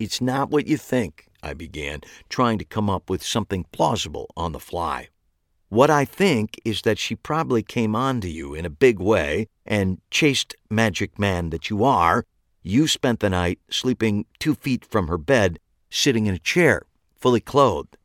It's 0.00 0.20
not 0.20 0.50
what 0.50 0.66
you 0.66 0.76
think, 0.76 1.28
I 1.40 1.54
began, 1.54 2.00
trying 2.28 2.58
to 2.58 2.64
come 2.64 2.90
up 2.90 3.08
with 3.08 3.22
something 3.22 3.64
plausible 3.70 4.28
on 4.36 4.50
the 4.50 4.58
fly. 4.58 5.06
What 5.68 5.88
I 5.88 6.04
think 6.04 6.60
is 6.64 6.82
that 6.82 6.98
she 6.98 7.14
probably 7.14 7.62
came 7.62 7.94
on 7.94 8.20
to 8.22 8.28
you 8.28 8.54
in 8.54 8.64
a 8.64 8.70
big 8.70 8.98
way, 8.98 9.46
and 9.64 10.00
chaste 10.10 10.56
magic 10.68 11.16
man 11.16 11.50
that 11.50 11.70
you 11.70 11.84
are, 11.84 12.24
you 12.64 12.88
spent 12.88 13.20
the 13.20 13.30
night 13.30 13.60
sleeping 13.70 14.26
two 14.40 14.56
feet 14.56 14.84
from 14.84 15.06
her 15.06 15.18
bed, 15.18 15.60
sitting 15.90 16.26
in 16.26 16.34
a 16.34 16.40
chair, 16.40 16.82
fully 17.14 17.40
clothed. 17.40 17.96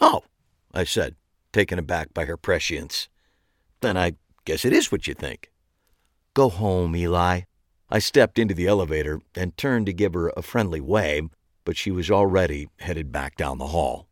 Oh, 0.00 0.22
I 0.72 0.84
said, 0.84 1.16
taken 1.52 1.80
aback 1.80 2.14
by 2.14 2.26
her 2.26 2.36
prescience. 2.36 3.08
Then 3.80 3.96
I 3.96 4.12
guess 4.44 4.64
it 4.64 4.72
is 4.72 4.92
what 4.92 5.08
you 5.08 5.14
think. 5.14 5.51
Go 6.34 6.48
home, 6.48 6.96
Eli. 6.96 7.42
I 7.90 7.98
stepped 7.98 8.38
into 8.38 8.54
the 8.54 8.66
elevator 8.66 9.20
and 9.34 9.54
turned 9.58 9.84
to 9.84 9.92
give 9.92 10.14
her 10.14 10.32
a 10.34 10.40
friendly 10.40 10.80
wave, 10.80 11.28
but 11.66 11.76
she 11.76 11.90
was 11.90 12.10
already 12.10 12.70
headed 12.78 13.12
back 13.12 13.36
down 13.36 13.58
the 13.58 13.66
hall. 13.66 14.08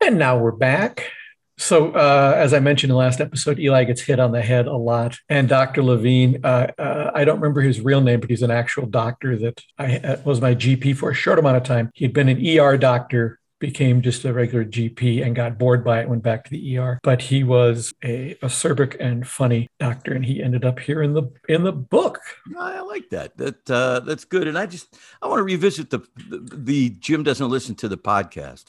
And 0.00 0.18
now 0.18 0.36
we're 0.36 0.50
back. 0.50 1.12
So, 1.58 1.92
uh, 1.92 2.34
as 2.36 2.52
I 2.52 2.58
mentioned 2.58 2.90
in 2.90 2.94
the 2.94 2.98
last 2.98 3.20
episode, 3.20 3.60
Eli 3.60 3.84
gets 3.84 4.02
hit 4.02 4.18
on 4.18 4.32
the 4.32 4.42
head 4.42 4.66
a 4.66 4.76
lot. 4.76 5.18
And 5.28 5.48
Dr. 5.48 5.84
Levine, 5.84 6.40
uh, 6.42 6.72
uh, 6.76 7.12
I 7.14 7.24
don't 7.24 7.38
remember 7.38 7.60
his 7.60 7.80
real 7.80 8.00
name, 8.00 8.18
but 8.18 8.30
he's 8.30 8.42
an 8.42 8.50
actual 8.50 8.86
doctor 8.86 9.36
that 9.36 9.62
I 9.78 9.98
uh, 9.98 10.20
was 10.24 10.40
my 10.40 10.56
GP 10.56 10.96
for 10.96 11.10
a 11.10 11.14
short 11.14 11.38
amount 11.38 11.58
of 11.58 11.62
time. 11.62 11.92
He'd 11.94 12.12
been 12.12 12.28
an 12.28 12.44
ER 12.44 12.76
doctor, 12.76 13.38
became 13.64 14.02
just 14.02 14.24
a 14.26 14.32
regular 14.32 14.64
GP, 14.64 15.24
and 15.24 15.34
got 15.34 15.58
bored 15.58 15.82
by 15.82 16.00
it, 16.00 16.08
went 16.08 16.22
back 16.22 16.44
to 16.44 16.50
the 16.50 16.76
ER. 16.76 17.00
But 17.02 17.22
he 17.22 17.44
was 17.44 17.94
a 18.02 18.34
acerbic 18.42 18.96
and 19.00 19.26
funny 19.26 19.68
doctor, 19.80 20.12
and 20.12 20.24
he 20.24 20.42
ended 20.42 20.66
up 20.66 20.78
here 20.78 21.02
in 21.02 21.14
the 21.14 21.30
in 21.48 21.64
the 21.64 21.72
book. 21.72 22.20
I 22.58 22.82
like 22.82 23.08
that. 23.10 23.38
That 23.38 23.70
uh, 23.70 24.00
that's 24.00 24.26
good. 24.26 24.46
And 24.46 24.58
I 24.58 24.66
just 24.66 24.98
I 25.22 25.28
want 25.28 25.38
to 25.38 25.44
revisit 25.44 25.88
the, 25.88 26.00
the 26.28 26.46
the 26.52 26.90
Jim 26.90 27.22
doesn't 27.22 27.48
listen 27.48 27.74
to 27.76 27.88
the 27.88 27.96
podcast. 27.96 28.64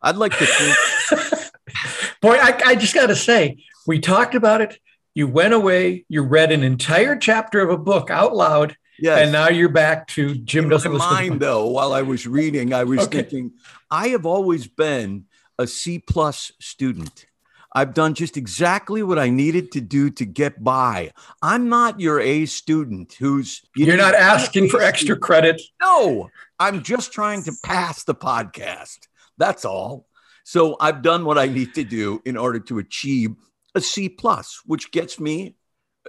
I'd 0.00 0.16
like 0.16 0.36
to 0.38 0.46
think. 0.46 1.52
Boy, 2.22 2.36
I, 2.36 2.60
I 2.64 2.74
just 2.74 2.94
got 2.94 3.08
to 3.08 3.16
say, 3.16 3.62
we 3.86 3.98
talked 3.98 4.34
about 4.34 4.62
it. 4.62 4.78
You 5.14 5.28
went 5.28 5.52
away. 5.52 6.06
You 6.08 6.22
read 6.22 6.52
an 6.52 6.62
entire 6.62 7.16
chapter 7.16 7.60
of 7.60 7.70
a 7.70 7.76
book 7.76 8.10
out 8.10 8.34
loud, 8.34 8.76
Yes. 8.98 9.20
and 9.22 9.32
now 9.32 9.48
you're 9.48 9.68
back 9.68 10.06
to 10.08 10.34
Jim 10.36 10.64
In 10.64 10.70
doesn't 10.70 10.90
my 10.92 10.98
listen. 10.98 11.08
to 11.08 11.22
the 11.24 11.28
mind, 11.30 11.40
though, 11.40 11.66
while 11.66 11.92
I 11.92 12.02
was 12.02 12.26
reading, 12.26 12.72
I 12.72 12.84
was 12.84 13.00
Okay. 13.00 13.18
thinking, 13.22 13.52
I 13.90 14.08
have 14.08 14.26
always 14.26 14.66
been 14.66 15.26
a 15.58 15.66
C 15.66 15.98
plus 15.98 16.52
student. 16.60 17.26
I've 17.74 17.92
done 17.94 18.14
just 18.14 18.36
exactly 18.36 19.02
what 19.02 19.18
I 19.18 19.28
needed 19.28 19.70
to 19.72 19.80
do 19.80 20.08
to 20.10 20.24
get 20.24 20.64
by. 20.64 21.12
I'm 21.42 21.68
not 21.68 22.00
your 22.00 22.18
A 22.18 22.46
student 22.46 23.12
who's 23.20 23.60
you 23.76 23.86
You're 23.86 23.96
know, 23.98 24.04
not 24.06 24.14
asking 24.14 24.68
for 24.70 24.80
extra 24.80 25.04
student. 25.16 25.22
credit. 25.22 25.62
No, 25.80 26.30
I'm 26.58 26.82
just 26.82 27.12
trying 27.12 27.42
to 27.44 27.52
pass 27.62 28.04
the 28.04 28.14
podcast. 28.14 29.00
That's 29.36 29.64
all. 29.64 30.06
So 30.44 30.76
I've 30.80 31.02
done 31.02 31.26
what 31.26 31.36
I 31.38 31.46
need 31.46 31.74
to 31.74 31.84
do 31.84 32.22
in 32.24 32.36
order 32.38 32.58
to 32.60 32.78
achieve 32.78 33.32
a 33.74 33.80
C 33.82 34.08
plus, 34.08 34.62
which 34.64 34.90
gets 34.90 35.20
me 35.20 35.54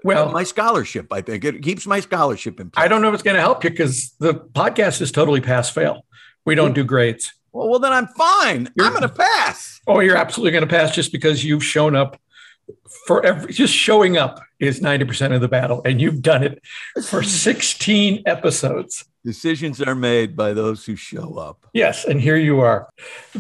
Well, 0.04 0.32
my 0.32 0.44
scholarship. 0.44 1.12
I 1.12 1.22
think 1.22 1.44
it 1.44 1.62
keeps 1.62 1.86
my 1.86 2.00
scholarship 2.00 2.60
in 2.60 2.70
place. 2.70 2.84
I 2.84 2.88
don't 2.88 3.02
know 3.02 3.10
if 3.10 3.14
it's 3.16 3.24
going 3.24 3.36
to 3.36 3.42
help 3.42 3.64
you 3.64 3.70
because 3.70 4.12
the 4.20 4.34
podcast 4.34 5.02
is 5.02 5.12
totally 5.12 5.42
pass 5.42 5.70
fail. 5.70 6.06
We 6.46 6.56
don't 6.56 6.74
do 6.74 6.84
grades. 6.84 7.34
Well, 7.52 7.70
well, 7.70 7.80
then 7.80 7.92
I'm 7.92 8.08
fine. 8.08 8.70
You're- 8.76 8.88
I'm 8.88 8.94
going 8.94 9.02
to 9.02 9.10
pass. 9.10 9.82
Oh, 9.88 10.00
you're 10.00 10.16
absolutely 10.16 10.52
going 10.52 10.68
to 10.68 10.70
pass 10.74 10.94
just 10.96 11.12
because 11.12 11.44
you've 11.44 11.64
shown 11.64 11.96
up 11.96 12.20
for 13.06 13.26
every, 13.26 13.54
just 13.54 13.74
showing 13.74 14.18
up 14.18 14.42
is 14.60 14.80
90% 14.80 15.34
of 15.34 15.42
the 15.42 15.48
battle. 15.48 15.82
And 15.86 16.02
you've 16.02 16.22
done 16.22 16.44
it 16.44 16.62
for 17.06 17.24
16 17.24 18.24
episodes. 18.26 19.06
Decisions 19.26 19.82
are 19.82 19.96
made 19.96 20.36
by 20.36 20.54
those 20.54 20.86
who 20.86 20.96
show 20.96 21.36
up. 21.38 21.66
Yes, 21.74 22.06
and 22.06 22.22
here 22.22 22.38
you 22.38 22.62
are. 22.62 22.90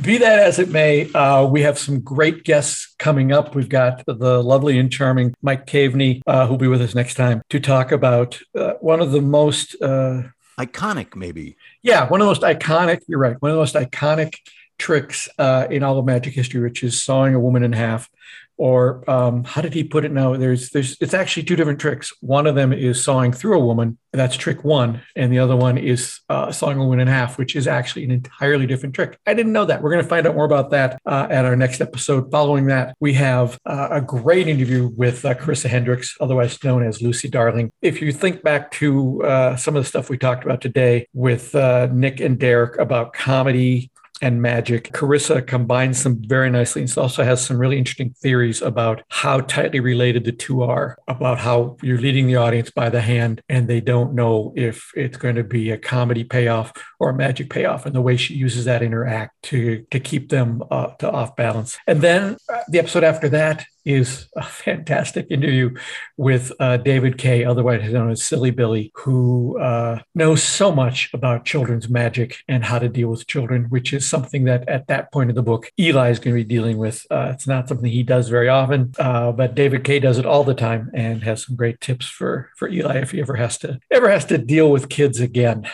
Be 0.02 0.18
that 0.18 0.40
as 0.40 0.60
it 0.60 0.70
may, 0.70 1.10
uh, 1.14 1.46
we 1.46 1.62
have 1.62 1.80
some 1.80 2.02
great 2.02 2.44
guests 2.44 2.96
coming 3.00 3.32
up. 3.32 3.56
We've 3.56 3.70
got 3.70 4.04
the 4.06 4.44
lovely 4.44 4.78
and 4.78 4.92
charming 4.92 5.34
Mike 5.42 5.66
Caveney, 5.68 6.22
uh, 6.28 6.48
who'll 6.48 6.58
be 6.58 6.68
with 6.68 6.82
us 6.82 6.96
next 6.96 7.14
time 7.16 7.42
to 7.50 7.60
talk 7.62 7.92
about 7.94 8.40
uh, 8.58 8.74
one 8.82 9.00
of 9.02 9.12
the 9.12 9.22
most, 9.22 9.82
uh, 9.82 10.24
Iconic, 10.60 11.16
maybe. 11.16 11.56
yeah, 11.84 12.06
one 12.10 12.20
of 12.20 12.26
the 12.26 12.30
most 12.30 12.42
iconic. 12.42 13.00
You're 13.08 13.20
right. 13.20 13.42
One 13.42 13.52
of 13.52 13.56
the 13.56 13.62
most 13.62 13.76
iconic 13.76 14.36
tricks 14.80 15.30
uh, 15.38 15.68
in 15.70 15.84
all 15.84 16.00
of 16.00 16.06
magic 16.06 16.34
history, 16.34 16.62
which 16.62 16.84
is 16.84 17.00
sawing 17.00 17.36
a 17.36 17.40
woman 17.40 17.64
in 17.64 17.74
half. 17.74 18.10
Or 18.58 19.10
um, 19.10 19.46
how 19.46 19.62
did 19.62 19.74
he 19.74 19.86
put 19.86 20.04
it? 20.04 20.12
Now 20.12 20.36
there's 20.36 20.72
there's 20.72 20.98
it's 21.00 21.14
actually 21.14 21.44
two 21.44 21.56
different 21.56 21.80
tricks. 21.80 22.12
One 22.20 22.46
of 22.46 22.56
them 22.56 22.74
is 22.74 23.02
sawing 23.02 23.32
through 23.32 23.58
a 23.58 23.66
woman. 23.66 23.98
That's 24.12 24.36
trick 24.36 24.66
one, 24.66 25.02
and 25.16 25.32
the 25.32 25.40
other 25.40 25.56
one 25.56 25.78
is 25.78 26.20
uh, 26.28 26.52
sawing 26.52 26.78
a 26.78 26.84
woman 26.84 27.00
in 27.00 27.08
half, 27.08 27.38
which 27.38 27.56
is 27.56 27.68
actually 27.68 28.04
an 28.04 28.12
entirely 28.12 28.68
different 28.68 28.96
trick. 28.96 29.18
I 29.26 29.34
didn't 29.34 29.54
know 29.54 29.64
that. 29.64 29.82
We're 29.82 29.92
going 29.92 30.04
to 30.04 30.10
find 30.10 30.28
out 30.28 30.36
more 30.36 30.44
about 30.44 30.72
that 30.72 31.00
uh, 31.06 31.28
at 31.30 31.46
our 31.46 31.56
next 31.56 31.80
episode. 31.80 32.30
Following 32.32 32.66
that, 32.66 32.98
we 33.00 33.14
have 33.14 33.58
uh, 33.66 33.88
a 33.92 34.02
great 34.02 34.50
interview 34.50 34.92
with 34.98 35.24
uh, 35.24 35.36
Carissa 35.36 35.70
Hendricks, 35.70 36.18
otherwise 36.20 36.62
known 36.62 36.86
as 36.86 37.02
Lucy 37.02 37.30
Darling. 37.30 37.72
If 37.82 38.02
you 38.02 38.12
think 38.12 38.44
back 38.44 38.72
to 38.72 39.24
uh, 39.24 39.56
some 39.56 39.78
of 39.78 39.84
the 39.84 39.88
stuff 39.88 40.10
we 40.10 40.18
talked 40.18 40.44
about 40.44 40.60
today 40.60 41.08
with 41.14 41.56
uh, 41.56 41.88
Nick 41.94 42.20
and 42.20 42.38
Derek 42.38 42.78
about 42.78 43.14
comedy 43.14 43.90
and 44.22 44.42
magic. 44.42 44.92
Carissa 44.92 45.46
combines 45.46 46.04
them 46.04 46.22
very 46.26 46.50
nicely 46.50 46.82
and 46.82 46.98
also 46.98 47.24
has 47.24 47.46
some 47.46 47.58
really 47.58 47.78
interesting 47.78 48.12
theories 48.22 48.62
about 48.62 49.04
how 49.10 49.42
tightly 49.42 49.80
related 49.80 50.24
the 50.24 50.32
two 50.32 50.62
are, 50.62 50.98
about 51.08 51.40
how 51.40 51.78
you're 51.82 52.00
leading 52.00 52.28
the 52.28 52.36
audience 52.36 52.70
by 52.70 52.90
the 52.90 53.02
hand 53.02 53.42
and 53.50 53.68
they 53.68 53.82
don't 53.82 54.14
know 54.14 54.54
if 54.56 54.92
it's 54.96 55.18
going 55.18 55.36
to 55.36 55.44
be 55.44 55.72
a 55.72 55.78
comedy 55.78 56.24
payoff 56.24 56.72
or 57.00 57.10
a 57.10 57.14
magic 57.14 57.50
payoff 57.50 57.86
and 57.86 57.96
the 57.96 58.02
way 58.02 58.18
she 58.18 58.34
uses 58.34 58.66
that 58.66 58.82
in 58.82 58.92
her 58.92 59.08
act 59.08 59.42
to, 59.44 59.86
to 59.92 60.00
keep 60.00 60.30
them 60.30 60.64
uh, 60.72 60.88
to 60.96 61.10
off 61.10 61.36
balance. 61.36 61.78
And 61.88 62.02
then 62.02 62.38
uh, 62.52 62.62
the 62.68 62.80
episode 62.80 63.04
after 63.04 63.30
that 63.30 63.66
is 63.86 64.28
a 64.36 64.44
fantastic 64.44 65.28
interview 65.30 65.76
with 66.18 66.52
uh, 66.60 66.78
David 66.78 67.18
Kay, 67.18 67.44
otherwise 67.44 67.92
known 67.92 68.12
as 68.12 68.24
Silly 68.24 68.52
Billy, 68.52 68.92
who 68.96 69.60
uh, 69.60 70.00
knows 70.16 70.44
so 70.44 70.72
much 70.72 71.10
about 71.14 71.46
children's 71.46 71.90
magic 71.90 72.38
and 72.48 72.64
how 72.64 72.80
to 72.80 72.90
deal 72.90 73.10
with 73.10 73.28
children, 73.28 73.66
which 73.70 73.94
is 73.94 74.08
something 74.08 74.46
that 74.46 74.68
at 74.68 74.88
that 74.88 75.12
point 75.12 75.30
of 75.30 75.36
the 75.36 75.44
book, 75.44 75.72
Eli 75.80 76.10
is 76.10 76.20
going 76.20 76.36
to 76.36 76.44
be 76.44 76.48
dealing 76.48 76.78
with. 76.78 77.06
Uh, 77.10 77.32
it's 77.34 77.48
not 77.48 77.68
something 77.68 77.90
he 77.90 78.04
does 78.04 78.30
very 78.30 78.50
often, 78.50 78.94
uh, 79.00 79.32
but 79.32 79.56
David 79.56 79.84
Kay 79.84 80.00
does 80.00 80.18
it 80.18 80.26
all 80.26 80.44
the 80.44 80.54
time 80.54 80.92
and 80.94 81.24
has 81.24 81.46
some 81.46 81.56
great 81.56 81.80
tips 81.82 82.08
for 82.08 82.52
for 82.58 82.70
Eli 82.70 82.98
if 82.98 83.12
he 83.12 83.22
ever 83.22 83.36
has 83.36 83.58
to 83.60 83.80
ever 83.92 84.10
has 84.10 84.26
to 84.26 84.38
deal 84.38 84.72
with 84.72 84.90
kids 84.90 85.20
again. 85.20 85.68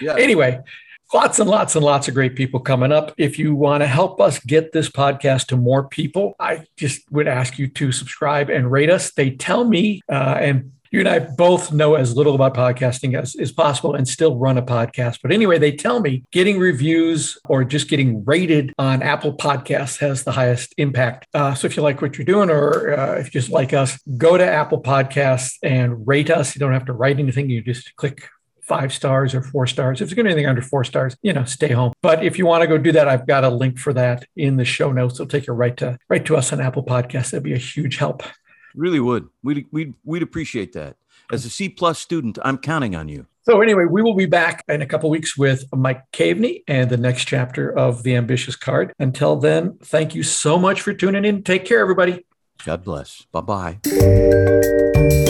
Yeah. 0.00 0.16
Anyway, 0.16 0.60
lots 1.12 1.38
and 1.38 1.48
lots 1.48 1.74
and 1.74 1.84
lots 1.84 2.08
of 2.08 2.14
great 2.14 2.36
people 2.36 2.60
coming 2.60 2.92
up. 2.92 3.12
If 3.16 3.38
you 3.38 3.54
want 3.54 3.82
to 3.82 3.86
help 3.86 4.20
us 4.20 4.38
get 4.40 4.72
this 4.72 4.88
podcast 4.88 5.46
to 5.46 5.56
more 5.56 5.88
people, 5.88 6.34
I 6.38 6.64
just 6.76 7.10
would 7.10 7.28
ask 7.28 7.58
you 7.58 7.68
to 7.68 7.92
subscribe 7.92 8.50
and 8.50 8.70
rate 8.70 8.90
us. 8.90 9.12
They 9.12 9.30
tell 9.30 9.64
me, 9.64 10.02
uh, 10.08 10.36
and 10.40 10.72
you 10.90 10.98
and 10.98 11.08
I 11.08 11.20
both 11.20 11.72
know 11.72 11.94
as 11.94 12.16
little 12.16 12.34
about 12.34 12.54
podcasting 12.54 13.16
as 13.16 13.36
is 13.36 13.52
possible 13.52 13.94
and 13.94 14.08
still 14.08 14.36
run 14.36 14.58
a 14.58 14.62
podcast. 14.62 15.20
But 15.22 15.30
anyway, 15.30 15.58
they 15.58 15.70
tell 15.70 16.00
me 16.00 16.24
getting 16.32 16.58
reviews 16.58 17.38
or 17.48 17.62
just 17.62 17.88
getting 17.88 18.24
rated 18.24 18.74
on 18.76 19.00
Apple 19.00 19.36
Podcasts 19.36 19.98
has 20.00 20.24
the 20.24 20.32
highest 20.32 20.74
impact. 20.78 21.28
Uh, 21.32 21.54
so 21.54 21.66
if 21.66 21.76
you 21.76 21.84
like 21.84 22.02
what 22.02 22.18
you're 22.18 22.24
doing 22.24 22.50
or 22.50 22.92
uh, 22.98 23.14
if 23.14 23.26
you 23.26 23.40
just 23.40 23.52
like 23.52 23.72
us, 23.72 24.00
go 24.18 24.36
to 24.36 24.44
Apple 24.44 24.82
Podcasts 24.82 25.58
and 25.62 26.08
rate 26.08 26.28
us. 26.28 26.56
You 26.56 26.60
don't 26.60 26.72
have 26.72 26.86
to 26.86 26.92
write 26.92 27.20
anything. 27.20 27.48
You 27.48 27.62
just 27.62 27.94
click 27.94 28.28
five 28.70 28.92
stars 28.92 29.34
or 29.34 29.42
four 29.42 29.66
stars. 29.66 30.00
If 30.00 30.06
it's 30.06 30.14
going 30.14 30.26
to 30.26 30.28
be 30.28 30.32
anything 30.32 30.48
under 30.48 30.62
four 30.62 30.84
stars, 30.84 31.16
you 31.22 31.32
know, 31.32 31.44
stay 31.44 31.72
home. 31.72 31.92
But 32.02 32.24
if 32.24 32.38
you 32.38 32.46
want 32.46 32.62
to 32.62 32.68
go 32.68 32.78
do 32.78 32.92
that, 32.92 33.08
I've 33.08 33.26
got 33.26 33.42
a 33.42 33.50
link 33.50 33.80
for 33.80 33.92
that 33.94 34.26
in 34.36 34.58
the 34.58 34.64
show 34.64 34.92
notes. 34.92 35.14
It'll 35.14 35.26
take 35.26 35.48
you 35.48 35.54
right 35.54 35.76
to 35.78 35.98
right 36.08 36.24
to 36.24 36.36
us 36.36 36.52
on 36.52 36.60
Apple 36.60 36.84
Podcasts. 36.84 37.32
That'd 37.32 37.42
be 37.42 37.52
a 37.52 37.58
huge 37.58 37.96
help. 37.96 38.22
Really 38.76 39.00
would. 39.00 39.28
We'd, 39.42 39.66
we'd, 39.72 39.94
we'd 40.04 40.22
appreciate 40.22 40.72
that. 40.74 40.96
As 41.32 41.44
a 41.44 41.50
C 41.50 41.68
plus 41.68 41.98
student, 41.98 42.38
I'm 42.44 42.58
counting 42.58 42.94
on 42.94 43.08
you. 43.08 43.26
So 43.42 43.60
anyway, 43.60 43.86
we 43.90 44.02
will 44.02 44.14
be 44.14 44.26
back 44.26 44.62
in 44.68 44.82
a 44.82 44.86
couple 44.86 45.10
weeks 45.10 45.36
with 45.36 45.64
Mike 45.72 46.04
Caveney 46.12 46.62
and 46.68 46.88
the 46.88 46.96
next 46.96 47.24
chapter 47.24 47.76
of 47.76 48.04
The 48.04 48.14
Ambitious 48.14 48.54
Card. 48.54 48.92
Until 49.00 49.34
then, 49.34 49.78
thank 49.82 50.14
you 50.14 50.22
so 50.22 50.58
much 50.58 50.80
for 50.82 50.94
tuning 50.94 51.24
in. 51.24 51.42
Take 51.42 51.64
care, 51.64 51.80
everybody. 51.80 52.24
God 52.64 52.84
bless. 52.84 53.26
Bye 53.32 53.40
bye. 53.40 55.29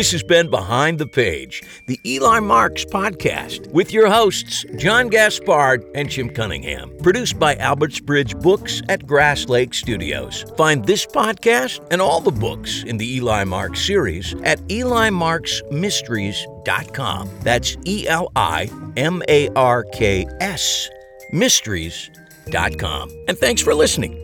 This 0.00 0.12
has 0.12 0.22
been 0.22 0.48
Behind 0.48 0.98
the 0.98 1.06
Page, 1.06 1.62
the 1.84 2.00
Eli 2.06 2.40
Marks 2.40 2.86
podcast, 2.86 3.70
with 3.70 3.92
your 3.92 4.08
hosts, 4.08 4.64
John 4.78 5.08
Gaspard 5.08 5.84
and 5.94 6.08
Jim 6.08 6.30
Cunningham. 6.30 6.96
Produced 7.02 7.38
by 7.38 7.56
Alberts 7.56 8.00
Bridge 8.00 8.34
Books 8.38 8.80
at 8.88 9.06
Grass 9.06 9.50
Lake 9.50 9.74
Studios. 9.74 10.46
Find 10.56 10.86
this 10.86 11.04
podcast 11.04 11.86
and 11.90 12.00
all 12.00 12.22
the 12.22 12.30
books 12.30 12.82
in 12.84 12.96
the 12.96 13.16
Eli 13.16 13.44
Marks 13.44 13.86
series 13.86 14.34
at 14.42 14.58
elimarksmysteries.com. 14.68 17.30
That's 17.42 17.76
E 17.84 18.08
L 18.08 18.32
I 18.34 18.70
M 18.96 19.22
A 19.28 19.50
R 19.50 19.84
K 19.84 20.26
S, 20.40 20.88
mysteries.com. 21.30 23.10
And 23.28 23.36
thanks 23.36 23.60
for 23.60 23.74
listening. 23.74 24.16